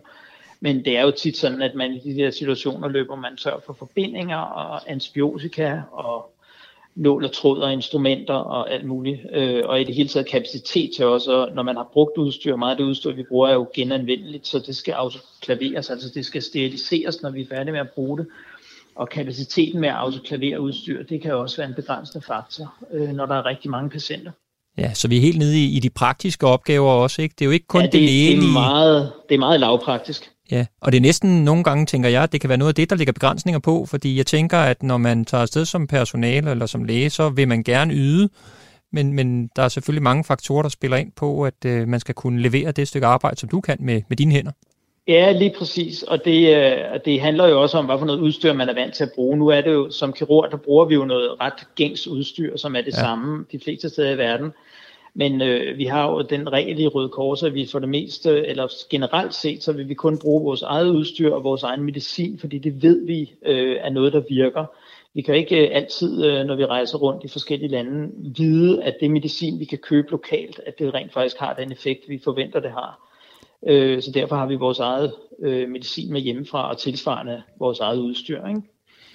Men 0.59 0.85
det 0.85 0.97
er 0.97 1.01
jo 1.01 1.11
tit 1.11 1.37
sådan, 1.37 1.61
at 1.61 1.75
man 1.75 1.91
i 1.93 1.99
de 1.99 2.13
her 2.13 2.31
situationer 2.31 2.87
løber 2.87 3.15
man 3.15 3.37
tør 3.37 3.59
for 3.65 3.73
forbindinger 3.73 4.37
og 4.37 4.91
antibiotika 4.91 5.81
og 5.91 6.32
nål 6.95 7.25
og 7.25 7.31
tråd 7.31 7.59
og 7.59 7.73
instrumenter 7.73 8.33
og 8.33 8.71
alt 8.73 8.85
muligt. 8.85 9.21
Øh, 9.33 9.61
og 9.65 9.81
i 9.81 9.83
det 9.83 9.95
hele 9.95 10.09
taget 10.09 10.27
kapacitet 10.27 10.91
til 10.95 11.05
også, 11.05 11.49
når 11.55 11.63
man 11.63 11.75
har 11.75 11.89
brugt 11.93 12.17
udstyr, 12.17 12.55
meget 12.55 12.71
af 12.71 12.77
det 12.77 12.83
udstyr, 12.83 13.11
vi 13.11 13.23
bruger, 13.29 13.47
er 13.47 13.53
jo 13.53 13.67
genanvendeligt, 13.75 14.47
så 14.47 14.59
det 14.59 14.75
skal 14.75 14.91
autoklaveres, 14.91 15.89
altså 15.89 16.09
det 16.13 16.25
skal 16.25 16.41
steriliseres, 16.41 17.21
når 17.21 17.29
vi 17.29 17.41
er 17.41 17.45
færdige 17.49 17.71
med 17.71 17.79
at 17.79 17.89
bruge 17.95 18.17
det. 18.17 18.27
Og 18.95 19.09
kapaciteten 19.09 19.81
med 19.81 19.89
at 19.89 19.95
autoklavere 19.95 20.61
udstyr, 20.61 21.03
det 21.03 21.21
kan 21.21 21.33
også 21.33 21.57
være 21.57 21.67
en 21.67 21.75
begrænsende 21.75 22.25
faktor, 22.25 22.73
øh, 22.91 23.09
når 23.09 23.25
der 23.25 23.35
er 23.35 23.45
rigtig 23.45 23.71
mange 23.71 23.89
patienter. 23.89 24.31
Ja, 24.77 24.93
så 24.93 25.07
vi 25.07 25.17
er 25.17 25.21
helt 25.21 25.37
nede 25.37 25.57
i, 25.57 25.77
i 25.77 25.79
de 25.79 25.89
praktiske 25.89 26.47
opgaver 26.47 26.91
også, 26.91 27.21
ikke? 27.21 27.35
Det 27.39 27.41
er 27.41 27.45
jo 27.45 27.51
ikke 27.51 27.67
kun 27.67 27.81
ja, 27.81 27.85
det, 27.85 27.93
det 27.93 28.01
lægelige. 28.01 28.41
Det 28.41 28.47
er 28.47 28.53
meget, 28.53 29.11
det 29.29 29.35
er 29.35 29.39
meget 29.39 29.59
lavpraktisk. 29.59 30.32
Ja, 30.51 30.65
og 30.81 30.91
det 30.91 30.97
er 30.97 31.01
næsten 31.01 31.43
nogle 31.43 31.63
gange, 31.63 31.85
tænker 31.85 32.09
jeg, 32.09 32.31
det 32.31 32.41
kan 32.41 32.49
være 32.49 32.57
noget 32.57 32.71
af 32.71 32.75
det, 32.75 32.89
der 32.89 32.95
ligger 32.95 33.13
begrænsninger 33.13 33.59
på, 33.59 33.85
fordi 33.85 34.17
jeg 34.17 34.25
tænker, 34.25 34.57
at 34.57 34.83
når 34.83 34.97
man 34.97 35.25
tager 35.25 35.41
afsted 35.41 35.65
som 35.65 35.87
personale 35.87 36.51
eller 36.51 36.65
som 36.65 36.83
læge, 36.83 37.09
så 37.09 37.29
vil 37.29 37.47
man 37.47 37.63
gerne 37.63 37.93
yde, 37.93 38.29
men, 38.91 39.13
men 39.13 39.49
der 39.55 39.63
er 39.63 39.67
selvfølgelig 39.67 40.03
mange 40.03 40.23
faktorer, 40.23 40.61
der 40.61 40.69
spiller 40.69 40.97
ind 40.97 41.11
på, 41.11 41.43
at 41.43 41.65
øh, 41.65 41.87
man 41.87 41.99
skal 41.99 42.15
kunne 42.15 42.41
levere 42.41 42.71
det 42.71 42.87
stykke 42.87 43.07
arbejde, 43.07 43.39
som 43.39 43.49
du 43.49 43.61
kan 43.61 43.77
med, 43.79 44.01
med 44.09 44.17
dine 44.17 44.31
hænder. 44.31 44.51
Ja, 45.07 45.31
lige 45.31 45.53
præcis. 45.57 46.03
Og 46.03 46.25
det, 46.25 46.57
øh, 46.57 46.99
det 47.05 47.21
handler 47.21 47.47
jo 47.47 47.61
også 47.61 47.77
om, 47.77 47.85
hvad 47.85 47.99
for 47.99 48.05
noget 48.05 48.19
udstyr 48.19 48.53
man 48.53 48.69
er 48.69 48.73
vant 48.73 48.93
til 48.93 49.03
at 49.03 49.11
bruge. 49.15 49.37
Nu 49.37 49.47
er 49.47 49.61
det 49.61 49.73
jo, 49.73 49.91
som 49.91 50.13
kirurg, 50.13 50.51
der 50.51 50.57
bruger 50.57 50.85
vi 50.85 50.95
jo 50.95 51.05
noget 51.05 51.41
ret 51.41 51.67
gængs 51.75 52.07
udstyr, 52.07 52.57
som 52.57 52.75
er 52.75 52.81
det 52.81 52.93
ja. 52.93 52.99
samme 52.99 53.45
de 53.51 53.59
fleste 53.63 53.89
steder 53.89 54.11
i 54.11 54.17
verden. 54.17 54.51
Men 55.15 55.41
øh, 55.41 55.77
vi 55.77 55.85
har 55.85 56.11
jo 56.11 56.21
den 56.21 56.51
regel 56.51 56.79
i 56.79 56.87
Røde 56.87 57.09
Kors, 57.09 57.43
at 57.43 57.53
vi 57.53 57.67
for 57.71 57.79
det 57.79 57.89
meste, 57.89 58.47
eller 58.47 58.67
generelt 58.89 59.33
set, 59.33 59.63
så 59.63 59.73
vil 59.73 59.89
vi 59.89 59.93
kun 59.93 60.19
bruge 60.19 60.43
vores 60.43 60.61
eget 60.61 60.89
udstyr 60.89 61.33
og 61.33 61.43
vores 61.43 61.63
egen 61.63 61.83
medicin, 61.83 62.39
fordi 62.39 62.57
det 62.57 62.83
ved 62.83 63.05
vi 63.05 63.33
øh, 63.45 63.77
er 63.79 63.89
noget, 63.89 64.13
der 64.13 64.21
virker. 64.29 64.65
Vi 65.13 65.21
kan 65.21 65.35
ikke 65.35 65.67
øh, 65.67 65.75
altid, 65.75 66.25
øh, 66.25 66.45
når 66.45 66.55
vi 66.55 66.65
rejser 66.65 66.97
rundt 66.97 67.23
i 67.23 67.27
forskellige 67.27 67.71
lande, 67.71 68.11
vide, 68.37 68.83
at 68.83 68.95
det 69.01 69.11
medicin, 69.11 69.59
vi 69.59 69.65
kan 69.65 69.77
købe 69.77 70.11
lokalt, 70.11 70.59
at 70.65 70.79
det 70.79 70.93
rent 70.93 71.13
faktisk 71.13 71.37
har 71.39 71.53
den 71.53 71.71
effekt, 71.71 72.09
vi 72.09 72.21
forventer, 72.23 72.59
det 72.59 72.71
har. 72.71 73.09
Øh, 73.67 74.01
så 74.01 74.11
derfor 74.11 74.35
har 74.35 74.45
vi 74.45 74.55
vores 74.55 74.79
eget 74.79 75.13
øh, 75.39 75.69
medicin 75.69 76.13
med 76.13 76.21
hjemmefra 76.21 76.69
og 76.69 76.77
tilsvarende 76.77 77.41
vores 77.59 77.79
eget 77.79 77.99
udstyr. 77.99 78.47
Ikke? 78.47 78.61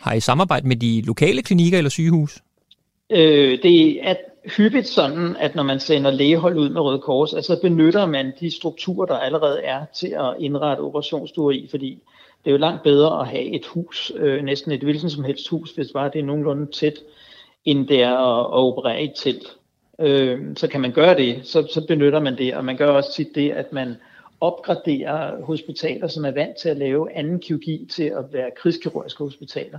Har 0.00 0.14
I 0.14 0.20
samarbejde 0.20 0.68
med 0.68 0.76
de 0.76 1.02
lokale 1.06 1.42
klinikker 1.42 1.78
eller 1.78 1.90
sygehus? 1.90 2.38
Øh, 3.10 3.62
det 3.62 4.08
er 4.08 4.14
hyppigt 4.56 4.88
sådan, 4.88 5.36
at 5.36 5.54
når 5.54 5.62
man 5.62 5.80
sender 5.80 6.10
lægehold 6.10 6.56
ud 6.56 6.68
med 6.68 6.80
Røde 6.80 6.98
Kors, 6.98 7.34
altså 7.34 7.60
benytter 7.62 8.06
man 8.06 8.32
de 8.40 8.50
strukturer, 8.50 9.06
der 9.06 9.18
allerede 9.18 9.62
er 9.62 9.84
til 9.94 10.08
at 10.08 10.34
indrette 10.38 10.80
operationsstuer 10.80 11.50
i, 11.50 11.66
fordi 11.70 12.02
det 12.44 12.50
er 12.50 12.52
jo 12.52 12.56
langt 12.56 12.82
bedre 12.82 13.20
at 13.20 13.26
have 13.26 13.44
et 13.44 13.66
hus, 13.66 14.12
øh, 14.16 14.44
næsten 14.44 14.72
et 14.72 14.82
hvilken 14.82 15.10
som 15.10 15.24
helst 15.24 15.48
hus, 15.48 15.70
hvis 15.70 15.92
bare 15.92 16.10
det 16.12 16.18
er 16.18 16.24
nogenlunde 16.24 16.72
tæt, 16.72 16.98
end 17.64 17.88
det 17.88 18.02
er 18.02 18.16
at, 18.16 18.40
at 18.40 18.52
operere 18.52 19.02
i 19.02 19.04
et 19.04 19.12
telt. 19.16 19.56
Øh, 20.00 20.40
så 20.56 20.68
kan 20.68 20.80
man 20.80 20.92
gøre 20.92 21.16
det, 21.16 21.40
så, 21.42 21.68
så 21.72 21.86
benytter 21.86 22.20
man 22.20 22.38
det, 22.38 22.54
og 22.54 22.64
man 22.64 22.76
gør 22.76 22.90
også 22.90 23.12
tit 23.12 23.28
det, 23.34 23.50
at 23.50 23.72
man 23.72 23.96
opgraderer 24.40 25.44
hospitaler, 25.44 26.08
som 26.08 26.24
er 26.24 26.30
vant 26.30 26.56
til 26.56 26.68
at 26.68 26.76
lave 26.76 27.12
anden 27.12 27.40
kirurgi 27.40 27.88
til 27.90 28.04
at 28.04 28.24
være 28.32 28.50
krigskirurgiske 28.56 29.24
hospitaler. 29.24 29.78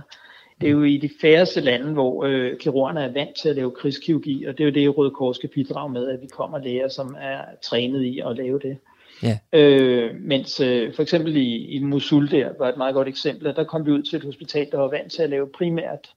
Det 0.60 0.66
er 0.66 0.70
jo 0.70 0.82
i 0.82 0.96
de 0.96 1.10
færreste 1.20 1.60
lande, 1.60 1.92
hvor 1.92 2.24
øh, 2.24 2.58
kirurgerne 2.58 3.00
er 3.00 3.12
vant 3.12 3.36
til 3.36 3.48
at 3.48 3.56
lave 3.56 3.70
krigskirurgi, 3.70 4.44
og 4.44 4.58
det 4.58 4.64
er 4.64 4.68
jo 4.68 4.74
det, 4.74 4.98
Røde 4.98 5.10
Kors 5.10 5.36
skal 5.36 5.48
bidrage 5.48 5.92
med, 5.92 6.08
at 6.08 6.22
vi 6.22 6.26
kommer 6.26 6.58
læger, 6.58 6.88
som 6.88 7.16
er 7.20 7.40
trænet 7.62 8.02
i 8.02 8.20
at 8.26 8.36
lave 8.36 8.58
det. 8.58 8.76
Ja. 9.22 9.38
Øh, 9.52 10.14
mens 10.20 10.60
øh, 10.60 10.94
for 10.94 11.02
eksempel 11.02 11.36
i, 11.36 11.56
i 11.56 11.78
Mosul 11.78 12.30
der 12.30 12.48
var 12.58 12.68
et 12.68 12.76
meget 12.76 12.94
godt 12.94 13.08
eksempel, 13.08 13.54
der 13.56 13.64
kom 13.64 13.86
vi 13.86 13.90
ud 13.90 14.02
til 14.02 14.16
et 14.16 14.24
hospital, 14.24 14.68
der 14.70 14.78
var 14.78 14.88
vant 14.88 15.12
til 15.12 15.22
at 15.22 15.30
lave 15.30 15.46
primært 15.46 16.10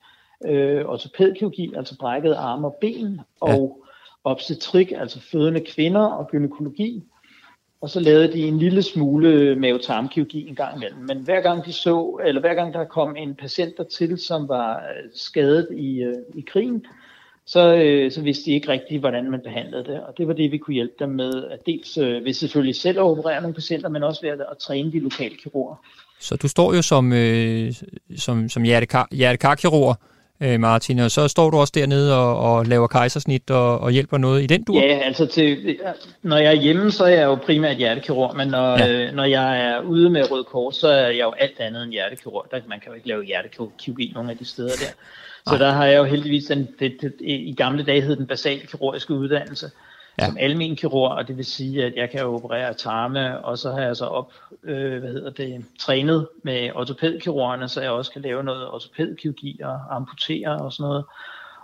øh, 0.46 0.86
ortopædkirurgi, 0.86 1.74
altså 1.78 1.98
brækkede 1.98 2.36
arme 2.36 2.68
og 2.68 2.78
ben, 2.82 3.22
og 3.40 3.80
ja. 4.26 4.32
obstetrik, 4.32 4.92
altså 4.92 5.20
fødende 5.20 5.60
kvinder 5.60 6.06
og 6.06 6.28
gynækologi. 6.28 7.04
Og 7.84 7.90
så 7.90 8.00
lavede 8.00 8.34
de 8.34 8.40
en 8.40 8.60
lille 8.60 8.82
smule 8.84 9.56
mavetarmkirurgi 9.56 10.48
en 10.50 10.56
gang 10.56 10.76
imellem. 10.76 11.00
Men 11.00 11.18
hver 11.18 11.42
gang 11.42 11.66
de 11.66 11.74
så, 11.74 12.22
eller 12.26 12.42
hver 12.42 12.54
gang 12.54 12.74
der 12.74 12.86
kom 12.86 13.16
en 13.16 13.36
patient 13.36 13.74
til, 13.98 14.18
som 14.18 14.50
var 14.50 14.76
øh, 14.76 15.10
skadet 15.16 15.68
i, 15.72 16.04
øh, 16.04 16.16
i 16.36 16.42
krigen, 16.42 16.86
så, 17.46 17.76
øh, 17.76 18.12
så 18.12 18.22
vidste 18.22 18.46
de 18.46 18.52
ikke 18.52 18.68
rigtigt, 18.68 19.00
hvordan 19.00 19.32
man 19.32 19.42
behandlede 19.44 19.84
det. 19.84 20.04
Og 20.04 20.18
det 20.18 20.28
var 20.28 20.34
det, 20.34 20.52
vi 20.52 20.58
kunne 20.58 20.74
hjælpe 20.74 20.94
dem 21.00 21.10
med. 21.10 21.44
At 21.52 21.60
dels 21.66 21.98
øh, 21.98 22.26
ved 22.26 22.34
selvfølgelig 22.34 22.76
selv 22.76 22.98
at 22.98 23.04
operere 23.04 23.42
nogle 23.42 23.56
patienter, 23.56 23.90
men 23.90 24.04
også 24.04 24.22
ved 24.22 24.30
at, 24.30 24.42
at 24.52 24.58
træne 24.58 24.92
de 24.92 25.00
lokale 25.00 25.36
kirurger. 25.36 25.76
Så 26.20 26.36
du 26.36 26.48
står 26.48 26.74
jo 26.74 26.82
som, 26.82 27.14
øh, 27.14 27.74
som, 28.18 28.50
som 28.50 28.64
hjertekar, 28.64 29.08
hjertekarkirurg, 29.12 29.98
øh, 30.42 30.60
Martin, 30.60 31.00
og 31.00 31.12
så 31.12 31.28
står 31.28 31.50
du 31.50 31.58
også 31.58 31.72
dernede 31.76 32.18
og, 32.18 32.40
og 32.40 32.66
laver 32.66 32.88
kejsersnit 32.88 33.52
og, 33.52 33.80
og 33.80 33.92
hjælper 33.92 34.18
noget 34.18 34.44
i 34.44 34.46
den 34.46 34.64
dur? 34.64 34.76
Ja, 34.76 35.00
altså 35.04 35.26
til, 35.26 35.78
når 36.22 36.38
jeg 36.38 36.52
er 36.56 36.62
hjemme, 36.62 36.92
så 36.92 37.04
er 37.04 37.10
jeg 37.10 37.24
jo 37.24 37.36
primært 37.36 37.78
hjertekirurg, 37.78 38.38
men 38.38 38.48
når, 38.48 38.78
ja. 38.78 39.08
øh, 39.08 39.14
når 39.14 39.24
jeg 39.24 39.68
er 39.68 39.82
ude 39.82 40.10
med 40.10 40.32
Røde 40.32 40.44
Kors, 40.44 40.76
så 40.76 40.88
er 40.88 41.08
jeg 41.08 41.24
jo 41.24 41.32
alt 41.32 41.60
andet 41.60 41.84
end 41.84 41.92
hjertekirurg. 41.92 42.46
Der, 42.52 42.60
man 42.68 42.80
kan 42.80 42.90
jo 42.90 42.96
ikke 42.96 43.08
lave 43.08 43.24
hjertekirurgi 43.24 44.12
nogle 44.16 44.32
af 44.32 44.38
de 44.38 44.46
steder 44.46 44.70
der. 44.70 44.92
Så 45.48 45.58
der 45.58 45.72
har 45.72 45.86
jeg 45.86 45.98
jo 45.98 46.04
heldigvis, 46.04 46.46
den, 46.46 46.68
det, 46.80 46.98
det, 47.02 47.14
i 47.20 47.56
gamle 47.58 47.84
dage 47.84 48.02
hed 48.02 48.16
den 48.16 48.28
basale 48.28 48.60
kirurgiske 48.60 49.14
uddannelse, 49.14 49.72
ja. 50.20 50.26
som 50.26 50.38
almen 50.40 50.76
kirurg, 50.76 51.12
og 51.12 51.28
det 51.28 51.38
vil 51.38 51.46
sige, 51.46 51.86
at 51.86 51.94
jeg 51.96 52.10
kan 52.10 52.26
operere 52.26 52.74
tarme, 52.74 53.46
og 53.46 53.58
så 53.58 53.72
har 53.72 53.82
jeg 53.82 53.96
så 53.96 54.06
op, 54.06 54.34
øh, 54.64 55.00
hvad 55.00 55.12
hedder 55.12 55.30
det, 55.30 55.66
trænet 55.80 56.28
med 56.44 56.72
ortopædkirurgerne, 56.76 57.68
så 57.68 57.82
jeg 57.82 57.92
også 57.92 58.12
kan 58.12 58.22
lave 58.22 58.44
noget 58.44 58.68
ortopædkirurgi 58.68 59.60
og 59.64 59.96
amputere 59.96 60.58
og 60.58 60.74
sådan 60.74 60.84
noget, 60.84 61.06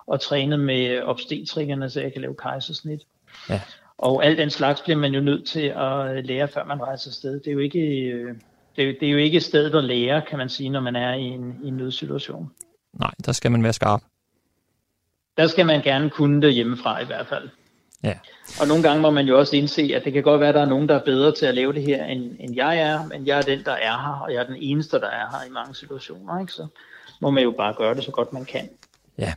og 0.08 0.22
trænet 0.22 0.60
med 0.60 1.02
obstetrikerne, 1.02 1.90
så 1.90 2.02
jeg 2.02 2.14
kan 2.14 2.22
lave 2.22 2.36
kejsersnit. 2.36 3.02
Ja. 3.50 3.62
Og 3.98 4.26
alt 4.26 4.38
den 4.38 4.50
slags 4.50 4.82
bliver 4.82 4.98
man 4.98 5.14
jo 5.14 5.22
nødt 5.22 5.48
til 5.48 5.74
at 5.78 6.26
lære, 6.26 6.48
før 6.48 6.64
man 6.64 6.82
rejser 6.82 7.10
afsted. 7.10 7.40
Det 7.40 7.48
er 7.48 7.52
jo 7.52 7.60
ikke, 7.60 7.80
øh, 7.80 8.36
det 8.76 8.90
er, 8.90 8.94
det 9.00 9.08
er 9.08 9.12
jo 9.12 9.18
ikke 9.18 9.42
stedet 9.42 9.76
at 9.76 9.84
lære, 9.84 10.22
kan 10.22 10.38
man 10.38 10.50
sige, 10.50 10.70
når 10.70 10.80
man 10.80 10.96
er 10.96 11.14
i 11.14 11.24
en, 11.24 11.60
i 11.64 11.68
en 11.68 11.78
nødsituation. 11.78 12.52
Nej, 12.94 13.12
der 13.26 13.32
skal 13.32 13.52
man 13.52 13.64
være 13.64 13.74
skarp. 13.74 14.02
Der 15.38 15.48
skal 15.48 15.66
man 15.66 15.82
gerne 15.82 16.10
kunne 16.10 16.42
det 16.42 16.54
hjemmefra 16.54 17.02
i 17.02 17.06
hvert 17.06 17.28
fald. 17.28 17.50
Ja. 18.04 18.14
Og 18.62 18.68
nogle 18.68 18.84
gange 18.84 19.02
må 19.02 19.10
man 19.10 19.26
jo 19.26 19.40
også 19.40 19.56
indse, 19.56 19.92
at 19.96 20.06
det 20.06 20.14
kan 20.14 20.24
godt 20.24 20.40
være, 20.40 20.50
at 20.50 20.56
der 20.56 20.62
er 20.62 20.70
nogen, 20.70 20.90
der 20.90 20.96
er 20.96 21.04
bedre 21.06 21.36
til 21.36 21.46
at 21.46 21.56
lave 21.56 21.74
det 21.74 21.84
her, 21.84 22.06
end, 22.06 22.32
end 22.40 22.56
jeg 22.56 22.80
er, 22.80 23.08
men 23.08 23.28
jeg 23.28 23.38
er 23.38 23.42
den, 23.42 23.64
der 23.66 23.72
er 23.72 23.92
her, 23.92 24.22
og 24.24 24.34
jeg 24.34 24.40
er 24.40 24.48
den 24.48 24.56
eneste, 24.60 25.00
der 25.00 25.08
er 25.08 25.26
her 25.32 25.48
i 25.48 25.52
mange 25.52 25.76
situationer. 25.76 26.40
Ikke? 26.40 26.52
Så 26.52 26.68
må 27.22 27.30
man 27.30 27.44
jo 27.44 27.52
bare 27.58 27.74
gøre 27.78 27.96
det 27.96 28.04
så 28.04 28.12
godt 28.12 28.34
man 28.34 28.46
kan. 28.46 28.70
Ja. 29.18 29.34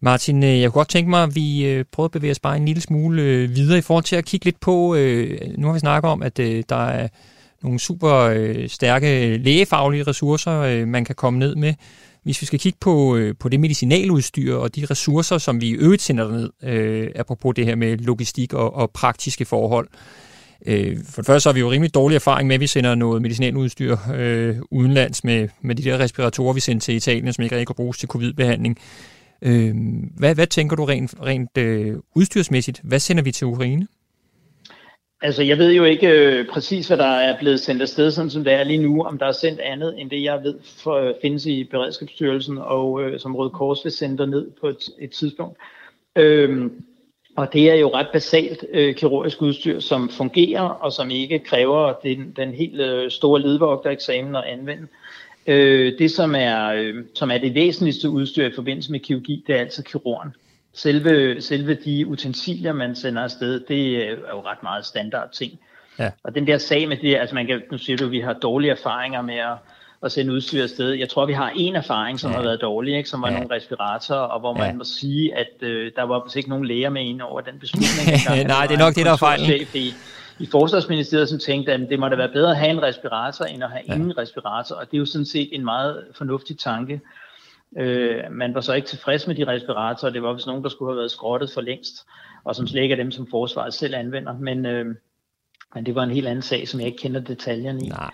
Martin, 0.00 0.42
øh, 0.42 0.60
jeg 0.60 0.70
kunne 0.70 0.80
godt 0.80 0.88
tænke 0.88 1.10
mig, 1.10 1.22
at 1.22 1.34
vi 1.34 1.66
øh, 1.66 1.84
prøver 1.92 2.04
at 2.04 2.12
bevæge 2.12 2.30
os 2.30 2.38
bare 2.38 2.56
en 2.56 2.66
lille 2.66 2.82
smule 2.82 3.22
øh, 3.22 3.54
videre 3.54 3.78
i 3.78 3.82
forhold 3.82 4.04
til 4.04 4.16
at 4.16 4.24
kigge 4.24 4.44
lidt 4.44 4.60
på, 4.60 4.94
nu 5.58 5.66
har 5.66 5.72
vi 5.72 5.78
snakket 5.78 6.10
om, 6.10 6.22
at 6.22 6.36
der 6.36 6.86
er 6.86 7.08
nogle 7.62 7.78
super 7.78 8.34
stærke 8.68 9.36
lægefaglige 9.36 10.02
ressourcer, 10.02 10.86
man 10.86 11.04
kan 11.04 11.14
komme 11.14 11.38
ned 11.38 11.56
med. 11.56 11.74
Hvis 12.26 12.40
vi 12.40 12.46
skal 12.46 12.58
kigge 12.58 12.78
på, 12.80 13.16
øh, 13.16 13.34
på 13.40 13.48
det 13.48 13.60
medicinaludstyr 13.60 14.54
og 14.54 14.76
de 14.76 14.86
ressourcer, 14.90 15.38
som 15.38 15.60
vi 15.60 15.68
i 15.68 15.72
øvrigt 15.72 16.02
sender 16.02 16.30
ned, 16.30 16.50
øh, 16.62 17.10
apropos 17.14 17.54
det 17.54 17.66
her 17.66 17.74
med 17.74 17.96
logistik 17.96 18.52
og, 18.52 18.74
og 18.74 18.90
praktiske 18.90 19.44
forhold. 19.44 19.88
Øh, 20.66 20.96
for 21.04 21.22
det 21.22 21.26
første 21.26 21.40
så 21.40 21.48
har 21.48 21.54
vi 21.54 21.60
jo 21.60 21.70
rimelig 21.70 21.94
dårlig 21.94 22.16
erfaring 22.16 22.46
med, 22.46 22.54
at 22.54 22.60
vi 22.60 22.66
sender 22.66 22.94
noget 22.94 23.22
medicinaludstyr 23.22 23.96
øh, 24.14 24.56
udenlands 24.70 25.24
med, 25.24 25.48
med 25.62 25.74
de 25.74 25.82
der 25.82 25.98
respiratorer, 25.98 26.52
vi 26.52 26.60
sender 26.60 26.80
til 26.80 26.94
Italien, 26.94 27.32
som 27.32 27.42
ikke 27.42 27.54
rigtig 27.54 27.66
kan 27.66 27.76
bruges 27.76 27.98
til 27.98 28.08
covid-behandling. 28.08 28.78
Øh, 29.42 29.74
hvad, 30.16 30.34
hvad 30.34 30.46
tænker 30.46 30.76
du 30.76 30.84
rent, 30.84 31.14
rent 31.22 31.58
øh, 31.58 31.96
udstyrsmæssigt? 32.14 32.80
Hvad 32.84 32.98
sender 32.98 33.22
vi 33.22 33.32
til 33.32 33.46
Ukraine? 33.46 33.86
Altså, 35.22 35.42
jeg 35.42 35.58
ved 35.58 35.72
jo 35.72 35.84
ikke 35.84 36.08
øh, 36.08 36.46
præcis, 36.48 36.86
hvad 36.86 36.96
der 36.96 37.04
er 37.04 37.38
blevet 37.38 37.60
sendt 37.60 37.82
afsted, 37.82 38.10
sådan 38.10 38.30
som 38.30 38.44
det 38.44 38.52
er 38.52 38.64
lige 38.64 38.82
nu, 38.82 39.02
om 39.02 39.18
der 39.18 39.26
er 39.26 39.32
sendt 39.32 39.60
andet 39.60 40.00
end 40.00 40.10
det, 40.10 40.22
jeg 40.22 40.42
ved 40.42 40.58
for, 40.64 40.94
øh, 40.94 41.14
findes 41.22 41.46
i 41.46 41.64
Beredskabsstyrelsen, 41.64 42.58
og 42.58 43.02
øh, 43.02 43.20
som 43.20 43.36
Røde 43.36 43.50
Kors 43.50 43.84
vil 43.84 43.92
sende 43.92 44.26
ned 44.26 44.50
på 44.60 44.68
et, 44.68 44.82
et 44.98 45.10
tidspunkt. 45.10 45.58
Øh, 46.16 46.70
og 47.36 47.52
det 47.52 47.70
er 47.70 47.74
jo 47.74 47.90
ret 47.94 48.08
basalt 48.12 48.64
øh, 48.72 48.94
kirurgisk 48.94 49.42
udstyr, 49.42 49.80
som 49.80 50.08
fungerer, 50.08 50.62
og 50.62 50.92
som 50.92 51.10
ikke 51.10 51.38
kræver 51.38 51.92
den, 52.02 52.32
den 52.36 52.54
helt 52.54 52.80
øh, 52.80 53.10
store 53.10 53.40
ledvogtereksamen 53.40 54.36
at 54.36 54.44
anvende. 54.44 54.86
Øh, 55.46 55.98
det, 55.98 56.10
som 56.10 56.34
er, 56.34 56.66
øh, 56.66 56.94
som 57.14 57.30
er 57.30 57.38
det 57.38 57.54
væsentligste 57.54 58.10
udstyr 58.10 58.46
i 58.46 58.54
forbindelse 58.54 58.92
med 58.92 59.00
kirurgi, 59.00 59.44
det 59.46 59.56
er 59.56 59.60
altså 59.60 59.82
kirurgen 59.82 60.30
selve, 60.76 61.42
selve 61.42 61.74
de 61.74 62.06
utensilier, 62.06 62.72
man 62.72 62.96
sender 62.96 63.22
afsted, 63.22 63.60
det 63.60 64.08
er 64.08 64.10
jo 64.10 64.40
ret 64.40 64.62
meget 64.62 64.86
standard 64.86 65.32
ting. 65.32 65.58
Ja. 65.98 66.10
Og 66.24 66.34
den 66.34 66.46
der 66.46 66.58
sag 66.58 66.88
med 66.88 66.96
det, 66.96 67.16
altså 67.16 67.34
man 67.34 67.46
kan, 67.46 67.62
nu 67.72 67.78
siger 67.78 67.96
du, 67.96 68.04
at 68.04 68.10
vi 68.10 68.20
har 68.20 68.32
dårlige 68.32 68.70
erfaringer 68.70 69.22
med 69.22 69.34
at, 69.34 69.56
at 70.02 70.12
sende 70.12 70.32
udstyr 70.32 70.62
afsted. 70.62 70.90
Jeg 70.90 71.08
tror, 71.08 71.26
vi 71.26 71.32
har 71.32 71.52
en 71.56 71.76
erfaring, 71.76 72.20
som 72.20 72.30
ja. 72.30 72.36
har 72.36 72.42
været 72.42 72.60
dårlig, 72.60 72.96
ikke? 72.96 73.08
som 73.08 73.22
var 73.22 73.30
ja. 73.30 73.34
nogle 73.34 73.54
respiratorer, 73.54 74.18
og 74.18 74.40
hvor 74.40 74.52
man 74.52 74.70
ja. 74.70 74.76
må 74.76 74.84
sige, 74.84 75.36
at 75.36 75.62
øh, 75.62 75.92
der 75.96 76.02
var 76.02 76.36
ikke 76.36 76.48
nogen 76.48 76.64
læger 76.64 76.90
med 76.90 77.02
ind 77.02 77.20
over 77.22 77.40
den 77.40 77.58
beslutning. 77.58 78.08
Nej, 78.46 78.66
det 78.66 78.74
er 78.74 78.78
nok 78.78 78.94
det, 78.94 79.06
der 79.06 79.12
er 79.12 79.16
fejlen. 79.16 79.66
I, 79.74 79.94
i 80.38 80.48
Forsvarsministeriet, 80.50 81.28
som 81.28 81.38
tænkte, 81.38 81.72
at 81.72 81.80
det 81.90 81.98
må 81.98 82.08
da 82.08 82.16
være 82.16 82.28
bedre 82.28 82.50
at 82.50 82.56
have 82.56 82.70
en 82.70 82.82
respirator, 82.82 83.44
end 83.44 83.64
at 83.64 83.70
have 83.70 83.82
ja. 83.88 83.94
ingen 83.94 84.18
respirator, 84.18 84.74
og 84.74 84.86
det 84.90 84.96
er 84.96 84.98
jo 84.98 85.06
sådan 85.06 85.26
set 85.26 85.48
en 85.52 85.64
meget 85.64 86.04
fornuftig 86.14 86.58
tanke. 86.58 87.00
Øh, 87.78 88.16
man 88.30 88.54
var 88.54 88.60
så 88.60 88.72
ikke 88.72 88.88
tilfreds 88.88 89.26
med 89.26 89.34
de 89.34 89.46
respiratorer. 89.46 90.12
Det 90.12 90.22
var 90.22 90.32
vist 90.32 90.46
nogen, 90.46 90.62
der 90.62 90.68
skulle 90.68 90.92
have 90.92 90.98
været 90.98 91.10
skrottet 91.10 91.50
for 91.54 91.60
længst, 91.60 91.94
og 92.44 92.56
som 92.56 92.66
slet 92.66 92.82
ikke 92.82 92.92
er 92.92 92.96
dem, 92.96 93.10
som 93.10 93.26
forsvaret 93.30 93.74
selv 93.74 93.94
anvender. 93.94 94.38
Men, 94.38 94.66
øh, 94.66 94.86
men 95.74 95.86
det 95.86 95.94
var 95.94 96.02
en 96.02 96.10
helt 96.10 96.26
anden 96.28 96.42
sag, 96.42 96.68
som 96.68 96.80
jeg 96.80 96.86
ikke 96.86 96.98
kender 96.98 97.20
detaljerne 97.20 97.84
i. 97.84 97.88
Nej. 97.88 98.10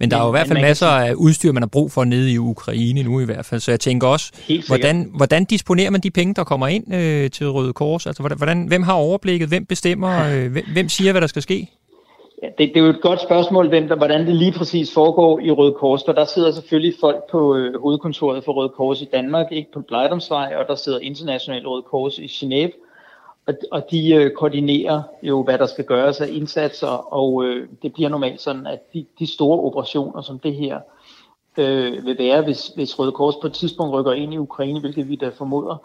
Men 0.00 0.10
der 0.10 0.16
men, 0.16 0.20
er 0.20 0.26
jo 0.26 0.32
i 0.32 0.36
hvert 0.36 0.48
fald 0.48 0.60
masser 0.60 0.86
af 0.86 1.14
udstyr, 1.14 1.52
man 1.52 1.62
har 1.62 1.68
brug 1.68 1.92
for 1.92 2.04
nede 2.04 2.32
i 2.32 2.38
Ukraine 2.38 3.02
nu 3.02 3.20
i 3.20 3.24
hvert 3.24 3.44
fald. 3.44 3.60
Så 3.60 3.70
jeg 3.70 3.80
tænker 3.80 4.06
også, 4.06 4.32
hvordan, 4.66 5.10
hvordan 5.16 5.44
disponerer 5.44 5.90
man 5.90 6.00
de 6.00 6.10
penge, 6.10 6.34
der 6.34 6.44
kommer 6.44 6.66
ind 6.66 6.94
øh, 6.94 7.30
til 7.30 7.50
Røde 7.50 7.72
Kors? 7.72 8.06
Altså, 8.06 8.22
hvordan, 8.22 8.66
hvem 8.66 8.82
har 8.82 8.92
overblikket? 8.92 9.48
Hvem 9.48 9.66
bestemmer? 9.66 10.22
Øh, 10.32 10.52
hvem, 10.52 10.64
hvem 10.72 10.88
siger, 10.88 11.12
hvad 11.12 11.20
der 11.20 11.26
skal 11.26 11.42
ske? 11.42 11.68
Ja, 12.42 12.46
det, 12.46 12.58
det 12.58 12.76
er 12.76 12.80
jo 12.80 12.90
et 12.90 13.00
godt 13.00 13.20
spørgsmål, 13.20 13.68
hvem 13.68 13.88
der, 13.88 13.96
hvordan 13.96 14.26
det 14.26 14.36
lige 14.36 14.52
præcis 14.52 14.94
foregår 14.94 15.40
i 15.40 15.50
Røde 15.50 15.72
Kors, 15.72 16.02
for 16.04 16.12
der 16.12 16.24
sidder 16.24 16.50
selvfølgelig 16.50 16.94
folk 17.00 17.30
på 17.30 17.56
øh, 17.56 17.80
hovedkontoret 17.80 18.44
for 18.44 18.52
Røde 18.52 18.68
Kors 18.68 19.02
i 19.02 19.08
Danmark, 19.12 19.52
ikke 19.52 19.72
på 19.72 19.80
Blejdomsvej, 19.80 20.54
og 20.56 20.68
der 20.68 20.74
sidder 20.74 20.98
International 20.98 21.66
Røde 21.66 21.82
Kors 21.82 22.18
i 22.18 22.26
Genève, 22.26 22.72
og, 23.46 23.54
og 23.72 23.90
de 23.90 24.14
øh, 24.14 24.30
koordinerer 24.30 25.02
jo, 25.22 25.42
hvad 25.42 25.58
der 25.58 25.66
skal 25.66 25.84
gøres 25.84 26.20
af 26.20 26.28
indsatser, 26.30 27.14
og 27.14 27.44
øh, 27.44 27.68
det 27.82 27.92
bliver 27.92 28.08
normalt 28.08 28.40
sådan, 28.40 28.66
at 28.66 28.92
de, 28.94 29.06
de 29.18 29.34
store 29.34 29.60
operationer, 29.60 30.22
som 30.22 30.38
det 30.38 30.54
her 30.54 30.80
øh, 31.56 32.06
vil 32.06 32.18
være, 32.18 32.42
hvis, 32.42 32.66
hvis 32.66 32.98
Røde 32.98 33.12
Kors 33.12 33.36
på 33.40 33.46
et 33.46 33.52
tidspunkt 33.52 33.94
rykker 33.94 34.12
ind 34.12 34.34
i 34.34 34.38
Ukraine, 34.38 34.80
hvilket 34.80 35.08
vi 35.08 35.16
da 35.16 35.28
formoder, 35.28 35.76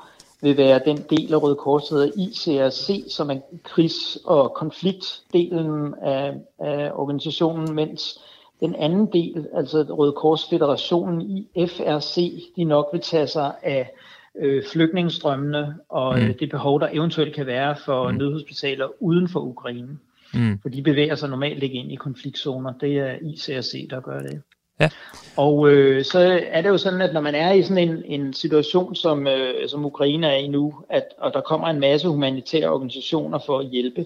vil 0.41 0.58
være 0.58 0.82
den 0.86 0.97
del 1.10 1.34
af 1.34 1.43
Røde 1.43 1.56
Kors, 1.56 1.84
der 1.84 1.95
hedder 1.95 2.12
ICRC, 2.17 3.12
som 3.12 3.30
er 3.30 3.39
krigs- 3.63 4.17
og 4.26 4.54
konfliktdelen 4.54 5.93
af, 6.02 6.34
af 6.60 6.91
organisationen, 6.93 7.76
mens 7.76 8.19
den 8.60 8.76
anden 8.76 9.06
del, 9.13 9.47
altså 9.54 9.82
Røde 9.82 10.12
Kors 10.12 10.50
Federationen 10.50 11.21
i 11.21 11.47
FRC, 11.67 12.43
de 12.56 12.63
nok 12.63 12.89
vil 12.91 13.02
tage 13.02 13.28
sig 13.28 13.54
af 13.63 13.91
øh, 14.39 14.63
flygtningestrømmene 14.71 15.76
og 15.89 16.19
mm. 16.19 16.34
det 16.39 16.50
behov, 16.50 16.80
der 16.80 16.89
eventuelt 16.91 17.36
kan 17.36 17.45
være 17.45 17.76
for 17.86 18.12
mm. 18.12 18.17
nødhospitaler 18.17 18.88
uden 19.00 19.28
for 19.28 19.39
Ukraine. 19.39 19.97
Mm. 20.34 20.60
For 20.62 20.69
de 20.69 20.82
bevæger 20.82 21.15
sig 21.15 21.30
normalt 21.30 21.63
ikke 21.63 21.76
ind 21.76 21.91
i 21.91 21.95
konfliktzoner. 21.95 22.73
Det 22.82 22.97
er 22.97 23.15
ICRC, 23.21 23.89
der 23.89 24.00
gør 24.00 24.19
det. 24.19 24.41
Ja. 24.79 24.89
Og 25.37 25.69
øh, 25.69 26.05
så 26.05 26.41
er 26.51 26.61
det 26.61 26.69
jo 26.69 26.77
sådan, 26.77 27.01
at 27.01 27.13
når 27.13 27.21
man 27.21 27.35
er 27.35 27.51
i 27.51 27.63
sådan 27.63 27.89
en, 27.89 28.03
en 28.05 28.33
situation, 28.33 28.95
som, 28.95 29.27
øh, 29.27 29.69
som 29.69 29.85
Ukraine 29.85 30.27
er 30.27 30.35
i 30.35 30.47
nu, 30.47 30.73
at, 30.89 31.03
og 31.17 31.33
der 31.33 31.41
kommer 31.41 31.67
en 31.67 31.79
masse 31.79 32.07
humanitære 32.07 32.69
organisationer 32.69 33.39
for 33.45 33.59
at 33.59 33.65
hjælpe, 33.65 34.05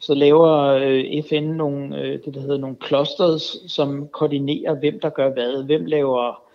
så 0.00 0.14
laver 0.14 0.48
øh, 0.66 1.22
FN 1.28 1.44
nogle, 1.44 1.98
øh, 1.98 2.18
det 2.24 2.34
der 2.34 2.40
hedder 2.40 2.58
nogle 2.58 2.76
clusters, 2.86 3.56
som 3.66 4.08
koordinerer, 4.12 4.74
hvem 4.74 5.00
der 5.00 5.08
gør 5.08 5.32
hvad, 5.32 5.64
hvem 5.64 5.84
laver 5.84 6.47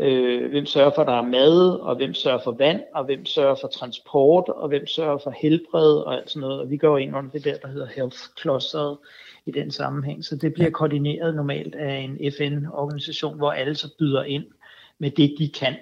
øh, 0.00 0.50
hvem 0.50 0.66
sørger 0.66 0.90
for, 0.94 1.02
at 1.02 1.08
der 1.08 1.18
er 1.18 1.22
mad, 1.22 1.80
og 1.80 1.96
hvem 1.96 2.14
sørger 2.14 2.40
for 2.44 2.52
vand, 2.52 2.80
og 2.94 3.04
hvem 3.04 3.26
sørger 3.26 3.56
for 3.60 3.68
transport, 3.68 4.48
og 4.48 4.68
hvem 4.68 4.86
sørger 4.86 5.18
for 5.18 5.34
helbred 5.40 5.94
og 5.96 6.14
alt 6.14 6.30
sådan 6.30 6.40
noget. 6.40 6.60
Og 6.60 6.70
vi 6.70 6.76
går 6.76 6.98
ind 6.98 7.16
under 7.16 7.30
det 7.30 7.44
der, 7.44 7.56
der 7.56 7.68
hedder 7.68 7.86
Health 7.86 8.18
Cluster 8.40 9.00
i 9.46 9.50
den 9.50 9.70
sammenhæng. 9.70 10.24
Så 10.24 10.36
det 10.36 10.54
bliver 10.54 10.70
koordineret 10.70 11.34
normalt 11.34 11.74
af 11.74 11.94
en 11.94 12.32
FN-organisation, 12.38 13.36
hvor 13.36 13.50
alle 13.50 13.74
så 13.74 13.88
byder 13.98 14.22
ind 14.22 14.44
med 14.98 15.10
det, 15.10 15.34
de 15.38 15.48
kan. 15.48 15.76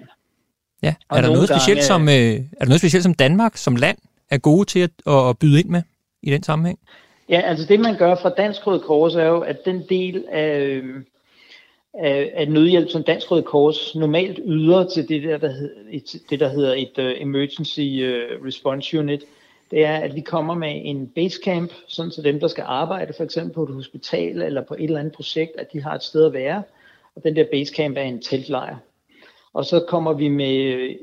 Ja, 0.83 0.95
er 1.11 1.21
der, 1.21 1.27
noget 1.27 1.49
specielt 1.49 1.77
gange, 1.77 1.87
som, 1.87 2.09
øh, 2.09 2.13
er 2.13 2.59
der 2.59 2.65
noget 2.65 2.81
specielt 2.81 3.03
som 3.03 3.13
Danmark 3.13 3.57
som 3.57 3.75
land 3.75 3.97
er 4.29 4.37
gode 4.37 4.65
til 4.65 4.79
at, 4.79 4.91
at 5.07 5.37
byde 5.37 5.59
ind 5.59 5.69
med 5.69 5.81
i 6.21 6.31
den 6.31 6.43
sammenhæng? 6.43 6.79
Ja, 7.29 7.39
altså 7.39 7.65
det 7.65 7.79
man 7.79 7.97
gør 7.97 8.15
fra 8.15 8.29
Dansk 8.29 8.67
Røde 8.67 8.79
Kors 8.79 9.15
er 9.15 9.25
jo, 9.25 9.39
at 9.39 9.65
den 9.65 9.83
del 9.89 10.25
af, 10.31 10.81
af, 11.93 12.31
af 12.33 12.47
nødhjælp, 12.47 12.89
som 12.89 13.03
Dansk 13.03 13.31
Røde 13.31 13.43
Kors 13.43 13.95
normalt 13.95 14.39
yder 14.45 14.87
til 14.87 15.09
det 15.09 15.23
der, 15.23 15.37
der, 15.37 15.51
hed, 15.51 15.75
et, 15.91 16.15
det, 16.29 16.39
der 16.39 16.49
hedder 16.49 16.73
et 16.73 16.97
uh, 16.97 17.21
Emergency 17.21 17.79
uh, 17.79 18.45
Response 18.45 18.99
Unit, 18.99 19.23
det 19.71 19.85
er, 19.85 19.97
at 19.97 20.15
vi 20.15 20.21
kommer 20.21 20.55
med 20.55 20.81
en 20.83 21.07
basecamp, 21.07 21.71
sådan 21.87 22.11
så 22.11 22.21
dem, 22.21 22.39
der 22.39 22.47
skal 22.47 22.63
arbejde 22.67 23.13
for 23.13 23.23
eksempel 23.23 23.53
på 23.53 23.63
et 23.63 23.73
hospital 23.73 24.41
eller 24.41 24.61
på 24.61 24.73
et 24.73 24.83
eller 24.83 24.99
andet 24.99 25.13
projekt, 25.13 25.51
at 25.57 25.73
de 25.73 25.81
har 25.81 25.95
et 25.95 26.03
sted 26.03 26.25
at 26.25 26.33
være. 26.33 26.63
Og 27.15 27.23
den 27.23 27.35
der 27.35 27.45
basecamp 27.51 27.97
er 27.97 28.01
en 28.01 28.21
teltlejr. 28.21 28.75
Og 29.53 29.65
så 29.65 29.85
kommer 29.87 30.13
vi 30.13 30.27
med 30.27 30.57
øh, 30.57 30.95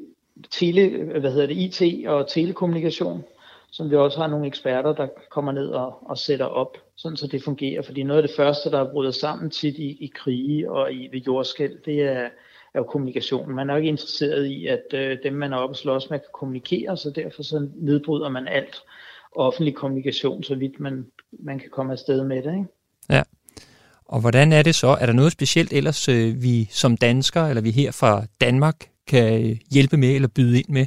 tele, 0.50 1.04
hvad 1.20 1.32
hedder 1.32 1.46
det, 1.46 1.82
IT 1.82 2.06
og 2.06 2.28
telekommunikation, 2.28 3.24
som 3.70 3.90
vi 3.90 3.96
også 3.96 4.18
har 4.18 4.26
nogle 4.26 4.46
eksperter, 4.46 4.92
der 4.92 5.08
kommer 5.30 5.52
ned 5.52 5.68
og, 5.68 6.10
og 6.10 6.18
sætter 6.18 6.46
op, 6.46 6.76
sådan 6.96 7.16
så 7.16 7.26
det 7.26 7.44
fungerer. 7.44 7.82
Fordi 7.82 8.02
noget 8.02 8.22
af 8.22 8.28
det 8.28 8.36
første, 8.36 8.70
der 8.70 8.92
bryder 8.92 9.10
sammen 9.10 9.50
tit 9.50 9.74
i, 9.78 9.88
i 9.88 10.12
krige 10.14 10.70
og 10.70 10.92
i 10.92 11.08
ved 11.12 11.20
jordskæld, 11.20 11.78
det 11.84 12.02
er, 12.02 12.28
er 12.74 12.78
jo 12.78 12.82
kommunikationen. 12.82 13.56
Man 13.56 13.70
er 13.70 13.74
jo 13.74 13.78
ikke 13.78 13.88
interesseret 13.88 14.46
i, 14.46 14.66
at 14.66 14.84
øh, 14.94 15.18
dem, 15.22 15.32
man 15.32 15.52
er 15.52 15.56
oppe 15.56 15.72
og 15.72 15.76
slås 15.76 16.10
med, 16.10 16.18
kan 16.18 16.28
kommunikere, 16.34 16.96
så 16.96 17.10
derfor 17.10 17.42
så 17.42 17.68
nedbryder 17.76 18.28
man 18.28 18.48
alt 18.48 18.82
offentlig 19.36 19.74
kommunikation, 19.74 20.42
så 20.42 20.54
vidt 20.54 20.80
man, 20.80 21.06
man 21.32 21.58
kan 21.58 21.70
komme 21.70 21.92
afsted 21.92 22.24
med 22.24 22.42
det. 22.42 22.52
Ikke? 22.52 22.66
Ja. 23.10 23.22
Og 24.04 24.20
hvordan 24.20 24.52
er 24.52 24.62
det 24.62 24.74
så? 24.74 24.96
Er 25.00 25.06
der 25.06 25.12
noget 25.12 25.32
specielt 25.32 25.72
ellers, 25.72 26.08
øh, 26.08 26.42
vi 26.42 26.68
som 26.70 26.96
danskere, 26.96 27.48
eller 27.48 27.62
vi 27.62 27.70
her 27.70 27.92
fra 27.92 28.24
Danmark, 28.40 28.90
kan 29.06 29.50
øh, 29.50 29.56
hjælpe 29.70 29.96
med 29.96 30.14
eller 30.14 30.28
byde 30.28 30.58
ind 30.58 30.68
med? 30.68 30.86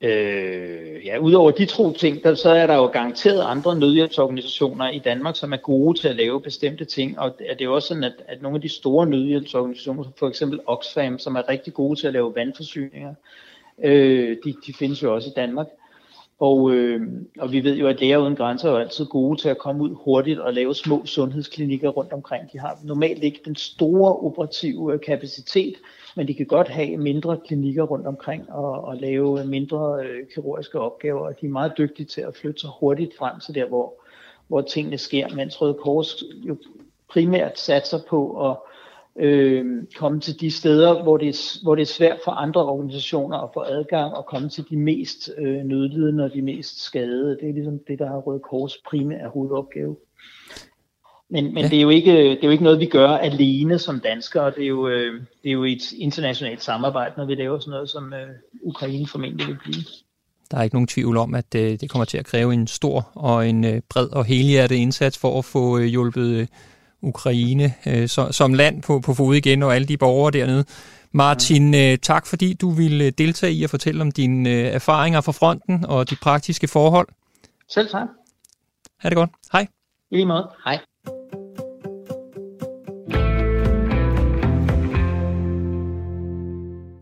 Øh, 0.00 1.06
ja, 1.06 1.18
udover 1.18 1.50
de 1.50 1.66
to 1.66 1.92
ting, 1.92 2.22
der, 2.22 2.34
så 2.34 2.50
er 2.50 2.66
der 2.66 2.74
jo 2.74 2.86
garanteret 2.86 3.42
andre 3.42 3.78
nødhjælpsorganisationer 3.78 4.90
i 4.90 4.98
Danmark, 4.98 5.36
som 5.36 5.52
er 5.52 5.56
gode 5.56 5.98
til 5.98 6.08
at 6.08 6.16
lave 6.16 6.40
bestemte 6.40 6.84
ting, 6.84 7.18
og 7.18 7.38
det 7.38 7.60
er 7.60 7.64
jo 7.64 7.74
også 7.74 7.88
sådan, 7.88 8.04
at, 8.04 8.12
at 8.28 8.42
nogle 8.42 8.56
af 8.56 8.62
de 8.62 8.68
store 8.68 9.06
nødhjælpsorganisationer, 9.06 10.02
som 10.02 10.12
for 10.18 10.28
eksempel 10.28 10.60
Oxfam, 10.66 11.18
som 11.18 11.36
er 11.36 11.48
rigtig 11.48 11.74
gode 11.74 12.00
til 12.00 12.06
at 12.06 12.12
lave 12.12 12.34
vandforsyninger, 12.34 13.14
øh, 13.84 14.36
de, 14.44 14.54
de 14.66 14.72
findes 14.78 15.02
jo 15.02 15.14
også 15.14 15.30
i 15.30 15.32
Danmark. 15.36 15.66
Og, 16.38 16.70
øh, 16.70 17.00
og 17.38 17.52
vi 17.52 17.64
ved 17.64 17.76
jo, 17.76 17.86
at 17.86 18.00
læger 18.00 18.18
uden 18.18 18.36
grænser 18.36 18.70
er 18.70 18.78
altid 18.78 19.06
gode 19.06 19.40
til 19.40 19.48
at 19.48 19.58
komme 19.58 19.82
ud 19.82 19.96
hurtigt 20.04 20.38
og 20.38 20.54
lave 20.54 20.74
små 20.74 21.06
sundhedsklinikker 21.06 21.88
rundt 21.88 22.12
omkring. 22.12 22.52
De 22.52 22.58
har 22.58 22.78
normalt 22.84 23.24
ikke 23.24 23.40
den 23.44 23.56
store 23.56 24.16
operative 24.16 24.92
øh, 24.94 25.00
kapacitet, 25.00 25.74
men 26.16 26.28
de 26.28 26.34
kan 26.34 26.46
godt 26.46 26.68
have 26.68 26.96
mindre 26.96 27.38
klinikker 27.46 27.82
rundt 27.82 28.06
omkring 28.06 28.52
og, 28.52 28.84
og 28.84 28.96
lave 28.96 29.44
mindre 29.46 30.04
øh, 30.04 30.26
kirurgiske 30.34 30.80
opgaver, 30.80 31.20
og 31.20 31.40
de 31.40 31.46
er 31.46 31.50
meget 31.50 31.72
dygtige 31.78 32.06
til 32.06 32.20
at 32.20 32.36
flytte 32.36 32.60
sig 32.60 32.70
hurtigt 32.80 33.16
frem 33.18 33.40
til 33.40 33.54
der, 33.54 33.66
hvor, 33.66 33.94
hvor 34.48 34.60
tingene 34.60 34.98
sker, 34.98 35.28
mens 35.34 35.60
Røde 35.60 35.74
Kors 35.74 36.24
jo 36.48 36.56
primært 37.08 37.58
satser 37.58 37.98
på 38.08 38.50
at 38.50 38.56
øh, 39.18 39.64
komme 39.96 40.20
til 40.20 40.40
de 40.40 40.50
steder, 40.50 41.02
hvor 41.02 41.16
det, 41.16 41.28
er, 41.28 41.62
hvor 41.62 41.74
det 41.74 41.82
er 41.82 41.86
svært 41.86 42.18
for 42.24 42.30
andre 42.30 42.64
organisationer 42.64 43.38
at 43.38 43.50
få 43.54 43.60
adgang 43.60 44.14
og 44.14 44.26
komme 44.26 44.48
til 44.48 44.64
de 44.70 44.76
mest 44.76 45.30
øh, 45.38 45.64
nødlidende 45.64 46.24
og 46.24 46.32
de 46.32 46.42
mest 46.42 46.84
skadede. 46.84 47.36
Det 47.40 47.48
er 47.48 47.52
ligesom 47.52 47.80
det, 47.88 47.98
der 47.98 48.10
er 48.10 48.18
Røde 48.18 48.40
Kors 48.40 48.76
primære 48.90 49.28
hovedopgave. 49.28 49.96
Men, 51.30 51.54
men 51.54 51.64
ja. 51.64 51.68
det, 51.68 51.78
er 51.78 51.82
jo 51.82 51.88
ikke, 51.88 52.12
det 52.12 52.38
er 52.42 52.46
jo 52.46 52.50
ikke 52.50 52.64
noget, 52.64 52.80
vi 52.80 52.86
gør 52.86 53.08
alene 53.08 53.78
som 53.78 54.00
danskere. 54.00 54.50
Det 54.50 54.62
er 54.62 54.68
jo, 54.68 54.88
øh, 54.88 55.12
det 55.42 55.48
er 55.48 55.52
jo 55.52 55.64
et 55.64 55.92
internationalt 55.92 56.62
samarbejde, 56.62 57.14
når 57.16 57.24
vi 57.24 57.34
laver 57.34 57.58
sådan 57.58 57.70
noget, 57.70 57.90
som 57.90 58.12
øh, 58.12 58.28
Ukraine 58.62 59.06
formentlig 59.06 59.46
vil 59.46 59.58
blive. 59.64 59.82
Der 60.50 60.58
er 60.58 60.62
ikke 60.62 60.76
nogen 60.76 60.86
tvivl 60.86 61.16
om, 61.16 61.34
at 61.34 61.54
øh, 61.56 61.80
det 61.80 61.90
kommer 61.90 62.04
til 62.04 62.18
at 62.18 62.26
kræve 62.26 62.54
en 62.54 62.66
stor 62.66 63.10
og 63.14 63.48
en 63.48 63.64
øh, 63.64 63.80
bred 63.90 64.08
og 64.08 64.24
helhjertet 64.24 64.76
indsats 64.76 65.18
for 65.18 65.38
at 65.38 65.44
få 65.44 65.78
øh, 65.78 65.84
hjulpet 65.84 66.40
øh, 66.40 66.46
Ukraine 67.02 67.74
øh, 67.86 68.08
så, 68.08 68.32
som 68.32 68.54
land 68.54 68.82
på, 68.82 69.00
på 69.00 69.14
fod 69.14 69.34
igen, 69.34 69.62
og 69.62 69.74
alle 69.74 69.88
de 69.88 69.96
borgere 69.96 70.30
dernede. 70.30 70.64
Martin, 71.12 71.74
øh, 71.74 71.98
tak 71.98 72.26
fordi 72.26 72.54
du 72.54 72.70
ville 72.70 73.10
deltage 73.10 73.52
i 73.52 73.64
at 73.64 73.70
fortælle 73.70 74.02
om 74.02 74.12
dine 74.12 74.50
øh, 74.50 74.64
erfaringer 74.64 75.20
fra 75.20 75.32
fronten 75.32 75.84
og 75.84 76.10
de 76.10 76.16
praktiske 76.16 76.68
forhold. 76.68 77.08
Selv 77.70 77.90
tak. 77.90 78.08
Ha' 78.98 79.08
det 79.08 79.16
godt. 79.16 79.30
Hej. 79.52 79.66
I 80.10 80.14
lige 80.14 80.26
måde. 80.26 80.48
Hej. 80.64 80.78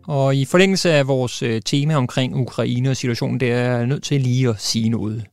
Og 0.09 0.37
i 0.37 0.45
forlængelse 0.45 0.93
af 0.93 1.09
vores 1.09 1.43
øh, 1.43 1.63
tema 1.65 1.95
omkring 1.95 2.37
Ukraine 2.37 2.91
og 2.91 2.97
situationen, 2.97 3.41
det 3.41 3.53
er 3.53 3.57
jeg 3.57 3.87
nødt 3.87 4.03
til 4.03 4.21
lige 4.21 4.49
at 4.49 4.61
sige 4.61 4.89
noget. 4.89 5.25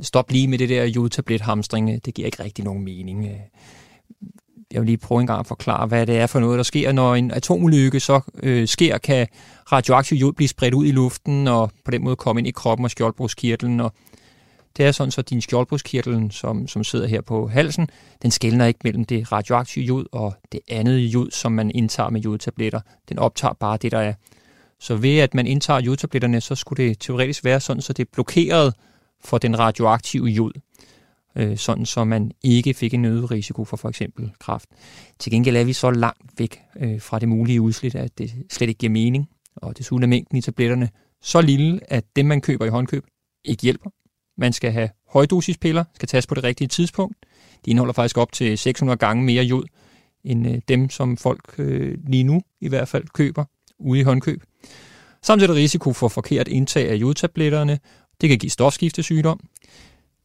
Stop 0.00 0.30
lige 0.30 0.48
med 0.48 0.58
det 0.58 0.68
der 0.68 0.84
jodtablet-hamstring. 0.84 2.04
Det 2.04 2.14
giver 2.14 2.26
ikke 2.26 2.44
rigtig 2.44 2.64
nogen 2.64 2.84
mening. 2.84 3.28
Jeg 4.72 4.80
vil 4.80 4.86
lige 4.86 4.96
prøve 4.96 5.20
en 5.20 5.26
gang 5.26 5.40
at 5.40 5.46
forklare, 5.46 5.86
hvad 5.86 6.06
det 6.06 6.18
er 6.18 6.26
for 6.26 6.40
noget, 6.40 6.56
der 6.56 6.62
sker. 6.62 6.92
Når 6.92 7.14
en 7.14 7.30
atomulykke 7.30 8.00
så 8.00 8.20
øh, 8.42 8.68
sker, 8.68 8.98
kan 8.98 9.26
radioaktiv 9.72 10.16
jod 10.16 10.32
blive 10.32 10.48
spredt 10.48 10.74
ud 10.74 10.86
i 10.86 10.90
luften 10.90 11.48
og 11.48 11.70
på 11.84 11.90
den 11.90 12.04
måde 12.04 12.16
komme 12.16 12.40
ind 12.40 12.48
i 12.48 12.50
kroppen 12.50 12.84
og 12.84 12.90
skjoldbruskkirtlen. 12.90 13.80
Og 13.80 13.92
det 14.76 14.86
er 14.86 14.92
sådan, 14.92 15.10
så 15.10 15.22
din 15.22 15.40
skjoldbruskkirtel, 15.40 16.32
som, 16.32 16.68
som 16.68 16.84
sidder 16.84 17.06
her 17.06 17.20
på 17.20 17.48
halsen, 17.48 17.88
den 18.22 18.30
skældner 18.30 18.66
ikke 18.66 18.80
mellem 18.84 19.04
det 19.04 19.32
radioaktive 19.32 19.84
jod 19.84 20.04
og 20.12 20.34
det 20.52 20.60
andet 20.68 20.98
jod, 20.98 21.30
som 21.30 21.52
man 21.52 21.70
indtager 21.70 22.10
med 22.10 22.20
jodtabletter. 22.20 22.80
Den 23.08 23.18
optager 23.18 23.54
bare 23.54 23.76
det, 23.76 23.92
der 23.92 23.98
er. 23.98 24.12
Så 24.80 24.96
ved 24.96 25.18
at 25.18 25.34
man 25.34 25.46
indtager 25.46 25.80
jodtabletterne, 25.80 26.40
så 26.40 26.54
skulle 26.54 26.84
det 26.84 26.98
teoretisk 27.00 27.44
være 27.44 27.60
sådan, 27.60 27.82
så 27.82 27.92
det 27.92 28.04
er 28.04 28.10
blokeret 28.12 28.74
for 29.24 29.38
den 29.38 29.58
radioaktive 29.58 30.26
jod. 30.26 30.52
Øh, 31.38 31.56
sådan 31.56 31.86
så 31.86 32.04
man 32.04 32.30
ikke 32.42 32.74
fik 32.74 32.94
en 32.94 33.04
øget 33.04 33.30
risiko 33.30 33.64
for 33.64 33.76
for 33.76 33.88
eksempel 33.88 34.32
kræft. 34.38 34.68
Til 35.18 35.32
gengæld 35.32 35.56
er 35.56 35.64
vi 35.64 35.72
så 35.72 35.90
langt 35.90 36.38
væk 36.38 36.60
øh, 36.80 37.00
fra 37.00 37.18
det 37.18 37.28
mulige 37.28 37.60
udslit, 37.60 37.94
at 37.94 38.18
det 38.18 38.34
slet 38.50 38.68
ikke 38.68 38.78
giver 38.78 38.92
mening. 38.92 39.28
Og 39.56 39.78
desuden 39.78 40.02
er 40.02 40.06
mængden 40.06 40.38
i 40.38 40.40
tabletterne 40.40 40.88
så 41.22 41.40
lille, 41.40 41.80
at 41.92 42.04
dem 42.16 42.26
man 42.26 42.40
køber 42.40 42.64
i 42.64 42.68
håndkøb 42.68 43.04
ikke 43.44 43.62
hjælper. 43.62 43.90
Man 44.38 44.52
skal 44.52 44.72
have 44.72 44.88
højdosispiller, 45.08 45.84
skal 45.94 46.08
tages 46.08 46.26
på 46.26 46.34
det 46.34 46.44
rigtige 46.44 46.68
tidspunkt. 46.68 47.16
De 47.64 47.70
indeholder 47.70 47.92
faktisk 47.92 48.18
op 48.18 48.32
til 48.32 48.58
600 48.58 48.96
gange 48.96 49.24
mere 49.24 49.44
jod, 49.44 49.64
end 50.24 50.48
øh, 50.48 50.60
dem, 50.68 50.90
som 50.90 51.16
folk 51.16 51.54
øh, 51.58 51.98
lige 52.06 52.24
nu 52.24 52.42
i 52.60 52.68
hvert 52.68 52.88
fald 52.88 53.04
køber 53.14 53.44
ude 53.78 54.00
i 54.00 54.02
håndkøb. 54.02 54.42
Samtidig 55.22 55.50
er 55.50 55.54
der 55.54 55.60
risiko 55.60 55.92
for 55.92 56.08
forkert 56.08 56.48
indtag 56.48 56.90
af 56.90 56.94
jodtabletterne. 56.94 57.78
Det 58.20 58.28
kan 58.28 58.38
give 58.38 58.50
stofskiftesygdom. 58.50 59.40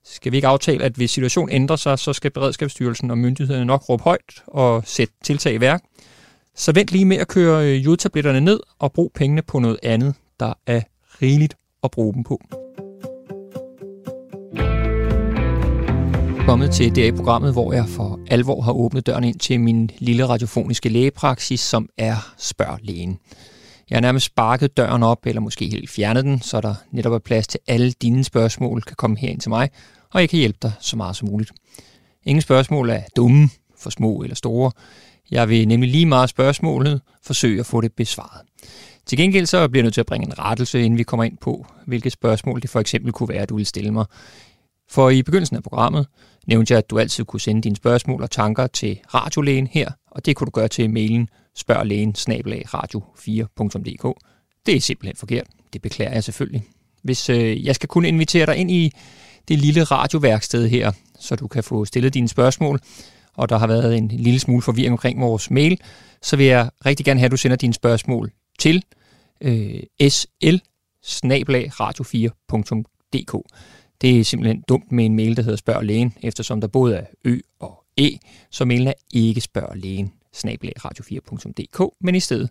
Skal 0.06 0.32
vi 0.32 0.38
ikke 0.38 0.48
aftale, 0.48 0.84
at 0.84 0.94
hvis 0.94 1.12
situationen 1.12 1.56
ændrer 1.56 1.76
sig, 1.76 2.00
så 2.00 2.14
skal 2.14 2.32
Beredskabsstyrelsen 2.32 3.12
og 3.12 3.18
myndighederne 3.18 3.66
nok 3.66 3.90
råbe 3.90 4.04
højt 4.04 4.44
og 4.48 4.84
sætte 4.86 5.14
tiltag 5.24 5.54
i 5.54 5.60
værk. 5.60 5.84
Så 6.56 6.72
vent 6.72 6.92
lige 6.92 7.06
med 7.06 7.18
at 7.18 7.28
køre 7.28 7.68
øh, 7.68 7.86
jodtabletterne 7.86 8.42
ned 8.42 8.60
og 8.80 8.94
brug 8.94 9.12
pengene 9.16 9.42
på 9.42 9.60
noget 9.60 9.80
andet, 9.84 10.16
der 10.40 10.54
er 10.68 10.82
rigeligt 11.22 11.56
at 11.84 11.92
bruge 11.92 12.14
dem 12.14 12.24
på. 12.24 12.42
kommet 16.46 16.72
til 16.72 16.96
det 16.96 17.06
i 17.08 17.12
programmet, 17.12 17.54
hvor 17.54 17.74
jeg 17.74 17.86
for 17.88 18.20
alvor 18.28 18.62
har 18.62 18.72
åbnet 18.72 19.06
døren 19.06 19.24
ind 19.24 19.40
til 19.40 19.60
min 19.60 19.90
lille 19.98 20.26
radiofoniske 20.26 20.90
lægepraksis, 20.90 21.60
som 21.60 21.90
er 21.98 22.34
Spørg 22.38 22.80
Lægen. 22.82 23.20
Jeg 23.94 23.98
har 23.98 24.02
nærmest 24.02 24.26
sparket 24.26 24.78
døren 24.78 25.04
op, 25.04 25.26
eller 25.26 25.42
måske 25.42 25.70
helt 25.70 25.90
fjernet 25.90 26.24
den, 26.24 26.42
så 26.42 26.62
der 26.62 26.76
netop 26.92 27.14
er 27.14 27.20
plads 27.20 27.48
til 27.48 27.60
alle 27.68 27.92
dine 27.92 28.24
spørgsmål 28.24 28.82
kan 28.82 28.96
komme 28.96 29.18
herind 29.18 29.40
til 29.40 29.50
mig, 29.50 29.70
og 30.12 30.22
jeg 30.22 30.30
kan 30.30 30.40
hjælpe 30.40 30.58
dig 30.62 30.72
så 30.80 30.98
meget 30.98 31.16
som 31.16 31.28
muligt. 31.28 31.52
Ingen 32.26 32.42
spørgsmål 32.42 32.90
er 32.90 33.02
dumme, 33.16 33.50
for 33.78 33.90
små 33.90 34.24
eller 34.24 34.36
store. 34.36 34.72
Jeg 35.32 35.50
vil 35.50 35.68
nemlig 35.68 35.90
lige 35.90 36.06
meget 36.06 36.30
spørgsmålet 36.30 37.02
forsøge 37.24 37.60
at 37.60 37.66
få 37.66 37.82
det 37.82 37.94
besvaret. 37.94 38.42
Til 39.06 39.18
gengæld 39.18 39.46
så 39.46 39.68
bliver 39.68 39.82
jeg 39.82 39.86
nødt 39.86 39.94
til 39.94 40.02
at 40.02 40.08
bringe 40.08 40.28
en 40.28 40.40
rettelse, 40.40 40.82
inden 40.82 40.98
vi 40.98 41.04
kommer 41.04 41.24
ind 41.24 41.38
på, 41.38 41.66
hvilke 41.86 42.10
spørgsmål 42.10 42.62
det 42.62 42.70
for 42.70 42.80
eksempel 42.80 43.12
kunne 43.12 43.30
være, 43.30 43.42
at 43.42 43.50
du 43.50 43.56
vil 43.56 43.66
stille 43.66 43.92
mig. 43.92 44.06
For 44.90 45.10
i 45.10 45.24
begyndelsen 45.24 45.58
af 45.58 45.64
programmet 45.64 46.08
nævnte 46.48 46.72
jeg, 46.72 46.78
at 46.78 46.90
du 46.90 47.00
altid 47.00 47.26
kunne 47.26 47.42
sende 47.42 47.62
dine 47.62 47.76
spørgsmål 47.76 48.22
og 48.22 48.32
tanker 48.32 48.68
til 48.68 49.00
radiolægen 49.14 49.68
her, 49.68 49.92
og 50.12 50.26
det 50.26 50.36
kunne 50.36 50.46
du 50.46 50.52
gøre 50.52 50.68
til 50.68 50.90
mailen 50.90 51.30
spørglægen 51.56 52.16
radio4.dk. 52.68 54.26
Det 54.66 54.76
er 54.76 54.82
simpelthen 54.82 55.16
forkert. 55.16 55.48
Det 55.74 55.82
beklager 55.82 56.12
jeg 56.12 56.24
selvfølgelig. 56.24 56.64
Hvis 57.04 57.30
øh, 57.30 57.66
jeg 57.66 57.76
skal 57.76 57.90
kunne 57.90 58.08
invitere 58.08 58.46
dig 58.46 58.58
ind 58.58 58.72
i 58.72 58.92
det 59.48 59.60
lille 59.60 59.84
radioværksted 59.84 60.68
her, 60.68 60.92
så 61.20 61.36
du 61.36 61.48
kan 61.48 61.64
få 61.64 61.86
stillet 61.86 62.14
dine 62.14 62.28
spørgsmål, 62.28 62.80
og 63.34 63.50
der 63.50 63.58
har 63.58 63.68
været 63.68 63.98
en 63.98 64.08
lille 64.08 64.40
smule 64.40 64.62
forvirring 64.62 64.92
omkring 64.92 65.22
vores 65.22 65.52
mail, 65.52 65.80
så 66.22 66.36
vil 66.36 66.46
jeg 66.46 66.70
rigtig 66.86 67.06
gerne 67.06 67.20
have, 67.20 67.26
at 67.26 67.32
du 67.32 67.38
sender 67.38 67.58
dine 67.58 67.74
spørgsmål 67.74 68.32
til 68.60 68.84
øh, 69.42 69.80
sl 70.10 70.58
radio4.dk. 71.82 73.54
Det 74.02 74.20
er 74.20 74.24
simpelthen 74.24 74.64
dumt 74.70 74.92
med 74.92 75.06
en 75.06 75.16
mail, 75.16 75.38
der 75.38 75.44
hedder 75.44 75.58
spørg 75.58 75.84
lægen, 75.84 76.14
eftersom 76.22 76.62
der 76.62 76.68
både 76.68 76.96
er 76.96 77.06
ø 77.26 77.40
og 77.60 77.84
e, 77.98 78.10
så 78.52 78.66
mailen 78.66 78.88
er 78.88 78.94
ikke 79.14 79.42
spørg 79.42 79.76
lægen 79.76 80.14
radio4.dk, 80.36 81.96
men 82.02 82.16
i 82.16 82.20
stedet 82.20 82.50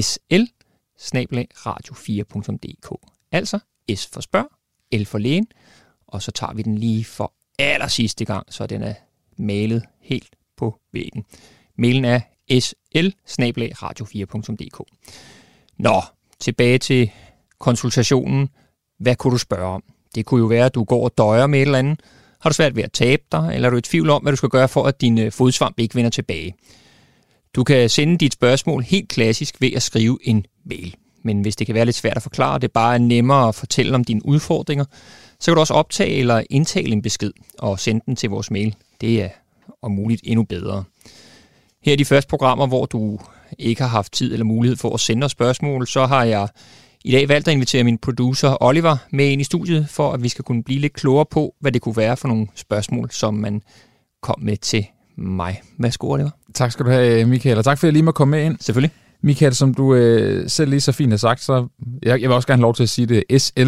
sl 0.00 0.42
radio4.dk. 1.66 3.10
Altså 3.32 3.58
S 3.94 4.06
for 4.06 4.20
spørg, 4.20 4.48
L 4.92 5.04
for 5.04 5.18
lægen, 5.18 5.46
og 6.06 6.22
så 6.22 6.30
tager 6.30 6.52
vi 6.52 6.62
den 6.62 6.78
lige 6.78 7.04
for 7.04 7.32
aller 7.58 7.88
sidste 7.88 8.24
gang, 8.24 8.52
så 8.52 8.66
den 8.66 8.82
er 8.82 8.94
malet 9.36 9.84
helt 10.00 10.36
på 10.56 10.80
væggen. 10.92 11.24
Mailen 11.78 12.04
er 12.04 12.20
sl 12.60 13.12
radio4.dk. 13.72 14.80
Nå, 15.78 16.02
tilbage 16.40 16.78
til 16.78 17.10
konsultationen. 17.58 18.48
Hvad 18.98 19.16
kunne 19.16 19.32
du 19.32 19.38
spørge 19.38 19.66
om? 19.66 19.82
Det 20.14 20.26
kunne 20.26 20.40
jo 20.40 20.46
være, 20.46 20.66
at 20.66 20.74
du 20.74 20.84
går 20.84 21.04
og 21.04 21.18
døjer 21.18 21.46
med 21.46 21.58
et 21.58 21.62
eller 21.62 21.78
andet. 21.78 22.00
Har 22.40 22.50
du 22.50 22.54
svært 22.54 22.76
ved 22.76 22.82
at 22.82 22.92
tabe 22.92 23.22
dig, 23.32 23.50
eller 23.54 23.68
er 23.68 23.70
du 23.70 23.76
i 23.76 23.80
tvivl 23.80 24.10
om, 24.10 24.22
hvad 24.22 24.32
du 24.32 24.36
skal 24.36 24.48
gøre 24.48 24.68
for, 24.68 24.84
at 24.84 25.00
din 25.00 25.18
øh, 25.18 25.32
fodsvamp 25.32 25.78
ikke 25.78 25.94
vender 25.94 26.10
tilbage? 26.10 26.54
Du 27.54 27.64
kan 27.64 27.88
sende 27.88 28.18
dit 28.18 28.32
spørgsmål 28.32 28.82
helt 28.82 29.08
klassisk 29.08 29.60
ved 29.60 29.72
at 29.76 29.82
skrive 29.82 30.18
en 30.22 30.46
mail. 30.64 30.94
Men 31.22 31.40
hvis 31.40 31.56
det 31.56 31.66
kan 31.66 31.74
være 31.74 31.84
lidt 31.84 31.96
svært 31.96 32.16
at 32.16 32.22
forklare, 32.22 32.58
det 32.58 32.72
bare 32.72 32.94
er 32.94 32.98
nemmere 32.98 33.48
at 33.48 33.54
fortælle 33.54 33.94
om 33.94 34.04
dine 34.04 34.26
udfordringer, 34.26 34.84
så 35.40 35.50
kan 35.50 35.54
du 35.54 35.60
også 35.60 35.74
optage 35.74 36.10
eller 36.10 36.42
indtale 36.50 36.92
en 36.92 37.02
besked 37.02 37.32
og 37.58 37.80
sende 37.80 38.00
den 38.06 38.16
til 38.16 38.30
vores 38.30 38.50
mail. 38.50 38.74
Det 39.00 39.22
er 39.22 39.28
om 39.82 39.90
muligt 39.90 40.20
endnu 40.24 40.42
bedre. 40.44 40.84
Her 41.82 41.92
er 41.92 41.96
de 41.96 42.04
første 42.04 42.28
programmer, 42.28 42.66
hvor 42.66 42.86
du 42.86 43.18
ikke 43.58 43.82
har 43.82 43.88
haft 43.88 44.12
tid 44.12 44.32
eller 44.32 44.44
mulighed 44.44 44.76
for 44.76 44.94
at 44.94 45.00
sende 45.00 45.24
os 45.24 45.32
spørgsmål, 45.32 45.86
så 45.86 46.06
har 46.06 46.24
jeg 46.24 46.48
i 47.04 47.12
dag 47.12 47.28
valgt 47.28 47.48
at 47.48 47.54
invitere 47.54 47.84
min 47.84 47.98
producer 47.98 48.62
Oliver 48.62 48.96
med 49.10 49.26
ind 49.28 49.40
i 49.40 49.44
studiet, 49.44 49.88
for 49.88 50.12
at 50.12 50.22
vi 50.22 50.28
skal 50.28 50.44
kunne 50.44 50.62
blive 50.62 50.80
lidt 50.80 50.92
klogere 50.92 51.26
på, 51.26 51.54
hvad 51.60 51.72
det 51.72 51.82
kunne 51.82 51.96
være 51.96 52.16
for 52.16 52.28
nogle 52.28 52.46
spørgsmål, 52.54 53.10
som 53.10 53.34
man 53.34 53.62
kom 54.22 54.40
med 54.40 54.56
til 54.56 54.86
mig. 55.16 55.62
Værsgo, 55.78 56.10
Oliver. 56.10 56.30
Tak 56.54 56.72
skal 56.72 56.86
du 56.86 56.90
have, 56.90 57.26
Michael, 57.26 57.58
og 57.58 57.64
tak 57.64 57.78
for, 57.78 57.84
at 57.84 57.88
jeg 57.88 57.92
lige 57.92 58.02
må 58.02 58.12
komme 58.12 58.30
med 58.30 58.44
ind. 58.44 58.56
Selvfølgelig. 58.60 58.90
Michael, 59.22 59.54
som 59.54 59.74
du 59.74 59.94
øh, 59.94 60.48
selv 60.48 60.70
lige 60.70 60.80
så 60.80 60.92
fint 60.92 61.12
har 61.12 61.16
sagt, 61.16 61.40
så 61.40 61.68
jeg, 62.02 62.20
jeg 62.20 62.28
vil 62.28 62.36
også 62.36 62.48
gerne 62.48 62.60
have 62.60 62.62
lov 62.62 62.74
til 62.74 62.82
at 62.82 62.88
sige 62.88 63.06
det, 63.06 63.42
sl 63.42 63.60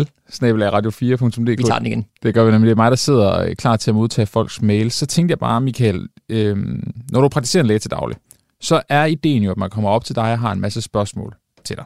radio4.dk. 0.45 1.59
Vi 1.59 1.63
tager 1.63 1.79
den 1.79 1.87
igen. 1.87 2.07
Det 2.23 2.35
gør 2.35 2.45
vi 2.45 2.51
nemlig. 2.51 2.67
Det 2.67 2.73
er 2.73 2.77
mig, 2.77 2.91
der 2.91 2.97
sidder 2.97 3.41
øh, 3.41 3.57
klar 3.57 3.77
til 3.77 3.91
at 3.91 3.95
modtage 3.95 4.27
folks 4.27 4.63
mail. 4.63 4.91
Så 4.91 5.07
tænkte 5.07 5.33
jeg 5.33 5.39
bare, 5.39 5.61
Michael, 5.61 6.09
øh, 6.29 6.57
når 7.13 7.21
du 7.21 7.29
praktiserer 7.29 7.63
en 7.63 7.67
læge 7.67 7.79
til 7.79 7.91
daglig, 7.91 8.17
så 8.61 8.83
er 8.89 9.05
ideen 9.05 9.43
jo, 9.43 9.51
at 9.51 9.57
man 9.57 9.71
kommer 9.71 9.91
op 9.91 10.05
til 10.05 10.17
dig 10.17 10.33
og 10.33 10.39
har 10.39 10.53
en 10.53 10.61
masse 10.61 10.83
spørgsmål 10.83 11.35
til 11.65 11.77
dig 11.77 11.85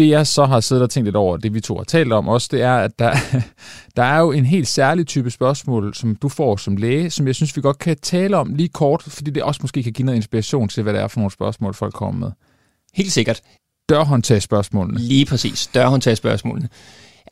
det 0.00 0.08
jeg 0.08 0.26
så 0.26 0.44
har 0.44 0.60
siddet 0.60 0.82
og 0.82 0.90
tænkt 0.90 1.06
lidt 1.06 1.16
over, 1.16 1.36
det 1.36 1.54
vi 1.54 1.60
to 1.60 1.76
har 1.76 1.84
talt 1.84 2.12
om 2.12 2.28
også, 2.28 2.48
det 2.50 2.62
er, 2.62 2.76
at 2.76 2.98
der, 2.98 3.12
der 3.96 4.02
er 4.02 4.18
jo 4.18 4.32
en 4.32 4.46
helt 4.46 4.68
særlig 4.68 5.06
type 5.06 5.30
spørgsmål, 5.30 5.94
som 5.94 6.16
du 6.16 6.28
får 6.28 6.56
som 6.56 6.76
læge, 6.76 7.10
som 7.10 7.26
jeg 7.26 7.34
synes, 7.34 7.56
vi 7.56 7.62
godt 7.62 7.78
kan 7.78 7.96
tale 8.02 8.36
om 8.36 8.54
lige 8.54 8.68
kort, 8.68 9.02
fordi 9.02 9.30
det 9.30 9.42
også 9.42 9.58
måske 9.62 9.82
kan 9.82 9.92
give 9.92 10.06
noget 10.06 10.16
inspiration 10.16 10.68
til, 10.68 10.82
hvad 10.82 10.92
det 10.92 11.02
er 11.02 11.08
for 11.08 11.20
nogle 11.20 11.32
spørgsmål, 11.32 11.74
folk 11.74 11.94
kommer 11.94 12.26
med. 12.26 12.32
Helt 12.94 13.12
sikkert. 13.12 13.40
Dørhåndtagspørgsmålene. 13.88 15.00
Lige 15.00 15.26
præcis, 15.26 15.66
dørhåndtagspørgsmålene. 15.66 16.68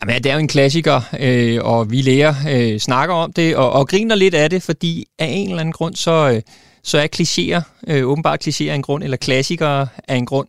Jamen, 0.03 0.23
det 0.23 0.31
er 0.31 0.35
jo 0.35 0.41
en 0.41 0.49
klassiker, 0.49 1.01
øh, 1.21 1.59
og 1.63 1.91
vi 1.91 2.03
læger 2.03 2.35
øh, 2.51 2.79
snakker 2.79 3.15
om 3.15 3.33
det, 3.33 3.57
og, 3.57 3.73
og 3.73 3.89
griner 3.89 4.15
lidt 4.15 4.35
af 4.35 4.51
det, 4.51 4.63
fordi 4.63 5.07
af 5.19 5.27
en 5.27 5.49
eller 5.49 5.61
anden 5.61 5.73
grund, 5.73 5.95
så, 5.95 6.31
øh, 6.31 6.43
så 6.83 6.99
er 6.99 7.07
klichéer, 7.17 7.63
øh, 7.87 8.07
åbenbart 8.07 8.49
klichéer 8.49 8.71
en 8.71 8.83
grund, 8.83 9.05
eller 9.05 9.17
klassikere 9.17 9.89
af 10.09 10.17
en 10.17 10.27
grund. 10.27 10.49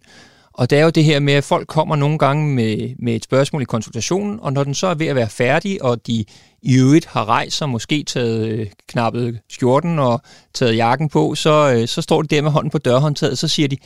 Og 0.60 0.70
det 0.70 0.80
er 0.80 0.84
jo 0.84 0.90
det 0.90 1.04
her 1.04 1.20
med, 1.20 1.34
at 1.34 1.44
folk 1.44 1.68
kommer 1.68 1.96
nogle 1.96 2.18
gange 2.18 2.56
med, 2.56 2.96
med 3.00 3.16
et 3.16 3.24
spørgsmål 3.24 3.62
i 3.62 3.66
konsultationen, 3.66 4.40
og 4.42 4.54
når 4.54 4.64
den 4.64 4.74
så 4.74 4.88
er 4.88 4.94
ved 4.94 5.08
at 5.08 5.16
være 5.16 5.30
færdig, 5.30 5.84
og 5.84 6.08
de 6.08 6.26
i 6.62 6.78
øvrigt 6.80 7.06
har 7.06 7.26
rejst 7.26 7.58
sig, 7.58 7.70
måske 7.70 8.04
taget 8.04 8.48
øh, 8.48 8.68
knappet 8.88 9.40
skjorten 9.50 10.00
og 10.00 10.22
taget 10.54 10.76
jakken 10.76 11.10
på, 11.10 11.36
så, 11.36 11.74
øh, 11.76 11.88
så 11.88 12.02
står 12.02 12.22
de 12.22 12.36
der 12.36 12.42
med 12.42 12.52
hånden 12.52 12.72
på 12.72 12.78
dørhåndtaget, 12.78 13.38
så 13.38 13.48
siger 13.48 13.68
de, 13.68 13.78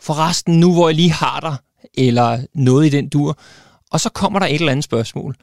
forresten 0.00 0.60
nu 0.60 0.72
hvor 0.72 0.88
jeg 0.88 0.96
lige 0.96 1.12
har 1.12 1.40
dig, 1.40 1.56
eller 2.04 2.38
noget 2.54 2.86
i 2.86 2.88
den 2.88 3.08
dur, 3.08 3.38
og 3.90 4.00
så 4.00 4.10
kommer 4.10 4.38
der 4.38 4.46
et 4.46 4.54
eller 4.54 4.72
andet 4.72 4.84
spørgsmål. 4.84 5.34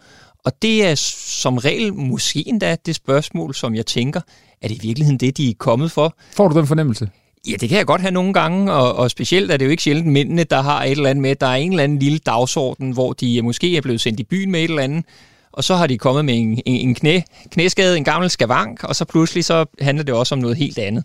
Og 0.46 0.62
det 0.62 0.86
er 0.86 0.96
som 0.96 1.58
regel 1.58 1.94
måske 1.94 2.48
endda 2.48 2.76
det 2.86 2.96
spørgsmål, 2.96 3.56
som 3.56 3.76
jeg 3.76 3.86
tænker, 3.86 4.22
er 4.62 4.68
det 4.68 4.76
i 4.76 4.88
virkeligheden 4.88 5.20
det, 5.20 5.38
de 5.38 5.50
er 5.50 5.54
kommet 5.60 5.92
for? 5.92 6.16
Får 6.34 6.48
du 6.48 6.60
den 6.60 6.68
fornemmelse? 6.68 7.10
Ja, 7.48 7.56
det 7.62 7.70
kan 7.70 7.78
jeg 7.78 7.86
godt 7.86 8.02
have 8.02 8.12
nogle 8.12 8.34
gange, 8.34 8.74
og, 8.74 8.96
og 8.96 9.12
specielt 9.12 9.52
er 9.52 9.58
det 9.58 9.66
jo 9.66 9.70
ikke 9.72 9.84
sjældent 9.84 10.08
mændene, 10.08 10.44
der 10.44 10.62
har 10.62 10.84
et 10.84 10.92
eller 10.92 11.10
andet 11.10 11.22
med. 11.22 11.36
Der 11.36 11.48
er 11.48 11.56
en 11.56 11.72
eller 11.72 11.84
anden 11.84 12.00
lille 12.00 12.18
dagsorden, 12.18 12.92
hvor 12.92 13.14
de 13.14 13.42
måske 13.42 13.78
er 13.78 13.82
blevet 13.82 14.02
sendt 14.02 14.20
i 14.20 14.24
byen 14.24 14.52
med 14.52 14.60
et 14.60 14.70
eller 14.70 14.84
andet, 14.84 15.06
og 15.52 15.64
så 15.64 15.76
har 15.76 15.88
de 15.88 15.98
kommet 15.98 16.26
med 16.26 16.34
en, 16.38 16.62
en, 16.66 16.88
en 16.88 16.96
knæ, 16.96 17.22
knæskade, 17.52 17.98
en 17.98 18.04
gammel 18.04 18.30
skavank, 18.30 18.84
og 18.84 18.96
så 18.96 19.06
pludselig 19.06 19.46
så 19.46 19.66
handler 19.82 20.04
det 20.04 20.14
også 20.14 20.36
om 20.36 20.40
noget 20.40 20.58
helt 20.58 20.80
andet. 20.80 21.04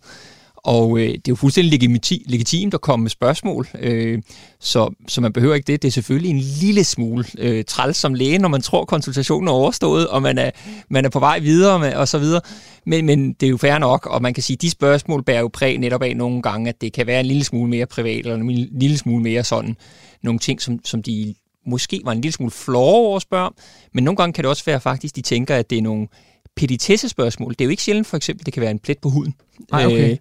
Og 0.64 0.98
øh, 0.98 1.06
det 1.06 1.14
er 1.14 1.20
jo 1.28 1.34
fuldstændig 1.34 1.82
legiti- 1.82 2.24
legitimt 2.26 2.74
at 2.74 2.80
komme 2.80 3.02
med 3.02 3.10
spørgsmål, 3.10 3.68
øh, 3.78 4.22
så, 4.60 4.94
så 5.08 5.20
man 5.20 5.32
behøver 5.32 5.54
ikke 5.54 5.72
det. 5.72 5.82
Det 5.82 5.88
er 5.88 5.92
selvfølgelig 5.92 6.30
en 6.30 6.38
lille 6.60 6.84
smule 6.84 7.24
øh, 7.38 7.64
træls 7.64 7.96
som 7.96 8.14
læge, 8.14 8.38
når 8.38 8.48
man 8.48 8.62
tror, 8.62 8.84
konsultationen 8.84 9.48
er 9.48 9.52
overstået, 9.52 10.08
og 10.08 10.22
man 10.22 10.38
er, 10.38 10.50
man 10.88 11.04
er 11.04 11.08
på 11.08 11.18
vej 11.18 11.38
videre 11.38 11.78
med, 11.78 11.94
og 11.94 12.08
så 12.08 12.18
videre. 12.18 12.40
Men, 12.86 13.06
men 13.06 13.32
det 13.32 13.46
er 13.46 13.50
jo 13.50 13.56
fair 13.56 13.78
nok, 13.78 14.06
og 14.06 14.22
man 14.22 14.34
kan 14.34 14.42
sige, 14.42 14.54
at 14.54 14.62
de 14.62 14.70
spørgsmål 14.70 15.22
bærer 15.24 15.40
jo 15.40 15.50
præg 15.52 15.78
netop 15.78 16.02
af 16.02 16.16
nogle 16.16 16.42
gange, 16.42 16.68
at 16.68 16.80
det 16.80 16.92
kan 16.92 17.06
være 17.06 17.20
en 17.20 17.26
lille 17.26 17.44
smule 17.44 17.70
mere 17.70 17.86
privat, 17.86 18.18
eller 18.18 18.34
en 18.34 18.68
lille 18.80 18.98
smule 18.98 19.22
mere 19.22 19.44
sådan 19.44 19.76
nogle 20.22 20.38
ting, 20.38 20.62
som, 20.62 20.80
som 20.84 21.02
de 21.02 21.34
måske 21.66 22.00
var 22.04 22.12
en 22.12 22.20
lille 22.20 22.32
smule 22.32 22.50
flore 22.50 22.94
over 22.94 23.16
at 23.16 23.22
spørge 23.22 23.50
men 23.94 24.04
nogle 24.04 24.16
gange 24.16 24.32
kan 24.32 24.44
det 24.44 24.48
også 24.48 24.64
være 24.66 24.80
faktisk, 24.80 25.16
de 25.16 25.22
tænker, 25.22 25.56
at 25.56 25.70
det 25.70 25.78
er 25.78 25.82
nogle 25.82 26.08
petitesse-spørgsmål. 26.56 27.50
Det 27.50 27.60
er 27.60 27.64
jo 27.64 27.70
ikke 27.70 27.82
sjældent, 27.82 28.06
for 28.06 28.16
eksempel, 28.16 28.46
det 28.46 28.54
kan 28.54 28.60
være 28.60 28.70
en 28.70 28.78
plet 28.78 28.98
på 28.98 29.10
huden. 29.10 29.34
Nej, 29.70 29.86
okay. 29.86 30.10
Øh, 30.10 30.16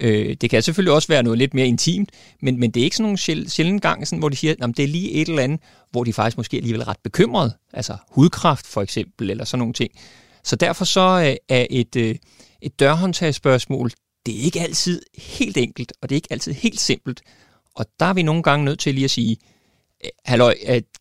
Øh, 0.00 0.36
det 0.40 0.50
kan 0.50 0.62
selvfølgelig 0.62 0.94
også 0.94 1.08
være 1.08 1.22
noget 1.22 1.38
lidt 1.38 1.54
mere 1.54 1.66
intimt, 1.66 2.10
men, 2.42 2.60
men 2.60 2.70
det 2.70 2.80
er 2.80 2.84
ikke 2.84 2.96
sådan 2.96 3.04
nogle 3.04 3.18
sjæl, 3.18 3.50
sjældent 3.50 3.82
gang, 3.82 4.06
sådan, 4.06 4.18
hvor 4.18 4.28
de 4.28 4.36
siger, 4.36 4.54
at 4.60 4.76
det 4.76 4.82
er 4.82 4.88
lige 4.88 5.12
et 5.12 5.28
eller 5.28 5.42
andet, 5.42 5.60
hvor 5.90 6.04
de 6.04 6.12
faktisk 6.12 6.36
måske 6.36 6.56
alligevel 6.56 6.80
er 6.80 6.88
ret 6.88 6.98
bekymrede. 7.04 7.56
Altså 7.72 7.96
hudkræft 8.10 8.66
for 8.66 8.82
eksempel, 8.82 9.30
eller 9.30 9.44
sådan 9.44 9.58
nogle 9.58 9.74
ting. 9.74 9.90
Så 10.44 10.56
derfor 10.56 10.84
så 10.84 11.24
øh, 11.26 11.56
er 11.56 11.66
et, 11.70 11.96
øh, 11.96 12.16
et 12.62 12.80
dørhåndtagsspørgsmål, 12.80 13.90
det 14.26 14.40
er 14.40 14.42
ikke 14.42 14.60
altid 14.60 15.02
helt 15.18 15.56
enkelt, 15.56 15.92
og 16.02 16.08
det 16.08 16.14
er 16.14 16.16
ikke 16.16 16.28
altid 16.32 16.52
helt 16.52 16.80
simpelt. 16.80 17.22
Og 17.74 17.86
der 18.00 18.06
er 18.06 18.12
vi 18.12 18.22
nogle 18.22 18.42
gange 18.42 18.64
nødt 18.64 18.78
til 18.78 18.94
lige 18.94 19.04
at 19.04 19.10
sige, 19.10 19.36
halløj, 20.24 20.54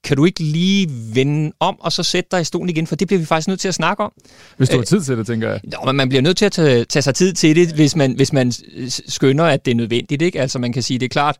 kan 0.03 0.17
du 0.17 0.25
ikke 0.25 0.43
lige 0.43 0.89
vende 1.13 1.51
om, 1.59 1.77
og 1.79 1.91
så 1.91 2.03
sætte 2.03 2.27
dig 2.31 2.41
i 2.41 2.43
stolen 2.43 2.69
igen, 2.69 2.87
for 2.87 2.95
det 2.95 3.07
bliver 3.07 3.19
vi 3.19 3.25
faktisk 3.25 3.47
nødt 3.47 3.59
til 3.59 3.67
at 3.67 3.73
snakke 3.73 4.03
om. 4.03 4.11
Hvis 4.57 4.69
du 4.69 4.77
har 4.77 4.83
tid 4.83 5.01
til 5.01 5.17
det, 5.17 5.27
tænker 5.27 5.49
jeg. 5.49 5.59
Nå, 5.63 5.77
men 5.85 5.95
man 5.95 6.09
bliver 6.09 6.21
nødt 6.21 6.37
til 6.37 6.45
at 6.45 6.51
tage, 6.51 6.85
tage 6.85 7.03
sig 7.03 7.15
tid 7.15 7.33
til 7.33 7.55
det, 7.55 7.71
hvis 7.71 7.95
man, 7.95 8.15
hvis 8.15 8.33
man 8.33 8.51
skønner, 9.07 9.43
at 9.43 9.65
det 9.65 9.71
er 9.71 9.75
nødvendigt. 9.75 10.21
Ikke? 10.21 10.41
Altså 10.41 10.59
man 10.59 10.73
kan 10.73 10.83
sige, 10.83 10.99
det 10.99 11.05
er 11.05 11.09
klart, 11.09 11.37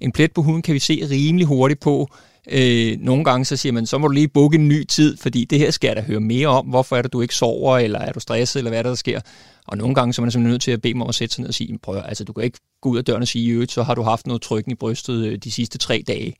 en 0.00 0.12
plet 0.12 0.32
på 0.32 0.42
huden 0.42 0.62
kan 0.62 0.74
vi 0.74 0.78
se 0.78 1.08
rimelig 1.10 1.46
hurtigt 1.46 1.80
på. 1.80 2.08
Øh, 2.50 2.96
nogle 3.00 3.24
gange 3.24 3.44
så 3.44 3.56
siger 3.56 3.72
man, 3.72 3.86
så 3.86 3.98
må 3.98 4.08
du 4.08 4.12
lige 4.12 4.28
booke 4.28 4.54
en 4.54 4.68
ny 4.68 4.84
tid, 4.84 5.16
fordi 5.16 5.44
det 5.44 5.58
her 5.58 5.70
skal 5.70 5.88
jeg 5.88 5.96
da 5.96 6.02
høre 6.02 6.20
mere 6.20 6.48
om. 6.48 6.66
Hvorfor 6.66 6.96
er 6.96 7.02
det, 7.02 7.12
du 7.12 7.20
ikke 7.20 7.34
sover, 7.34 7.78
eller 7.78 7.98
er 7.98 8.12
du 8.12 8.20
stresset, 8.20 8.60
eller 8.60 8.70
hvad 8.70 8.78
er 8.78 8.82
der, 8.82 8.90
der 8.90 8.96
sker? 8.96 9.20
Og 9.66 9.78
nogle 9.78 9.94
gange 9.94 10.12
så 10.12 10.22
er 10.22 10.24
man 10.24 10.30
simpelthen 10.32 10.52
nødt 10.52 10.62
til 10.62 10.70
at 10.70 10.82
bede 10.82 10.94
mig 10.94 11.04
om 11.04 11.08
at 11.08 11.14
sætte 11.14 11.34
sig 11.34 11.42
ned 11.42 11.48
og 11.48 11.54
sige, 11.54 11.78
prøv 11.82 12.02
altså 12.04 12.24
du 12.24 12.32
kan 12.32 12.44
ikke 12.44 12.58
gå 12.82 12.88
ud 12.88 12.98
af 12.98 13.04
døren 13.04 13.22
og 13.22 13.28
sige, 13.28 13.66
så 13.68 13.82
har 13.82 13.94
du 13.94 14.02
haft 14.02 14.26
noget 14.26 14.42
trykken 14.42 14.72
i 14.72 14.74
brystet 14.74 15.26
øh, 15.26 15.38
de 15.38 15.50
sidste 15.50 15.78
tre 15.78 16.04
dage. 16.08 16.34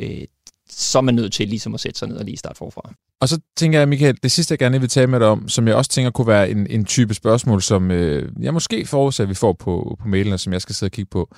Øh, 0.00 0.24
så 0.70 0.98
er 0.98 1.02
man 1.02 1.14
nødt 1.14 1.32
til 1.32 1.48
ligesom 1.48 1.74
at 1.74 1.80
sætte 1.80 1.98
sig 1.98 2.08
ned 2.08 2.16
og 2.16 2.24
lige 2.24 2.36
starte 2.36 2.58
forfra. 2.58 2.94
Og 3.20 3.28
så 3.28 3.40
tænker 3.56 3.78
jeg, 3.78 3.88
Michael, 3.88 4.18
det 4.22 4.30
sidste, 4.30 4.52
jeg 4.52 4.58
gerne 4.58 4.80
vil 4.80 4.88
tale 4.88 5.06
med 5.06 5.20
dig 5.20 5.28
om, 5.28 5.48
som 5.48 5.68
jeg 5.68 5.76
også 5.76 5.90
tænker 5.90 6.10
kunne 6.10 6.26
være 6.26 6.50
en, 6.50 6.66
en 6.70 6.84
type 6.84 7.14
spørgsmål, 7.14 7.62
som 7.62 7.90
øh, 7.90 8.32
jeg 8.40 8.54
måske 8.54 8.86
forudser, 8.86 9.24
at 9.24 9.28
vi 9.28 9.34
får 9.34 9.52
på, 9.52 9.96
på 10.00 10.08
mailen, 10.08 10.38
som 10.38 10.52
jeg 10.52 10.62
skal 10.62 10.74
sidde 10.74 10.88
og 10.88 10.92
kigge 10.92 11.10
på. 11.10 11.34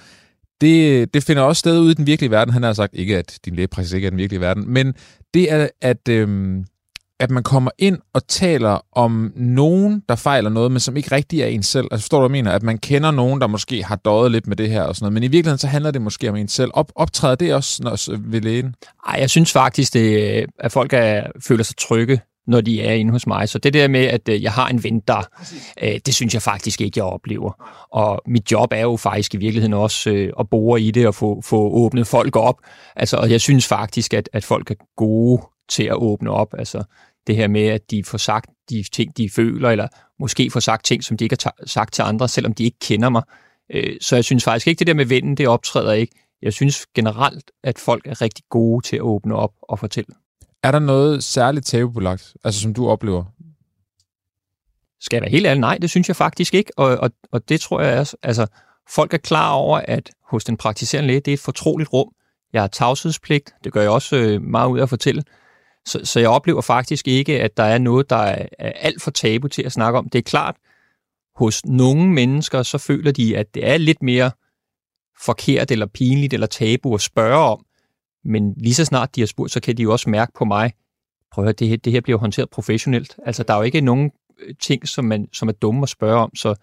Det, 0.61 1.15
det 1.15 1.25
finder 1.25 1.43
også 1.43 1.61
sted 1.61 1.81
ude 1.81 1.91
i 1.91 1.95
den 1.95 2.07
virkelige 2.07 2.31
verden. 2.31 2.53
Han 2.53 2.63
har 2.63 2.73
sagt, 2.73 2.95
ikke 2.95 3.19
at 3.19 3.39
din 3.45 3.55
lægepraksis 3.55 3.93
ikke 3.93 4.07
er 4.07 4.11
den 4.11 4.19
virkelige 4.19 4.41
verden, 4.41 4.71
men 4.71 4.95
det 5.35 5.53
er, 5.53 5.69
at 5.81 6.09
øh, 6.09 6.57
at 7.21 7.31
man 7.31 7.43
kommer 7.43 7.71
ind 7.79 7.99
og 8.15 8.29
taler 8.29 8.79
om 8.93 9.33
nogen, 9.37 10.03
der 10.09 10.17
fejler 10.17 10.51
noget, 10.51 10.73
men 10.73 10.81
som 10.81 10.97
ikke 10.97 11.15
rigtig 11.15 11.41
er 11.41 11.47
en 11.47 11.63
selv. 11.63 11.89
Altså 11.91 12.05
forstår 12.05 12.19
du, 12.19 12.29
hvad 12.29 12.37
jeg 12.37 12.45
mener? 12.45 12.53
At 12.57 12.63
man 12.63 12.79
kender 12.79 13.11
nogen, 13.11 13.41
der 13.41 13.47
måske 13.47 13.85
har 13.85 13.97
døjet 13.97 14.33
lidt 14.33 14.47
med 14.47 14.57
det 14.57 14.71
her 14.71 14.83
og 14.83 14.97
sådan 14.97 15.05
noget, 15.05 15.13
men 15.13 15.23
i 15.23 15.27
virkeligheden 15.27 15.59
så 15.59 15.67
handler 15.67 15.91
det 15.91 16.03
måske 16.03 16.29
om 16.29 16.37
en 16.37 16.49
selv. 16.49 16.71
Op, 16.75 16.93
optræder 16.95 17.35
det 17.35 17.55
også 17.55 17.83
når, 17.83 18.19
ved 18.31 18.41
lægen? 18.41 18.75
Ej, 19.09 19.17
jeg 19.21 19.31
synes 19.31 19.53
faktisk, 19.53 19.95
det, 19.95 20.39
øh, 20.41 20.49
at 20.59 20.73
folk 20.73 20.93
er, 20.93 21.23
føler 21.41 21.65
sig 21.65 21.77
trygge 21.77 22.21
når 22.47 22.61
de 22.61 22.83
er 22.83 22.93
inde 22.93 23.13
hos 23.13 23.27
mig. 23.27 23.49
Så 23.49 23.59
det 23.59 23.75
der 23.75 23.89
med, 23.89 24.05
at 24.05 24.29
øh, 24.29 24.43
jeg 24.43 24.53
har 24.53 24.69
en 24.69 24.85
ven 24.85 25.01
der, 25.01 25.29
øh, 25.83 26.01
det 26.07 26.15
synes 26.15 26.35
jeg 26.35 26.43
faktisk 26.43 26.81
ikke, 26.81 26.93
jeg 26.97 27.05
oplever. 27.05 27.53
Og 27.93 28.23
mit 28.27 28.53
job 28.53 28.73
er 28.73 28.81
jo 28.81 28.97
faktisk 28.97 29.35
i 29.35 29.37
virkeligheden 29.37 29.73
også 29.73 30.33
at 30.41 30.51
bore 30.51 30.81
i 30.81 30.91
det 30.91 31.07
og 31.07 31.15
få, 31.15 31.41
få 31.45 31.71
åbnet 31.71 32.07
folk 32.07 32.37
op. 32.37 32.57
Altså, 32.97 33.17
og 33.17 33.31
jeg 33.31 33.41
synes 33.41 33.67
faktisk, 33.67 34.15
at, 34.15 34.29
at 34.33 34.45
folk 34.45 34.71
er 34.71 34.75
gode 34.97 35.43
til 35.69 35.85
at 35.85 35.95
åbne 35.95 36.31
op. 36.31 36.55
Altså, 36.59 36.85
det 37.27 37.37
her 37.37 37.49
med, 37.49 37.67
at 37.67 37.91
de 37.91 38.05
får 38.05 38.19
sagt 38.19 38.51
de 38.71 38.85
ting, 38.93 39.17
de 39.17 39.31
føler, 39.31 39.71
eller 39.71 39.89
måske 40.19 40.51
får 40.51 40.61
sagt 40.61 40.85
ting, 40.85 41.05
som 41.05 41.17
de 41.17 41.25
ikke 41.25 41.37
har 41.43 41.55
sagt 41.67 41.95
til 41.95 42.03
andre, 42.03 42.29
selvom 42.29 42.55
de 42.55 42.65
ikke 42.65 42.79
kender 42.79 43.09
mig. 43.09 43.23
Øh, 43.71 43.97
så 44.01 44.17
jeg 44.17 44.25
synes 44.25 44.45
faktisk 44.45 44.67
ikke, 44.67 44.79
det 44.79 44.87
der 44.87 44.95
med 44.95 45.07
vennen, 45.07 45.37
det 45.37 45.49
optræder 45.49 45.93
ikke. 45.93 46.15
Jeg 46.43 46.53
synes 46.53 46.87
generelt, 46.95 47.51
at 47.65 47.79
folk 47.79 48.07
er 48.07 48.23
rigtig 48.23 48.45
gode 48.51 48.87
til 48.87 48.97
at 48.97 49.03
åbne 49.03 49.35
op 49.35 49.53
og 49.63 49.79
fortælle. 49.79 50.15
Er 50.63 50.71
der 50.71 50.79
noget 50.79 51.25
særligt 51.25 51.67
tabubelagt, 51.67 52.37
altså 52.45 52.61
som 52.61 52.75
du 52.75 52.89
oplever? 52.89 53.25
Skal 55.01 55.17
jeg 55.17 55.23
være 55.23 55.31
helt 55.31 55.47
ærlig? 55.47 55.61
Nej, 55.61 55.79
det 55.79 55.91
synes 55.91 56.09
jeg 56.09 56.17
faktisk 56.17 56.55
ikke. 56.55 56.73
Og, 56.77 56.97
og, 56.97 57.11
og 57.33 57.49
det 57.49 57.61
tror 57.61 57.81
jeg 57.81 57.99
også, 57.99 58.17
altså 58.23 58.47
folk 58.91 59.15
er 59.15 59.19
klar 59.19 59.53
over, 59.53 59.79
at 59.79 60.11
hos 60.31 60.45
den 60.45 60.57
praktiserende 60.57 61.07
læge, 61.07 61.21
det 61.21 61.31
er 61.31 61.35
et 61.35 61.41
fortroligt 61.41 61.93
rum. 61.93 62.09
Jeg 62.53 62.63
har 62.63 62.69
tavshedspligt, 62.69 63.55
det 63.65 63.73
gør 63.73 63.81
jeg 63.81 63.91
også 63.91 64.17
øh, 64.17 64.43
meget 64.43 64.69
ud 64.69 64.79
af 64.79 64.83
at 64.83 64.89
fortælle. 64.89 65.23
Så, 65.87 66.01
så 66.05 66.21
jeg 66.21 66.29
oplever 66.29 66.61
faktisk 66.61 67.09
ikke, 67.09 67.43
at 67.43 67.57
der 67.57 67.63
er 67.63 67.79
noget, 67.79 68.11
der 68.11 68.17
er, 68.17 68.47
er 68.59 68.73
alt 68.73 69.03
for 69.03 69.11
tabu 69.11 69.49
til 69.49 69.63
at 69.63 69.73
snakke 69.73 69.99
om. 69.99 70.09
Det 70.09 70.19
er 70.19 70.23
klart, 70.23 70.57
hos 71.37 71.67
nogle 71.67 72.09
mennesker, 72.13 72.63
så 72.63 72.79
føler 72.79 73.13
de, 73.13 73.37
at 73.37 73.55
det 73.55 73.69
er 73.69 73.77
lidt 73.79 74.03
mere 74.03 74.31
forkert 75.25 75.71
eller 75.71 75.87
pinligt 75.87 76.35
eller 76.35 76.47
tabu 76.47 76.95
at 76.95 77.01
spørge 77.01 77.51
om. 77.51 77.65
Men 78.25 78.55
lige 78.57 78.75
så 78.75 78.85
snart 78.85 79.17
de 79.17 79.21
har 79.21 79.27
spurgt, 79.27 79.53
så 79.53 79.61
kan 79.61 79.77
de 79.77 79.83
jo 79.83 79.93
også 79.93 80.11
mærke 80.11 80.33
på 80.39 80.45
mig, 80.45 80.73
prøv 81.33 81.47
at 81.47 81.59
det 81.59 81.69
her, 81.69 81.77
det 81.77 81.93
her 81.93 82.01
bliver 82.01 82.19
håndteret 82.19 82.51
professionelt. 82.51 83.17
Altså, 83.27 83.43
der 83.43 83.55
er 83.55 83.59
jo 83.59 83.63
ikke 83.63 83.81
nogen 83.81 84.11
øh, 84.39 84.55
ting, 84.61 84.89
som, 84.89 85.05
man, 85.05 85.29
som 85.33 85.49
er 85.49 85.53
dumme 85.53 85.83
at 85.83 85.89
spørge 85.89 86.19
om, 86.19 86.37
så, 86.37 86.55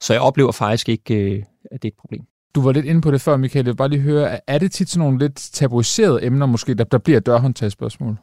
så 0.00 0.12
jeg 0.12 0.22
oplever 0.22 0.52
faktisk 0.52 0.88
ikke, 0.88 1.14
øh, 1.14 1.42
at 1.70 1.82
det 1.82 1.88
er 1.88 1.92
et 1.92 2.00
problem. 2.00 2.22
Du 2.54 2.62
var 2.62 2.72
lidt 2.72 2.86
inde 2.86 3.00
på 3.00 3.10
det 3.10 3.20
før, 3.20 3.36
Michael. 3.36 3.64
Jeg 3.64 3.72
vil 3.72 3.76
bare 3.76 3.88
lige 3.88 4.00
høre, 4.00 4.50
er 4.50 4.58
det 4.58 4.72
tit 4.72 4.88
sådan 4.88 5.04
nogle 5.04 5.18
lidt 5.18 5.36
tabuiserede 5.52 6.24
emner, 6.24 6.46
måske, 6.46 6.74
der, 6.74 6.84
der 6.84 6.98
bliver 6.98 7.20
dørhåndtagsspørgsmål? 7.20 8.16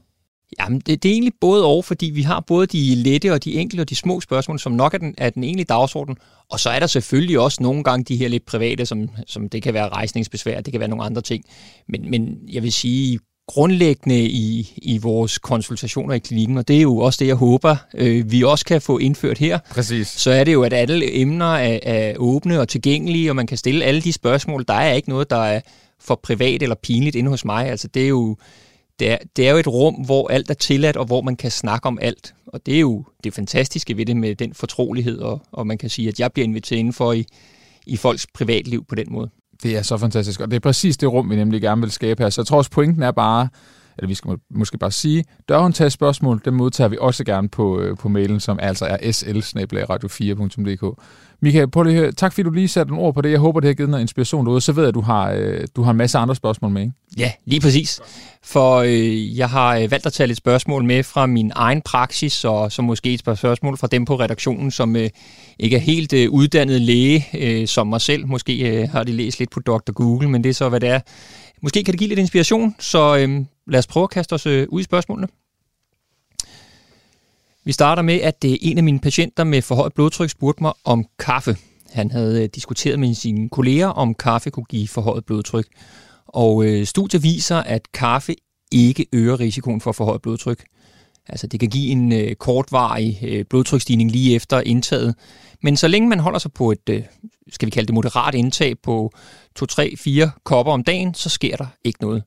Jamen, 0.59 0.79
det, 0.79 1.03
det 1.03 1.09
er 1.09 1.13
egentlig 1.13 1.33
både 1.41 1.65
og, 1.65 1.85
fordi 1.85 2.05
vi 2.05 2.21
har 2.21 2.39
både 2.39 2.67
de 2.67 2.95
lette 2.95 3.33
og 3.33 3.43
de 3.43 3.53
enkle 3.53 3.81
og 3.81 3.89
de 3.89 3.95
små 3.95 4.21
spørgsmål, 4.21 4.59
som 4.59 4.71
nok 4.71 4.93
er 4.93 4.97
den, 4.97 5.15
er 5.17 5.29
den 5.29 5.43
egentlige 5.43 5.65
dagsorden. 5.65 6.17
Og 6.51 6.59
så 6.59 6.69
er 6.69 6.79
der 6.79 6.87
selvfølgelig 6.87 7.39
også 7.39 7.63
nogle 7.63 7.83
gange 7.83 8.03
de 8.03 8.15
her 8.15 8.27
lidt 8.27 8.45
private, 8.45 8.85
som, 8.85 9.09
som 9.27 9.49
det 9.49 9.63
kan 9.63 9.73
være 9.73 9.89
rejsningsbesvær, 9.89 10.61
det 10.61 10.73
kan 10.73 10.79
være 10.79 10.89
nogle 10.89 11.05
andre 11.05 11.21
ting. 11.21 11.43
Men, 11.87 12.11
men 12.11 12.37
jeg 12.47 12.63
vil 12.63 12.71
sige, 12.73 13.19
grundlæggende 13.47 14.25
i, 14.25 14.73
i 14.77 14.97
vores 14.97 15.37
konsultationer 15.37 16.13
i 16.13 16.19
klinikken, 16.19 16.57
og 16.57 16.67
det 16.67 16.77
er 16.77 16.81
jo 16.81 16.97
også 16.97 17.17
det, 17.19 17.27
jeg 17.27 17.35
håber, 17.35 17.75
øh, 17.93 18.31
vi 18.31 18.43
også 18.43 18.65
kan 18.65 18.81
få 18.81 18.97
indført 18.97 19.37
her. 19.37 19.59
Præcis. 19.71 20.07
Så 20.07 20.31
er 20.31 20.43
det 20.43 20.53
jo, 20.53 20.63
at 20.63 20.73
alle 20.73 21.21
emner 21.21 21.55
er, 21.55 21.79
er 21.83 22.13
åbne 22.17 22.59
og 22.59 22.67
tilgængelige, 22.67 23.31
og 23.31 23.35
man 23.35 23.47
kan 23.47 23.57
stille 23.57 23.85
alle 23.85 24.01
de 24.01 24.13
spørgsmål. 24.13 24.65
Der 24.67 24.73
er 24.73 24.93
ikke 24.93 25.09
noget, 25.09 25.29
der 25.29 25.43
er 25.43 25.61
for 25.99 26.19
privat 26.23 26.61
eller 26.61 26.75
pinligt 26.75 27.15
inde 27.15 27.29
hos 27.29 27.45
mig. 27.45 27.69
Altså, 27.69 27.87
det 27.87 28.03
er 28.03 28.07
jo 28.07 28.37
det 28.99 29.11
er, 29.11 29.17
det 29.35 29.47
er 29.47 29.51
jo 29.51 29.57
et 29.57 29.67
rum, 29.67 29.93
hvor 29.93 30.27
alt 30.27 30.49
er 30.49 30.53
tilladt, 30.53 30.97
og 30.97 31.05
hvor 31.05 31.21
man 31.21 31.35
kan 31.35 31.51
snakke 31.51 31.85
om 31.87 31.99
alt. 32.01 32.33
Og 32.47 32.65
det 32.65 32.75
er 32.75 32.79
jo 32.79 33.05
det 33.23 33.33
fantastiske 33.33 33.97
ved 33.97 34.05
det 34.05 34.17
med 34.17 34.35
den 34.35 34.53
fortrolighed, 34.53 35.19
og, 35.19 35.41
og 35.51 35.67
man 35.67 35.77
kan 35.77 35.89
sige, 35.89 36.07
at 36.07 36.19
jeg 36.19 36.31
bliver 36.31 36.43
inviteret 36.43 36.79
indenfor 36.79 37.13
i, 37.13 37.25
i 37.85 37.97
folks 37.97 38.27
privatliv 38.33 38.85
på 38.85 38.95
den 38.95 39.05
måde. 39.09 39.29
Det 39.63 39.77
er 39.77 39.81
så 39.81 39.97
fantastisk, 39.97 40.39
og 40.39 40.51
det 40.51 40.55
er 40.55 40.59
præcis 40.59 40.97
det 40.97 41.11
rum, 41.11 41.29
vi 41.29 41.35
nemlig 41.35 41.61
gerne 41.61 41.81
vil 41.81 41.91
skabe 41.91 42.23
her. 42.23 42.29
Så 42.29 42.41
jeg 42.41 42.47
tror 42.47 42.57
også, 42.57 42.71
pointen 42.71 43.03
er 43.03 43.11
bare, 43.11 43.47
eller 43.97 44.07
vi 44.07 44.13
skal 44.13 44.31
måske 44.49 44.77
bare 44.77 44.91
sige, 44.91 45.23
dørhåndtaget 45.49 45.91
spørgsmål, 45.91 46.41
dem 46.45 46.53
modtager 46.53 46.87
vi 46.87 46.97
også 47.01 47.23
gerne 47.23 47.49
på, 47.49 47.79
øh, 47.79 47.97
på 47.97 48.09
mailen, 48.09 48.39
som 48.39 48.59
altså 48.61 48.85
er 48.85 48.97
sl-radio4.dk. 48.97 51.03
Michael, 51.41 51.67
prøv 51.67 51.83
lige 51.83 52.11
tak 52.11 52.33
fordi 52.33 52.43
du 52.43 52.49
lige 52.49 52.67
satte 52.67 52.91
en 52.91 52.99
ord 52.99 53.13
på 53.13 53.21
det. 53.21 53.31
Jeg 53.31 53.39
håber, 53.39 53.59
det 53.59 53.67
har 53.67 53.73
givet 53.73 53.89
noget 53.89 54.01
inspiration 54.01 54.45
derude. 54.45 54.61
Så 54.61 54.71
ved 54.71 54.83
jeg, 54.83 54.87
at 54.87 54.93
du 54.93 55.01
har, 55.01 55.31
øh, 55.31 55.67
du 55.75 55.81
har 55.81 55.91
en 55.91 55.97
masse 55.97 56.17
andre 56.17 56.35
spørgsmål 56.35 56.71
med, 56.71 56.81
ikke? 56.81 56.93
Ja, 57.17 57.31
lige 57.45 57.61
præcis. 57.61 58.01
For 58.43 58.75
øh, 58.75 59.37
jeg 59.37 59.49
har 59.49 59.75
øh, 59.75 59.91
valgt 59.91 60.05
at 60.05 60.13
tage 60.13 60.27
lidt 60.27 60.37
spørgsmål 60.37 60.83
med 60.83 61.03
fra 61.03 61.25
min 61.25 61.51
egen 61.55 61.81
praksis, 61.81 62.45
og 62.45 62.71
så 62.71 62.81
måske 62.81 63.13
et 63.13 63.23
par 63.23 63.35
spørgsmål 63.35 63.77
fra 63.77 63.87
dem 63.87 64.05
på 64.05 64.15
redaktionen, 64.15 64.71
som 64.71 64.95
øh, 64.95 65.09
ikke 65.59 65.75
er 65.75 65.81
helt 65.81 66.13
øh, 66.13 66.31
uddannet 66.31 66.81
læge 66.81 67.25
øh, 67.37 67.67
som 67.67 67.87
mig 67.87 68.01
selv. 68.01 68.27
Måske 68.27 68.69
øh, 68.69 68.89
har 68.89 69.03
de 69.03 69.11
læst 69.11 69.39
lidt 69.39 69.49
på 69.49 69.59
Dr. 69.59 69.91
Google, 69.91 70.29
men 70.29 70.43
det 70.43 70.49
er 70.49 70.53
så, 70.53 70.69
hvad 70.69 70.79
det 70.79 70.89
er. 70.89 70.99
Måske 71.61 71.83
kan 71.83 71.91
det 71.91 71.99
give 71.99 72.07
lidt 72.07 72.19
inspiration, 72.19 72.75
så 72.79 73.17
øh, 73.17 73.45
lad 73.67 73.79
os 73.79 73.87
prøve 73.87 74.03
at 74.03 74.09
kaste 74.09 74.33
os 74.33 74.45
øh, 74.45 74.67
ud 74.69 74.81
i 74.81 74.83
spørgsmålene. 74.83 75.27
Vi 77.63 77.71
starter 77.71 78.01
med, 78.01 78.21
at 78.21 78.41
det 78.41 78.53
er 78.53 78.57
en 78.61 78.77
af 78.77 78.83
mine 78.83 78.99
patienter 78.99 79.43
med 79.43 79.61
forhøjet 79.61 79.93
blodtryk 79.93 80.29
spurgte 80.29 80.63
mig 80.63 80.73
om 80.83 81.05
kaffe. 81.19 81.57
Han 81.91 82.11
havde 82.11 82.43
øh, 82.43 82.49
diskuteret 82.55 82.99
med 82.99 83.13
sine 83.13 83.49
kolleger, 83.49 83.87
om 83.87 84.13
kaffe 84.13 84.49
kunne 84.49 84.65
give 84.65 84.87
forhøjet 84.87 85.25
blodtryk. 85.25 85.67
Og 86.27 86.65
øh, 86.65 86.85
studier 86.85 87.19
viser, 87.19 87.57
at 87.57 87.91
kaffe 87.91 88.35
ikke 88.71 89.05
øger 89.13 89.39
risikoen 89.39 89.81
for 89.81 89.91
forhøjet 89.91 90.21
blodtryk. 90.21 90.63
Altså 91.29 91.47
det 91.47 91.59
kan 91.59 91.69
give 91.69 91.91
en 91.91 92.11
øh, 92.11 92.35
kortvarig 92.35 93.19
øh, 93.21 93.45
blodtryksstigning 93.49 94.11
lige 94.11 94.35
efter 94.35 94.61
indtaget. 94.61 95.15
Men 95.63 95.77
så 95.77 95.87
længe 95.87 96.09
man 96.09 96.19
holder 96.19 96.39
sig 96.39 96.53
på 96.53 96.71
et, 96.71 96.89
øh, 96.89 97.03
skal 97.51 97.65
vi 97.65 97.71
kalde 97.71 97.87
det 97.87 97.95
moderat 97.95 98.35
indtag 98.35 98.79
på 98.79 99.11
2-3-4 99.59 100.29
kopper 100.43 100.73
om 100.73 100.83
dagen, 100.83 101.13
så 101.13 101.29
sker 101.29 101.55
der 101.55 101.65
ikke 101.83 102.01
noget. 102.01 102.23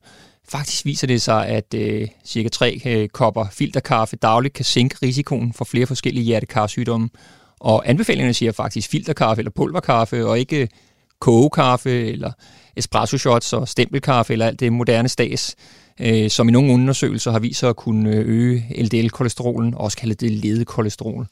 Faktisk 0.49 0.85
viser 0.85 1.07
det 1.07 1.21
sig, 1.21 1.47
at 1.47 1.73
øh, 1.73 2.07
cirka 2.25 2.49
3 2.49 2.81
øh, 2.85 3.09
kopper 3.09 3.45
filterkaffe 3.51 4.15
dagligt 4.15 4.53
kan 4.53 4.65
sænke 4.65 4.97
risikoen 5.01 5.53
for 5.53 5.65
flere 5.65 5.85
forskellige 5.85 6.23
hjertekarsygdomme. 6.23 7.09
Og 7.59 7.89
anbefalingerne 7.89 8.33
siger 8.33 8.51
faktisk 8.51 8.89
filterkaffe 8.89 9.39
eller 9.39 9.51
pulverkaffe, 9.51 10.25
og 10.25 10.39
ikke 10.39 10.61
øh, 10.61 10.67
kogekaffe 11.19 12.11
eller 12.11 12.31
espresso 12.75 13.17
shots 13.17 13.53
og 13.53 13.67
stempelkaffe 13.67 14.33
eller 14.33 14.47
alt 14.47 14.59
det 14.59 14.73
moderne 14.73 15.09
stas, 15.09 15.55
øh, 15.99 16.29
som 16.29 16.49
i 16.49 16.51
nogle 16.51 16.73
undersøgelser 16.73 17.31
har 17.31 17.39
vist 17.39 17.59
sig 17.59 17.69
at 17.69 17.75
kunne 17.75 18.09
øh, 18.09 18.25
øge 18.27 18.65
LDL-kolesterolen, 18.83 19.73
også 19.73 19.97
kaldet 19.97 20.21
det 20.21 20.31
ledekolesterol. 20.31 21.27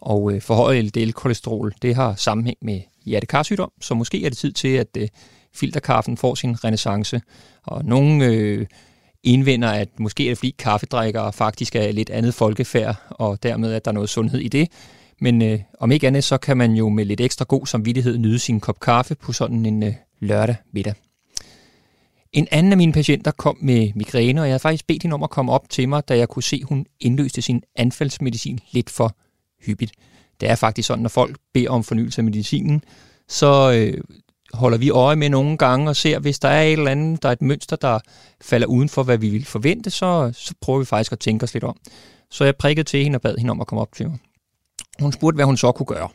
Og 0.00 0.32
øh, 0.32 0.42
forhøjet 0.42 0.84
LDL-kolesterol, 0.84 1.72
det 1.82 1.94
har 1.94 2.14
sammenhæng 2.14 2.58
med 2.62 2.80
hjertekarsygdom, 3.04 3.70
så 3.80 3.94
måske 3.94 4.24
er 4.24 4.28
det 4.28 4.38
tid 4.38 4.52
til, 4.52 4.68
at 4.68 4.96
øh, 4.98 5.08
filterkaffen 5.54 6.16
får 6.16 6.34
sin 6.34 6.64
renaissance. 6.64 7.20
Og 7.62 7.84
nogle 7.84 8.24
øh, 8.24 8.66
indvender, 9.22 9.68
at 9.68 9.88
måske 10.00 10.26
er 10.26 10.30
det 10.30 10.38
fordi 10.38 10.54
kaffedrikkere 10.58 11.32
faktisk 11.32 11.76
er 11.76 11.92
lidt 11.92 12.10
andet 12.10 12.34
folkefærd, 12.34 12.96
og 13.10 13.42
dermed 13.42 13.72
at 13.72 13.84
der 13.84 13.90
er 13.90 13.94
noget 13.94 14.08
sundhed 14.08 14.40
i 14.40 14.48
det. 14.48 14.68
Men 15.20 15.42
øh, 15.42 15.60
om 15.80 15.92
ikke 15.92 16.06
andet, 16.06 16.24
så 16.24 16.38
kan 16.38 16.56
man 16.56 16.72
jo 16.72 16.88
med 16.88 17.04
lidt 17.04 17.20
ekstra 17.20 17.44
god 17.48 17.66
samvittighed 17.66 18.18
nyde 18.18 18.38
sin 18.38 18.60
kop 18.60 18.80
kaffe 18.80 19.14
på 19.14 19.32
sådan 19.32 19.66
en 19.66 19.82
øh, 19.82 19.94
lørdag 20.20 20.56
middag. 20.72 20.94
En 22.32 22.48
anden 22.50 22.72
af 22.72 22.76
mine 22.76 22.92
patienter 22.92 23.30
kom 23.30 23.56
med 23.60 23.92
migræne, 23.94 24.40
og 24.40 24.46
jeg 24.46 24.52
havde 24.52 24.60
faktisk 24.60 24.86
bedt 24.86 25.02
hende 25.02 25.14
om 25.14 25.22
at 25.22 25.30
komme 25.30 25.52
op 25.52 25.70
til 25.70 25.88
mig, 25.88 26.08
da 26.08 26.16
jeg 26.16 26.28
kunne 26.28 26.42
se, 26.42 26.58
at 26.62 26.68
hun 26.68 26.86
indløste 27.00 27.42
sin 27.42 27.62
anfaldsmedicin 27.76 28.60
lidt 28.72 28.90
for 28.90 29.16
hyppigt. 29.66 29.92
Det 30.40 30.48
er 30.48 30.54
faktisk 30.54 30.86
sådan, 30.86 31.02
når 31.02 31.08
folk 31.08 31.36
beder 31.54 31.70
om 31.70 31.84
fornyelse 31.84 32.20
af 32.20 32.24
medicinen, 32.24 32.84
så 33.28 33.72
øh, 33.72 34.00
holder 34.52 34.78
vi 34.78 34.90
øje 34.90 35.16
med 35.16 35.28
nogle 35.28 35.58
gange 35.58 35.90
og 35.90 35.96
ser, 35.96 36.18
hvis 36.18 36.38
der 36.38 36.48
er 36.48 36.62
et 36.62 36.72
eller 36.72 36.90
andet, 36.90 37.22
der 37.22 37.28
er 37.28 37.32
et 37.32 37.42
mønster, 37.42 37.76
der 37.76 37.98
falder 38.40 38.66
uden 38.66 38.88
for, 38.88 39.02
hvad 39.02 39.18
vi 39.18 39.28
ville 39.28 39.46
forvente, 39.46 39.90
så, 39.90 40.32
så 40.34 40.54
prøver 40.60 40.78
vi 40.78 40.84
faktisk 40.84 41.12
at 41.12 41.18
tænke 41.18 41.44
os 41.44 41.54
lidt 41.54 41.64
om. 41.64 41.76
Så 42.30 42.44
jeg 42.44 42.56
prikkede 42.56 42.84
til 42.84 43.02
hende 43.02 43.16
og 43.16 43.22
bad 43.22 43.36
hende 43.38 43.50
om 43.50 43.60
at 43.60 43.66
komme 43.66 43.82
op 43.82 43.94
til 43.94 44.08
mig. 44.08 44.18
Hun 45.00 45.12
spurgte, 45.12 45.34
hvad 45.34 45.44
hun 45.44 45.56
så 45.56 45.72
kunne 45.72 45.86
gøre. 45.86 46.08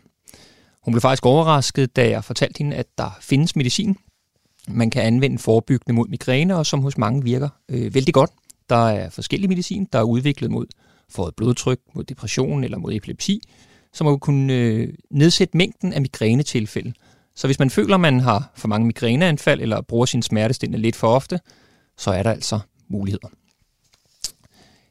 Hun 0.83 0.91
blev 0.93 1.01
faktisk 1.01 1.25
overrasket, 1.25 1.95
da 1.95 2.09
jeg 2.09 2.23
fortalte 2.23 2.57
hende, 2.57 2.75
at 2.75 2.85
der 2.97 3.17
findes 3.21 3.55
medicin, 3.55 3.97
man 4.67 4.89
kan 4.89 5.01
anvende 5.01 5.37
forebyggende 5.37 5.93
mod 5.93 6.07
migræne, 6.07 6.55
og 6.55 6.65
som 6.65 6.81
hos 6.81 6.97
mange 6.97 7.23
virker 7.23 7.49
øh, 7.69 7.93
vældig 7.93 8.13
godt. 8.13 8.31
Der 8.69 8.89
er 8.89 9.09
forskellige 9.09 9.49
medicin, 9.49 9.87
der 9.93 9.99
er 9.99 10.03
udviklet 10.03 10.51
mod 10.51 10.65
for 11.09 11.33
blodtryk, 11.37 11.79
mod 11.93 12.03
depression 12.03 12.63
eller 12.63 12.77
mod 12.77 12.93
epilepsi, 12.93 13.41
som 13.93 14.07
man 14.07 14.19
kunne 14.19 14.53
øh, 14.53 14.93
nedsætte 15.11 15.57
mængden 15.57 15.93
af 15.93 16.01
migrænetilfælde. 16.01 16.93
Så 17.35 17.47
hvis 17.47 17.59
man 17.59 17.69
føler, 17.69 17.97
man 17.97 18.19
har 18.19 18.51
for 18.55 18.67
mange 18.67 18.87
migræneanfald 18.87 19.61
eller 19.61 19.81
bruger 19.81 20.05
sin 20.05 20.21
smertestillende 20.21 20.81
lidt 20.81 20.95
for 20.95 21.07
ofte, 21.07 21.39
så 21.97 22.11
er 22.11 22.23
der 22.23 22.31
altså 22.31 22.59
muligheder. 22.87 23.27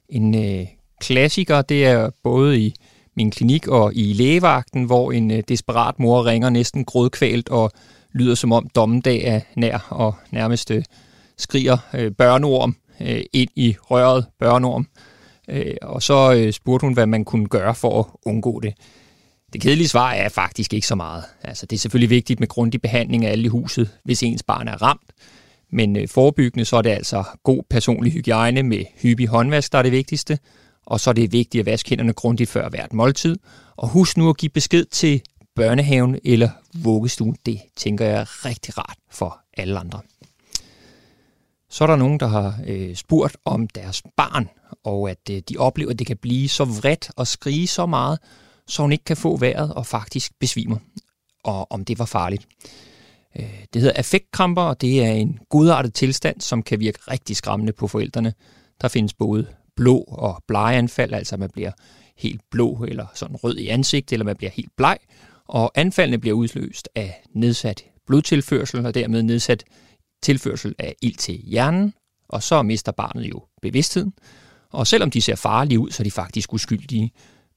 En 0.08 0.34
øh, 0.34 0.66
klassiker, 1.00 1.62
det 1.62 1.86
er 1.86 2.10
både 2.22 2.60
i 2.60 2.74
min 3.16 3.30
klinik 3.30 3.68
og 3.68 3.94
i 3.94 4.12
lægevagten, 4.12 4.84
hvor 4.84 5.12
en 5.12 5.30
øh, 5.30 5.42
desperat 5.48 5.98
mor 5.98 6.26
ringer 6.26 6.50
næsten 6.50 6.84
grådkvalt 6.84 7.48
og 7.48 7.70
lyder 8.14 8.34
som 8.34 8.52
om 8.52 8.68
dommedag 8.74 9.22
er 9.24 9.40
nær 9.56 9.86
og 9.90 10.14
nærmest 10.30 10.70
øh, 10.70 10.84
skriger 11.38 11.76
øh, 11.94 12.12
børneorm 12.12 12.76
øh, 13.00 13.22
ind 13.32 13.50
i 13.56 13.76
røret 13.80 14.26
børneorm. 14.38 14.86
Øh, 15.48 15.74
og 15.82 16.02
så 16.02 16.34
øh, 16.34 16.52
spurgte 16.52 16.84
hun, 16.84 16.94
hvad 16.94 17.06
man 17.06 17.24
kunne 17.24 17.46
gøre 17.46 17.74
for 17.74 18.00
at 18.00 18.06
undgå 18.26 18.60
det. 18.60 18.74
Det 19.52 19.60
kedelige 19.60 19.88
svar 19.88 20.12
er 20.12 20.28
faktisk 20.28 20.74
ikke 20.74 20.86
så 20.86 20.94
meget. 20.94 21.24
Altså, 21.42 21.66
det 21.66 21.76
er 21.76 21.80
selvfølgelig 21.80 22.10
vigtigt 22.10 22.40
med 22.40 22.48
grundig 22.48 22.82
behandling 22.82 23.24
af 23.24 23.30
alle 23.30 23.44
i 23.44 23.48
huset, 23.48 23.90
hvis 24.04 24.22
ens 24.22 24.42
barn 24.42 24.68
er 24.68 24.82
ramt. 24.82 25.12
Men 25.72 25.96
øh, 25.96 26.08
forebyggende, 26.08 26.64
så 26.64 26.76
er 26.76 26.82
det 26.82 26.90
altså 26.90 27.24
god 27.42 27.62
personlig 27.70 28.12
hygiejne 28.12 28.62
med 28.62 28.84
hyppig 29.02 29.28
håndvask, 29.28 29.72
der 29.72 29.78
er 29.78 29.82
det 29.82 29.92
vigtigste. 29.92 30.38
Og 30.86 31.00
så 31.00 31.10
er 31.10 31.14
det 31.14 31.32
vigtigt 31.32 31.60
at 31.60 31.66
vaske 31.66 31.88
hænderne 31.88 32.12
grundigt 32.12 32.50
før 32.50 32.68
hvert 32.68 32.92
måltid. 32.92 33.36
Og 33.76 33.88
husk 33.88 34.16
nu 34.16 34.28
at 34.28 34.36
give 34.36 34.50
besked 34.50 34.84
til 34.84 35.22
børnehaven 35.54 36.18
eller 36.24 36.50
vuggestuen. 36.74 37.36
Det 37.46 37.60
tænker 37.76 38.04
jeg 38.04 38.20
er 38.20 38.46
rigtig 38.46 38.78
rart 38.78 38.98
for 39.10 39.40
alle 39.56 39.78
andre. 39.78 40.00
Så 41.70 41.84
er 41.84 41.88
der 41.88 41.96
nogen, 41.96 42.20
der 42.20 42.26
har 42.26 42.58
øh, 42.66 42.94
spurgt 42.94 43.36
om 43.44 43.68
deres 43.68 44.02
barn, 44.16 44.48
og 44.84 45.10
at 45.10 45.30
øh, 45.30 45.42
de 45.48 45.56
oplever, 45.58 45.90
at 45.90 45.98
det 45.98 46.06
kan 46.06 46.16
blive 46.16 46.48
så 46.48 46.64
vredt 46.64 47.10
og 47.16 47.26
skrige 47.26 47.66
så 47.66 47.86
meget, 47.86 48.18
så 48.66 48.82
hun 48.82 48.92
ikke 48.92 49.04
kan 49.04 49.16
få 49.16 49.36
vejret 49.36 49.74
og 49.74 49.86
faktisk 49.86 50.32
besvimer, 50.40 50.76
og 51.44 51.72
om 51.72 51.84
det 51.84 51.98
var 51.98 52.04
farligt. 52.04 52.46
Øh, 53.38 53.64
det 53.72 53.82
hedder 53.82 53.96
affektkramper, 53.96 54.62
og 54.62 54.80
det 54.80 55.04
er 55.04 55.12
en 55.12 55.38
godartet 55.48 55.94
tilstand, 55.94 56.40
som 56.40 56.62
kan 56.62 56.80
virke 56.80 56.98
rigtig 57.10 57.36
skræmmende 57.36 57.72
på 57.72 57.88
forældrene. 57.88 58.34
Der 58.80 58.88
findes 58.88 59.14
både 59.14 59.46
blå 59.76 59.98
og 59.98 60.42
blegeanfald, 60.48 61.12
altså 61.12 61.36
man 61.36 61.50
bliver 61.50 61.70
helt 62.16 62.40
blå 62.50 62.84
eller 62.88 63.06
sådan 63.14 63.36
rød 63.36 63.56
i 63.56 63.68
ansigtet, 63.68 64.12
eller 64.12 64.24
man 64.24 64.36
bliver 64.36 64.50
helt 64.50 64.76
bleg, 64.76 64.98
og 65.48 65.72
anfaldene 65.74 66.18
bliver 66.18 66.36
udløst 66.36 66.88
af 66.94 67.22
nedsat 67.34 67.84
blodtilførsel, 68.06 68.86
og 68.86 68.94
dermed 68.94 69.22
nedsat 69.22 69.64
tilførsel 70.22 70.74
af 70.78 70.94
ild 71.02 71.16
til 71.16 71.34
hjernen, 71.34 71.94
og 72.28 72.42
så 72.42 72.62
mister 72.62 72.92
barnet 72.92 73.24
jo 73.30 73.42
bevidstheden, 73.62 74.12
Og 74.70 74.86
selvom 74.86 75.10
de 75.10 75.20
ser 75.20 75.34
farlige 75.34 75.78
ud, 75.78 75.90
så 75.90 76.02
er 76.02 76.04
de 76.04 76.10
faktisk 76.10 76.52
uskyldige. 76.52 77.12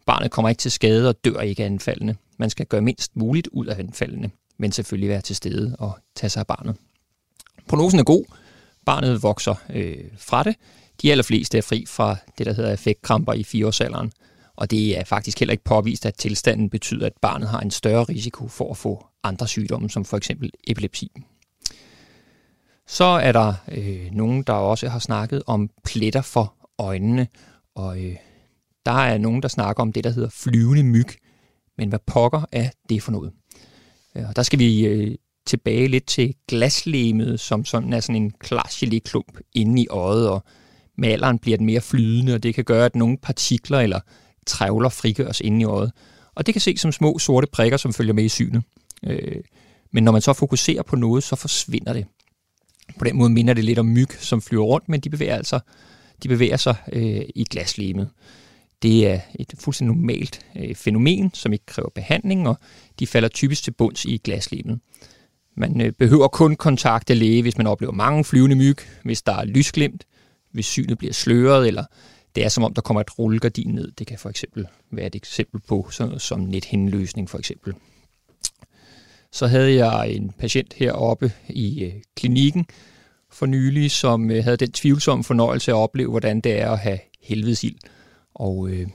Barnet 0.05 0.31
kommer 0.31 0.49
ikke 0.49 0.59
til 0.59 0.71
skade 0.71 1.09
og 1.09 1.25
dør 1.25 1.39
ikke 1.39 1.63
af 1.63 1.67
anfaldene. 1.67 2.15
Man 2.39 2.49
skal 2.49 2.65
gøre 2.65 2.81
mindst 2.81 3.15
muligt 3.15 3.47
ud 3.47 3.65
af 3.65 3.79
anfaldene, 3.79 4.31
men 4.57 4.71
selvfølgelig 4.71 5.09
være 5.09 5.21
til 5.21 5.35
stede 5.35 5.75
og 5.79 5.99
tage 6.15 6.29
sig 6.29 6.39
af 6.39 6.47
barnet. 6.47 6.75
Prognosen 7.67 7.99
er 7.99 8.03
god. 8.03 8.25
Barnet 8.85 9.23
vokser 9.23 9.55
øh, 9.69 9.97
fra 10.17 10.43
det. 10.43 10.55
De 11.01 11.11
allerfleste 11.11 11.57
er 11.57 11.61
fri 11.61 11.85
fra 11.87 12.15
det, 12.37 12.45
der 12.45 12.53
hedder 12.53 12.73
effektkramper 12.73 13.33
i 13.33 13.43
fireårsalderen. 13.43 14.11
Og 14.57 14.71
det 14.71 14.99
er 14.99 15.03
faktisk 15.03 15.39
heller 15.39 15.51
ikke 15.51 15.63
påvist, 15.63 16.05
at 16.05 16.15
tilstanden 16.15 16.69
betyder, 16.69 17.05
at 17.05 17.13
barnet 17.21 17.49
har 17.49 17.59
en 17.59 17.71
større 17.71 18.03
risiko 18.03 18.47
for 18.47 18.71
at 18.71 18.77
få 18.77 19.05
andre 19.23 19.47
sygdomme, 19.47 19.89
som 19.89 20.05
for 20.05 20.17
eksempel 20.17 20.51
epilepsi. 20.67 21.11
Så 22.87 23.05
er 23.05 23.31
der 23.31 23.53
øh, 23.71 24.11
nogen, 24.11 24.43
der 24.43 24.53
også 24.53 24.89
har 24.89 24.99
snakket 24.99 25.43
om 25.45 25.69
pletter 25.83 26.21
for 26.21 26.53
øjnene, 26.77 27.27
og 27.75 28.03
øh, 28.03 28.15
der 28.85 28.91
er 28.91 29.17
nogen, 29.17 29.41
der 29.41 29.47
snakker 29.47 29.81
om 29.81 29.93
det, 29.93 30.03
der 30.03 30.09
hedder 30.09 30.29
flyvende 30.29 30.83
myg. 30.83 31.07
Men 31.77 31.89
hvad 31.89 31.99
pokker 32.05 32.41
er 32.51 32.69
det 32.89 33.03
for 33.03 33.11
noget? 33.11 33.31
Øh, 34.15 34.29
og 34.29 34.35
der 34.35 34.43
skal 34.43 34.59
vi 34.59 34.85
øh, 34.85 35.15
tilbage 35.45 35.87
lidt 35.87 36.05
til 36.05 36.33
glaslemet, 36.47 37.39
som 37.39 37.65
sådan 37.65 37.93
er 37.93 37.99
sådan 37.99 38.21
en 38.21 38.31
klar 38.31 38.67
geléklump 38.71 39.39
inde 39.53 39.81
i 39.81 39.87
øjet, 39.87 40.29
og 40.29 40.43
med 40.97 41.09
alderen 41.09 41.39
bliver 41.39 41.57
den 41.57 41.65
mere 41.65 41.81
flydende, 41.81 42.33
og 42.33 42.43
det 42.43 42.55
kan 42.55 42.63
gøre, 42.63 42.85
at 42.85 42.95
nogle 42.95 43.17
partikler 43.17 43.79
eller 43.79 43.99
trævler 44.47 44.89
frigøres 44.89 45.41
inde 45.41 45.61
i 45.61 45.65
øjet. 45.65 45.91
Og 46.35 46.45
det 46.45 46.53
kan 46.53 46.61
ses 46.61 46.81
som 46.81 46.91
små 46.91 47.19
sorte 47.19 47.47
prikker, 47.47 47.77
som 47.77 47.93
følger 47.93 48.13
med 48.13 48.23
i 48.23 48.29
synet. 48.29 48.63
Øh, 49.05 49.41
men 49.93 50.03
når 50.03 50.11
man 50.11 50.21
så 50.21 50.33
fokuserer 50.33 50.83
på 50.83 50.95
noget, 50.95 51.23
så 51.23 51.35
forsvinder 51.35 51.93
det. 51.93 52.05
På 52.99 53.05
den 53.05 53.17
måde 53.17 53.29
minder 53.29 53.53
det 53.53 53.63
lidt 53.63 53.79
om 53.79 53.85
myg, 53.85 54.07
som 54.19 54.41
flyver 54.41 54.65
rundt, 54.65 54.89
men 54.89 54.99
de 54.99 55.09
bevæger, 55.09 55.35
altså, 55.35 55.59
de 56.23 56.27
bevæger 56.27 56.57
sig 56.57 56.75
øh, 56.93 57.21
i 57.35 57.45
glaslemet. 57.49 58.09
Det 58.81 59.07
er 59.07 59.19
et 59.35 59.53
fuldstændig 59.59 59.95
normalt 59.95 60.45
øh, 60.55 60.75
fænomen, 60.75 61.31
som 61.33 61.53
ikke 61.53 61.65
kræver 61.65 61.89
behandling, 61.89 62.47
og 62.47 62.57
de 62.99 63.07
falder 63.07 63.29
typisk 63.29 63.63
til 63.63 63.71
bunds 63.71 64.05
i 64.05 64.21
glaslemet. 64.23 64.79
Man 65.57 65.81
øh, 65.81 65.91
behøver 65.91 66.27
kun 66.27 66.55
kontakte 66.55 67.13
læge, 67.13 67.41
hvis 67.41 67.57
man 67.57 67.67
oplever 67.67 67.93
mange 67.93 68.23
flyvende 68.23 68.55
myg, 68.55 68.77
hvis 69.03 69.21
der 69.21 69.33
er 69.33 69.45
lysglimt, 69.45 70.03
hvis 70.51 70.65
synet 70.65 70.97
bliver 70.97 71.13
sløret, 71.13 71.67
eller 71.67 71.83
det 72.37 72.45
er 72.45 72.49
som 72.49 72.63
om, 72.63 72.73
der 72.73 72.81
kommer 72.81 73.01
et 73.01 73.19
rullegardin 73.19 73.67
ned. 73.67 73.91
Det 73.91 74.07
kan 74.07 74.19
for 74.19 74.29
eksempel 74.29 74.67
være 74.91 75.07
et 75.07 75.15
eksempel 75.15 75.61
på 75.67 75.87
sådan 75.91 76.09
noget 76.09 76.21
som 76.21 76.39
nethenløsning 76.39 77.29
for 77.29 77.37
eksempel. 77.37 77.73
Så 79.31 79.47
havde 79.47 79.85
jeg 79.85 80.09
en 80.11 80.31
patient 80.39 80.73
heroppe 80.73 81.31
i 81.49 81.83
øh, 81.83 81.93
klinikken 82.15 82.65
for 83.31 83.45
nylig, 83.45 83.91
som 83.91 84.31
øh, 84.31 84.43
havde 84.43 84.57
den 84.57 84.71
tvivlsomme 84.71 85.23
fornøjelse 85.23 85.71
at 85.71 85.75
opleve, 85.75 86.09
hvordan 86.09 86.41
det 86.41 86.61
er 86.61 86.71
at 86.71 86.79
have 86.79 86.99
helvedesild. 87.21 87.75
Og 88.35 88.69
øh, 88.69 88.87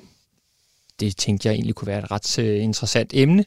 det 1.00 1.16
tænkte 1.16 1.48
jeg 1.48 1.54
egentlig 1.54 1.74
kunne 1.74 1.88
være 1.88 2.02
et 2.02 2.10
ret 2.10 2.38
øh, 2.38 2.62
interessant 2.62 3.10
emne. 3.14 3.44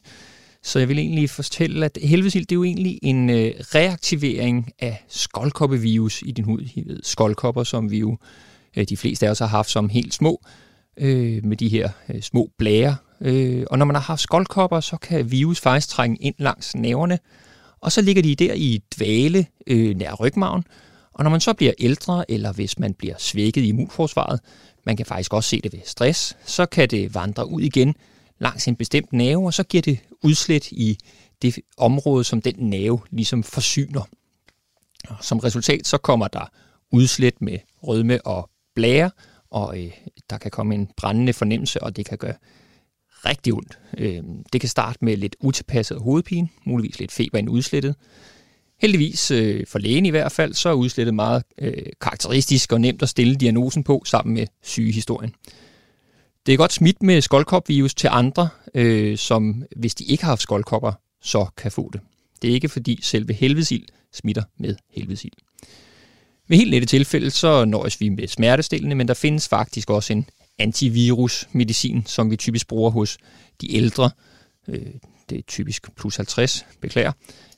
Så 0.62 0.78
jeg 0.78 0.88
vil 0.88 0.98
egentlig 0.98 1.30
fortælle, 1.30 1.84
at 1.84 1.98
helvedesild 2.02 2.46
det 2.46 2.52
er 2.52 2.56
jo 2.56 2.64
egentlig 2.64 2.98
en 3.02 3.30
øh, 3.30 3.54
reaktivering 3.60 4.72
af 4.78 5.04
skoldkoppevirus 5.08 6.22
i 6.22 6.30
din 6.30 6.44
hud. 6.44 6.60
I 6.74 6.82
ved, 6.86 7.00
skoldkopper, 7.02 7.64
som 7.64 7.90
vi 7.90 7.98
jo 7.98 8.12
øh, 8.12 8.18
Øh, 8.76 8.84
de 8.88 8.96
fleste 8.96 9.26
af 9.26 9.30
os 9.30 9.38
har 9.38 9.46
haft 9.46 9.70
som 9.70 9.88
helt 9.88 10.14
små, 10.14 10.42
øh, 10.96 11.44
med 11.44 11.56
de 11.56 11.68
her 11.68 11.90
øh, 12.08 12.22
små 12.22 12.50
blære. 12.58 12.96
Øh, 13.20 13.64
og 13.70 13.78
når 13.78 13.86
man 13.86 13.96
har 13.96 14.02
haft 14.02 14.20
skoldkopper, 14.20 14.80
så 14.80 14.96
kan 14.96 15.30
virus 15.30 15.60
faktisk 15.60 15.88
trænge 15.88 16.16
ind 16.16 16.34
langs 16.38 16.74
næverne, 16.74 17.18
og 17.80 17.92
så 17.92 18.00
ligger 18.02 18.22
de 18.22 18.34
der 18.34 18.54
i 18.54 18.82
dvale 18.96 19.46
øh, 19.66 19.96
nær 19.96 20.14
rygmagen. 20.14 20.64
Og 21.12 21.24
når 21.24 21.30
man 21.30 21.40
så 21.40 21.52
bliver 21.52 21.72
ældre, 21.78 22.30
eller 22.30 22.52
hvis 22.52 22.78
man 22.78 22.94
bliver 22.94 23.14
svækket 23.18 23.62
i 23.62 23.68
immunforsvaret, 23.68 24.40
man 24.86 24.96
kan 24.96 25.06
faktisk 25.06 25.32
også 25.34 25.48
se 25.48 25.60
det 25.60 25.72
ved 25.72 25.80
stress, 25.84 26.36
så 26.44 26.66
kan 26.66 26.88
det 26.88 27.14
vandre 27.14 27.50
ud 27.50 27.60
igen 27.60 27.94
langs 28.38 28.68
en 28.68 28.76
bestemt 28.76 29.12
nerve, 29.12 29.46
og 29.46 29.54
så 29.54 29.62
giver 29.62 29.82
det 29.82 29.98
udslæt 30.22 30.68
i 30.70 30.98
det 31.42 31.58
område, 31.76 32.24
som 32.24 32.42
den 32.42 32.54
nerve 32.58 32.98
ligesom 33.10 33.42
forsyner. 33.42 34.02
Og 35.08 35.16
Som 35.20 35.38
resultat 35.38 35.86
så 35.86 35.98
kommer 35.98 36.28
der 36.28 36.50
udslæt 36.92 37.40
med 37.40 37.58
rødme 37.82 38.26
og 38.26 38.50
blære, 38.76 39.10
og 39.50 39.84
øh, 39.84 39.90
der 40.30 40.38
kan 40.38 40.50
komme 40.50 40.74
en 40.74 40.90
brændende 40.96 41.32
fornemmelse, 41.32 41.82
og 41.82 41.96
det 41.96 42.06
kan 42.06 42.18
gøre 42.18 42.34
rigtig 43.24 43.54
ondt. 43.54 43.78
Øh, 43.98 44.22
det 44.52 44.60
kan 44.60 44.70
starte 44.70 44.98
med 45.02 45.16
lidt 45.16 45.36
utilpasset 45.40 46.00
hovedpine, 46.00 46.48
muligvis 46.64 46.98
lidt 46.98 47.12
feber 47.12 47.38
end 47.38 47.50
udslettet. 47.50 47.94
Heldigvis, 48.80 49.30
øh, 49.30 49.66
for 49.66 49.78
lægen 49.78 50.06
i 50.06 50.10
hvert 50.10 50.32
fald, 50.32 50.54
så 50.54 50.68
er 50.68 50.72
udslættet 50.72 51.14
meget 51.14 51.42
øh, 51.58 51.86
karakteristisk 52.00 52.72
og 52.72 52.80
nemt 52.80 53.02
at 53.02 53.08
stille 53.08 53.34
diagnosen 53.34 53.84
på 53.84 54.02
sammen 54.06 54.34
med 54.34 54.46
sygehistorien. 54.62 55.34
Det 56.46 56.52
er 56.52 56.56
godt 56.56 56.72
smidt 56.72 57.02
med 57.02 57.20
skoldkopvirus 57.20 57.94
til 57.94 58.08
andre, 58.12 58.48
øh, 58.74 59.16
som 59.16 59.64
hvis 59.76 59.94
de 59.94 60.04
ikke 60.04 60.24
har 60.24 60.30
haft 60.30 60.42
skoldkopper, 60.42 60.92
så 61.22 61.46
kan 61.56 61.72
få 61.72 61.90
det. 61.92 62.00
Det 62.42 62.50
er 62.50 62.54
ikke 62.54 62.68
fordi 62.68 62.98
selve 63.02 63.32
helvedesild 63.32 63.84
smitter 64.12 64.42
med 64.58 64.76
helvedesild. 64.90 65.45
Ved 66.48 66.56
helt 66.56 66.70
lette 66.70 66.86
tilfælde, 66.86 67.30
så 67.30 67.64
nøjes 67.64 68.00
vi 68.00 68.08
med 68.08 68.28
smertestillende, 68.28 68.96
men 68.96 69.08
der 69.08 69.14
findes 69.14 69.48
faktisk 69.48 69.90
også 69.90 70.12
en 70.12 70.26
antivirusmedicin, 70.58 72.02
som 72.06 72.30
vi 72.30 72.36
typisk 72.36 72.68
bruger 72.68 72.90
hos 72.90 73.18
de 73.60 73.74
ældre. 73.74 74.10
Øh, 74.68 74.86
det 75.30 75.38
er 75.38 75.42
typisk 75.42 75.96
plus 75.96 76.16
50, 76.16 76.66
beklager. 76.80 77.12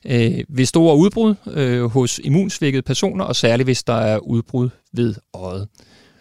Øh, 0.05 0.43
ved 0.49 0.65
store 0.65 0.97
udbrud 0.97 1.35
øh, 1.47 1.83
hos 1.83 2.19
immunsvækkede 2.23 2.81
personer, 2.81 3.25
og 3.25 3.35
særligt 3.35 3.67
hvis 3.67 3.83
der 3.83 3.93
er 3.93 4.17
udbrud 4.17 4.69
ved 4.93 5.15
øjet. 5.33 5.67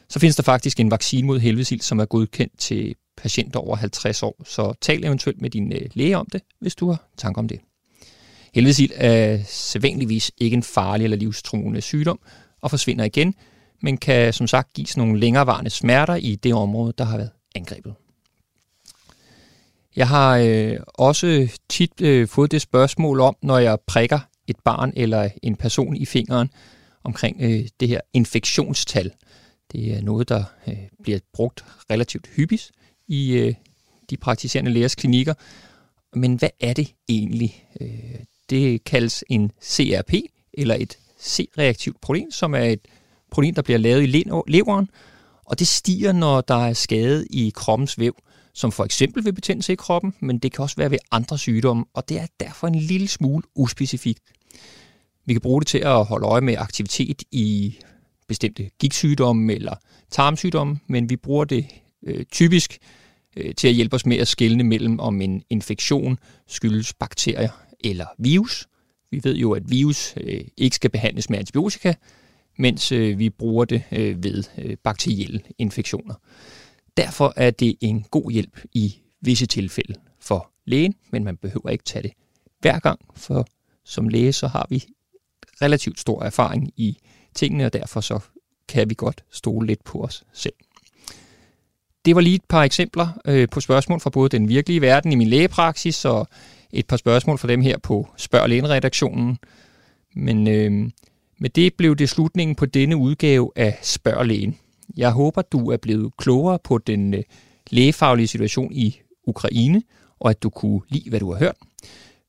Så 0.09 0.19
findes 0.19 0.37
der 0.37 0.43
faktisk 0.43 0.81
en 0.81 0.91
vaccine 0.91 1.27
mod 1.27 1.41
helvedesild, 1.41 1.81
som 1.81 1.99
er 1.99 2.05
godkendt 2.05 2.59
til 2.59 2.95
patienter 3.17 3.61
over 3.61 3.77
50 3.77 4.23
år. 4.23 4.43
Så 4.47 4.73
tal 4.81 5.05
eventuelt 5.05 5.41
med 5.41 5.51
din 5.51 5.73
øh, 5.73 5.89
læge 5.95 6.19
om 6.19 6.27
det, 6.33 6.43
hvis 6.61 6.75
du 6.75 6.91
har 6.91 7.09
tanker 7.17 7.39
om 7.39 7.49
det. 7.49 7.61
Helvedesild 8.55 8.91
er 8.95 9.39
sædvanligvis 9.47 10.33
ikke 10.39 10.55
en 10.55 10.63
farlig 10.63 11.05
eller 11.05 11.17
livstruende 11.17 11.81
sygdom, 11.81 12.21
og 12.61 12.71
forsvinder 12.71 13.05
igen, 13.05 13.35
men 13.83 13.97
kan 13.97 14.33
som 14.33 14.47
sagt 14.47 14.73
give 14.73 14.87
nogle 14.97 15.21
længerevarende 15.21 15.71
smerter 15.71 16.15
i 16.15 16.35
det 16.35 16.55
område, 16.55 16.93
der 16.99 17.05
har 17.05 17.17
været 17.17 17.31
angrebet. 17.55 17.95
Jeg 19.97 20.09
har 20.09 20.37
øh, 20.37 20.77
også 20.87 21.49
tit 21.69 22.01
øh, 22.01 22.29
fået 22.29 22.51
det 22.51 22.63
spørgsmål 22.63 23.21
om, 23.21 23.37
når 23.43 23.59
jeg 23.59 23.79
prikker 23.87 24.19
et 24.47 24.57
barn 24.65 24.93
eller 24.97 25.29
en 25.43 25.57
person 25.57 25.97
i 25.97 26.07
fingeren 26.07 26.51
omkring 27.05 27.37
øh, 27.41 27.69
det 27.81 27.89
her 27.89 28.01
infektionstal. 28.13 29.13
Det 29.73 29.97
er 29.97 30.03
noget, 30.03 30.29
der 30.29 30.45
øh, 30.67 30.79
bliver 31.03 31.19
brugt 31.33 31.65
relativt 31.91 32.27
hyppigt 32.37 32.71
i 33.09 33.33
øh, 33.33 33.55
de 34.11 34.17
praktiserende 34.17 34.71
lægers 34.71 34.95
klinikker. 34.95 35.35
Men 36.15 36.35
hvad 36.35 36.51
er 36.61 36.73
det 36.73 36.95
egentlig? 37.09 37.67
Øh, 37.81 38.21
det 38.51 38.85
kaldes 38.85 39.25
en 39.29 39.53
CRP, 39.63 40.13
eller 40.53 40.75
et 40.75 40.99
C-reaktivt 41.21 42.01
protein, 42.01 42.33
som 42.33 42.55
er 42.55 42.65
et 42.65 42.81
protein, 43.31 43.55
der 43.55 43.63
bliver 43.63 43.79
lavet 43.79 44.03
i 44.03 44.25
leveren, 44.49 44.89
og 45.45 45.59
det 45.59 45.69
stiger, 45.69 46.13
når 46.13 46.41
der 46.41 46.67
er 46.67 46.73
skade 46.73 47.27
i 47.31 47.53
kroppens 47.55 47.99
væv, 47.99 48.15
som 48.55 48.73
for 48.73 48.85
eksempel 48.85 49.25
ved 49.25 49.33
betændelse 49.33 49.73
i 49.73 49.77
kroppen, 49.77 50.15
men 50.21 50.39
det 50.39 50.53
kan 50.53 50.63
også 50.63 50.77
være 50.77 50.91
ved 50.91 50.99
andre 51.11 51.39
sygdomme, 51.39 51.85
og 51.95 52.09
det 52.09 52.21
er 52.21 52.27
derfor 52.41 52.67
en 52.67 52.75
lille 52.75 53.09
smule 53.09 53.43
uspecifikt. 53.55 54.23
Vi 55.27 55.33
kan 55.33 55.41
bruge 55.41 55.61
det 55.61 55.69
til 55.69 55.79
at 55.79 56.05
holde 56.05 56.27
øje 56.27 56.41
med 56.41 56.57
aktivitet 56.57 57.23
i 57.33 57.79
bestemte 58.29 58.71
gigtsygdomme 58.79 59.55
eller 59.55 59.75
tarmsygdomme, 60.11 60.79
men 60.87 61.11
vi 61.11 61.17
bruger 61.17 61.45
det 61.45 61.67
øh, 62.07 62.25
typisk 62.25 62.79
øh, 63.37 63.55
til 63.55 63.69
at 63.69 63.75
hjælpe 63.75 63.97
os 63.97 64.07
med 64.07 64.17
at 64.17 64.29
skelne 64.29 64.65
mellem, 64.65 65.01
om 65.01 65.21
en 65.21 65.43
infektion 65.51 66.19
skyldes 66.47 66.95
bakterier 66.95 67.51
eller 67.81 68.07
virus, 68.19 68.67
vi 69.11 69.21
ved 69.25 69.37
jo, 69.37 69.53
at 69.53 69.71
virus 69.71 70.15
øh, 70.17 70.41
ikke 70.57 70.77
skal 70.77 70.91
behandles 70.91 71.31
med 71.31 71.39
antibiotika, 71.39 71.95
mens 72.59 72.93
øh, 72.93 73.19
vi 73.19 73.31
bruger 73.31 73.65
det 73.65 73.83
øh, 73.93 74.25
ved 74.25 74.45
øh, 74.59 74.77
bakterielle 74.77 75.41
infektioner. 75.59 76.15
Derfor 76.97 77.33
er 77.37 77.51
det 77.51 77.77
en 77.81 78.05
god 78.11 78.31
hjælp 78.31 78.61
i 78.73 78.99
visse 79.21 79.47
tilfælde 79.47 79.95
for 80.21 80.51
lægen, 80.65 80.95
men 81.11 81.25
man 81.25 81.37
behøver 81.37 81.69
ikke 81.71 81.85
tage 81.85 82.03
det 82.03 82.13
hver 82.61 82.79
gang, 82.79 83.01
for 83.17 83.47
som 83.85 84.09
læge 84.09 84.33
så 84.33 84.47
har 84.47 84.67
vi 84.71 84.85
relativt 85.63 86.01
stor 86.01 86.23
erfaring 86.23 86.73
i 86.77 86.99
tingene, 87.35 87.67
og 87.67 87.73
derfor 87.73 88.01
så 88.01 88.21
kan 88.69 88.91
vi 88.91 88.95
godt 88.95 89.25
stole 89.31 89.67
lidt 89.67 89.85
på 89.85 90.05
os 90.05 90.25
selv. 90.33 90.55
Det 92.05 92.15
var 92.15 92.21
lige 92.21 92.35
et 92.35 92.45
par 92.49 92.63
eksempler 92.63 93.09
øh, 93.25 93.49
på 93.49 93.61
spørgsmål 93.61 94.01
fra 94.01 94.11
både 94.11 94.29
den 94.29 94.49
virkelige 94.49 94.81
verden 94.81 95.13
i 95.13 95.15
min 95.15 95.29
lægepraksis 95.29 96.05
og 96.05 96.29
et 96.73 96.87
par 96.87 96.97
spørgsmål 96.97 97.39
fra 97.39 97.49
dem 97.49 97.61
her 97.61 97.79
på 97.79 98.09
Spørg 98.17 98.49
Lægen-redaktionen. 98.49 99.39
Men 100.17 100.49
øh, 100.49 100.91
med 101.39 101.51
det 101.51 101.75
blev 101.75 101.97
det 101.97 102.09
slutningen 102.09 102.55
på 102.55 102.67
denne 102.67 102.97
udgave 102.97 103.53
af 103.57 103.79
Spørg 103.83 104.27
Lægen. 104.27 104.59
Jeg 104.97 105.11
håber, 105.11 105.43
du 105.43 105.71
er 105.71 105.77
blevet 105.77 106.17
klogere 106.17 106.59
på 106.65 106.79
den 106.79 107.15
øh, 107.15 107.23
lægefaglige 107.71 108.27
situation 108.27 108.73
i 108.73 109.01
Ukraine, 109.25 109.83
og 110.21 110.31
at 110.31 110.43
du 110.43 110.51
kunne 110.51 110.81
lide, 110.89 111.11
hvad 111.11 111.21
du 111.21 111.33
har 111.33 111.39
hørt. 111.39 111.57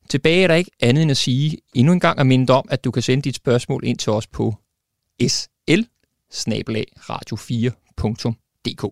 Tilbage 0.08 0.42
er 0.42 0.46
der 0.46 0.54
ikke 0.54 0.70
andet 0.80 1.02
end 1.02 1.10
at 1.10 1.16
sige 1.16 1.58
endnu 1.74 1.92
en 1.92 2.00
gang 2.00 2.18
og 2.18 2.26
minde 2.26 2.52
om, 2.52 2.68
at 2.70 2.84
du 2.84 2.90
kan 2.90 3.02
sende 3.02 3.22
dit 3.22 3.36
spørgsmål 3.36 3.84
ind 3.84 3.98
til 3.98 4.12
os 4.12 4.26
på 4.26 4.54
sl 5.28 5.80
radio4.dk. 7.10 8.84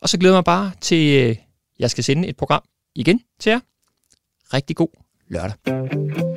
Og 0.00 0.08
så 0.08 0.18
glæder 0.18 0.34
jeg 0.34 0.38
mig 0.38 0.44
bare 0.44 0.72
til, 0.80 1.16
at 1.16 1.38
jeg 1.78 1.90
skal 1.90 2.04
sende 2.04 2.28
et 2.28 2.36
program 2.36 2.62
igen 2.94 3.20
til 3.38 3.50
jer. 3.50 3.60
Rigtig 4.54 4.76
god 4.76 4.88
lørdag. 5.28 6.27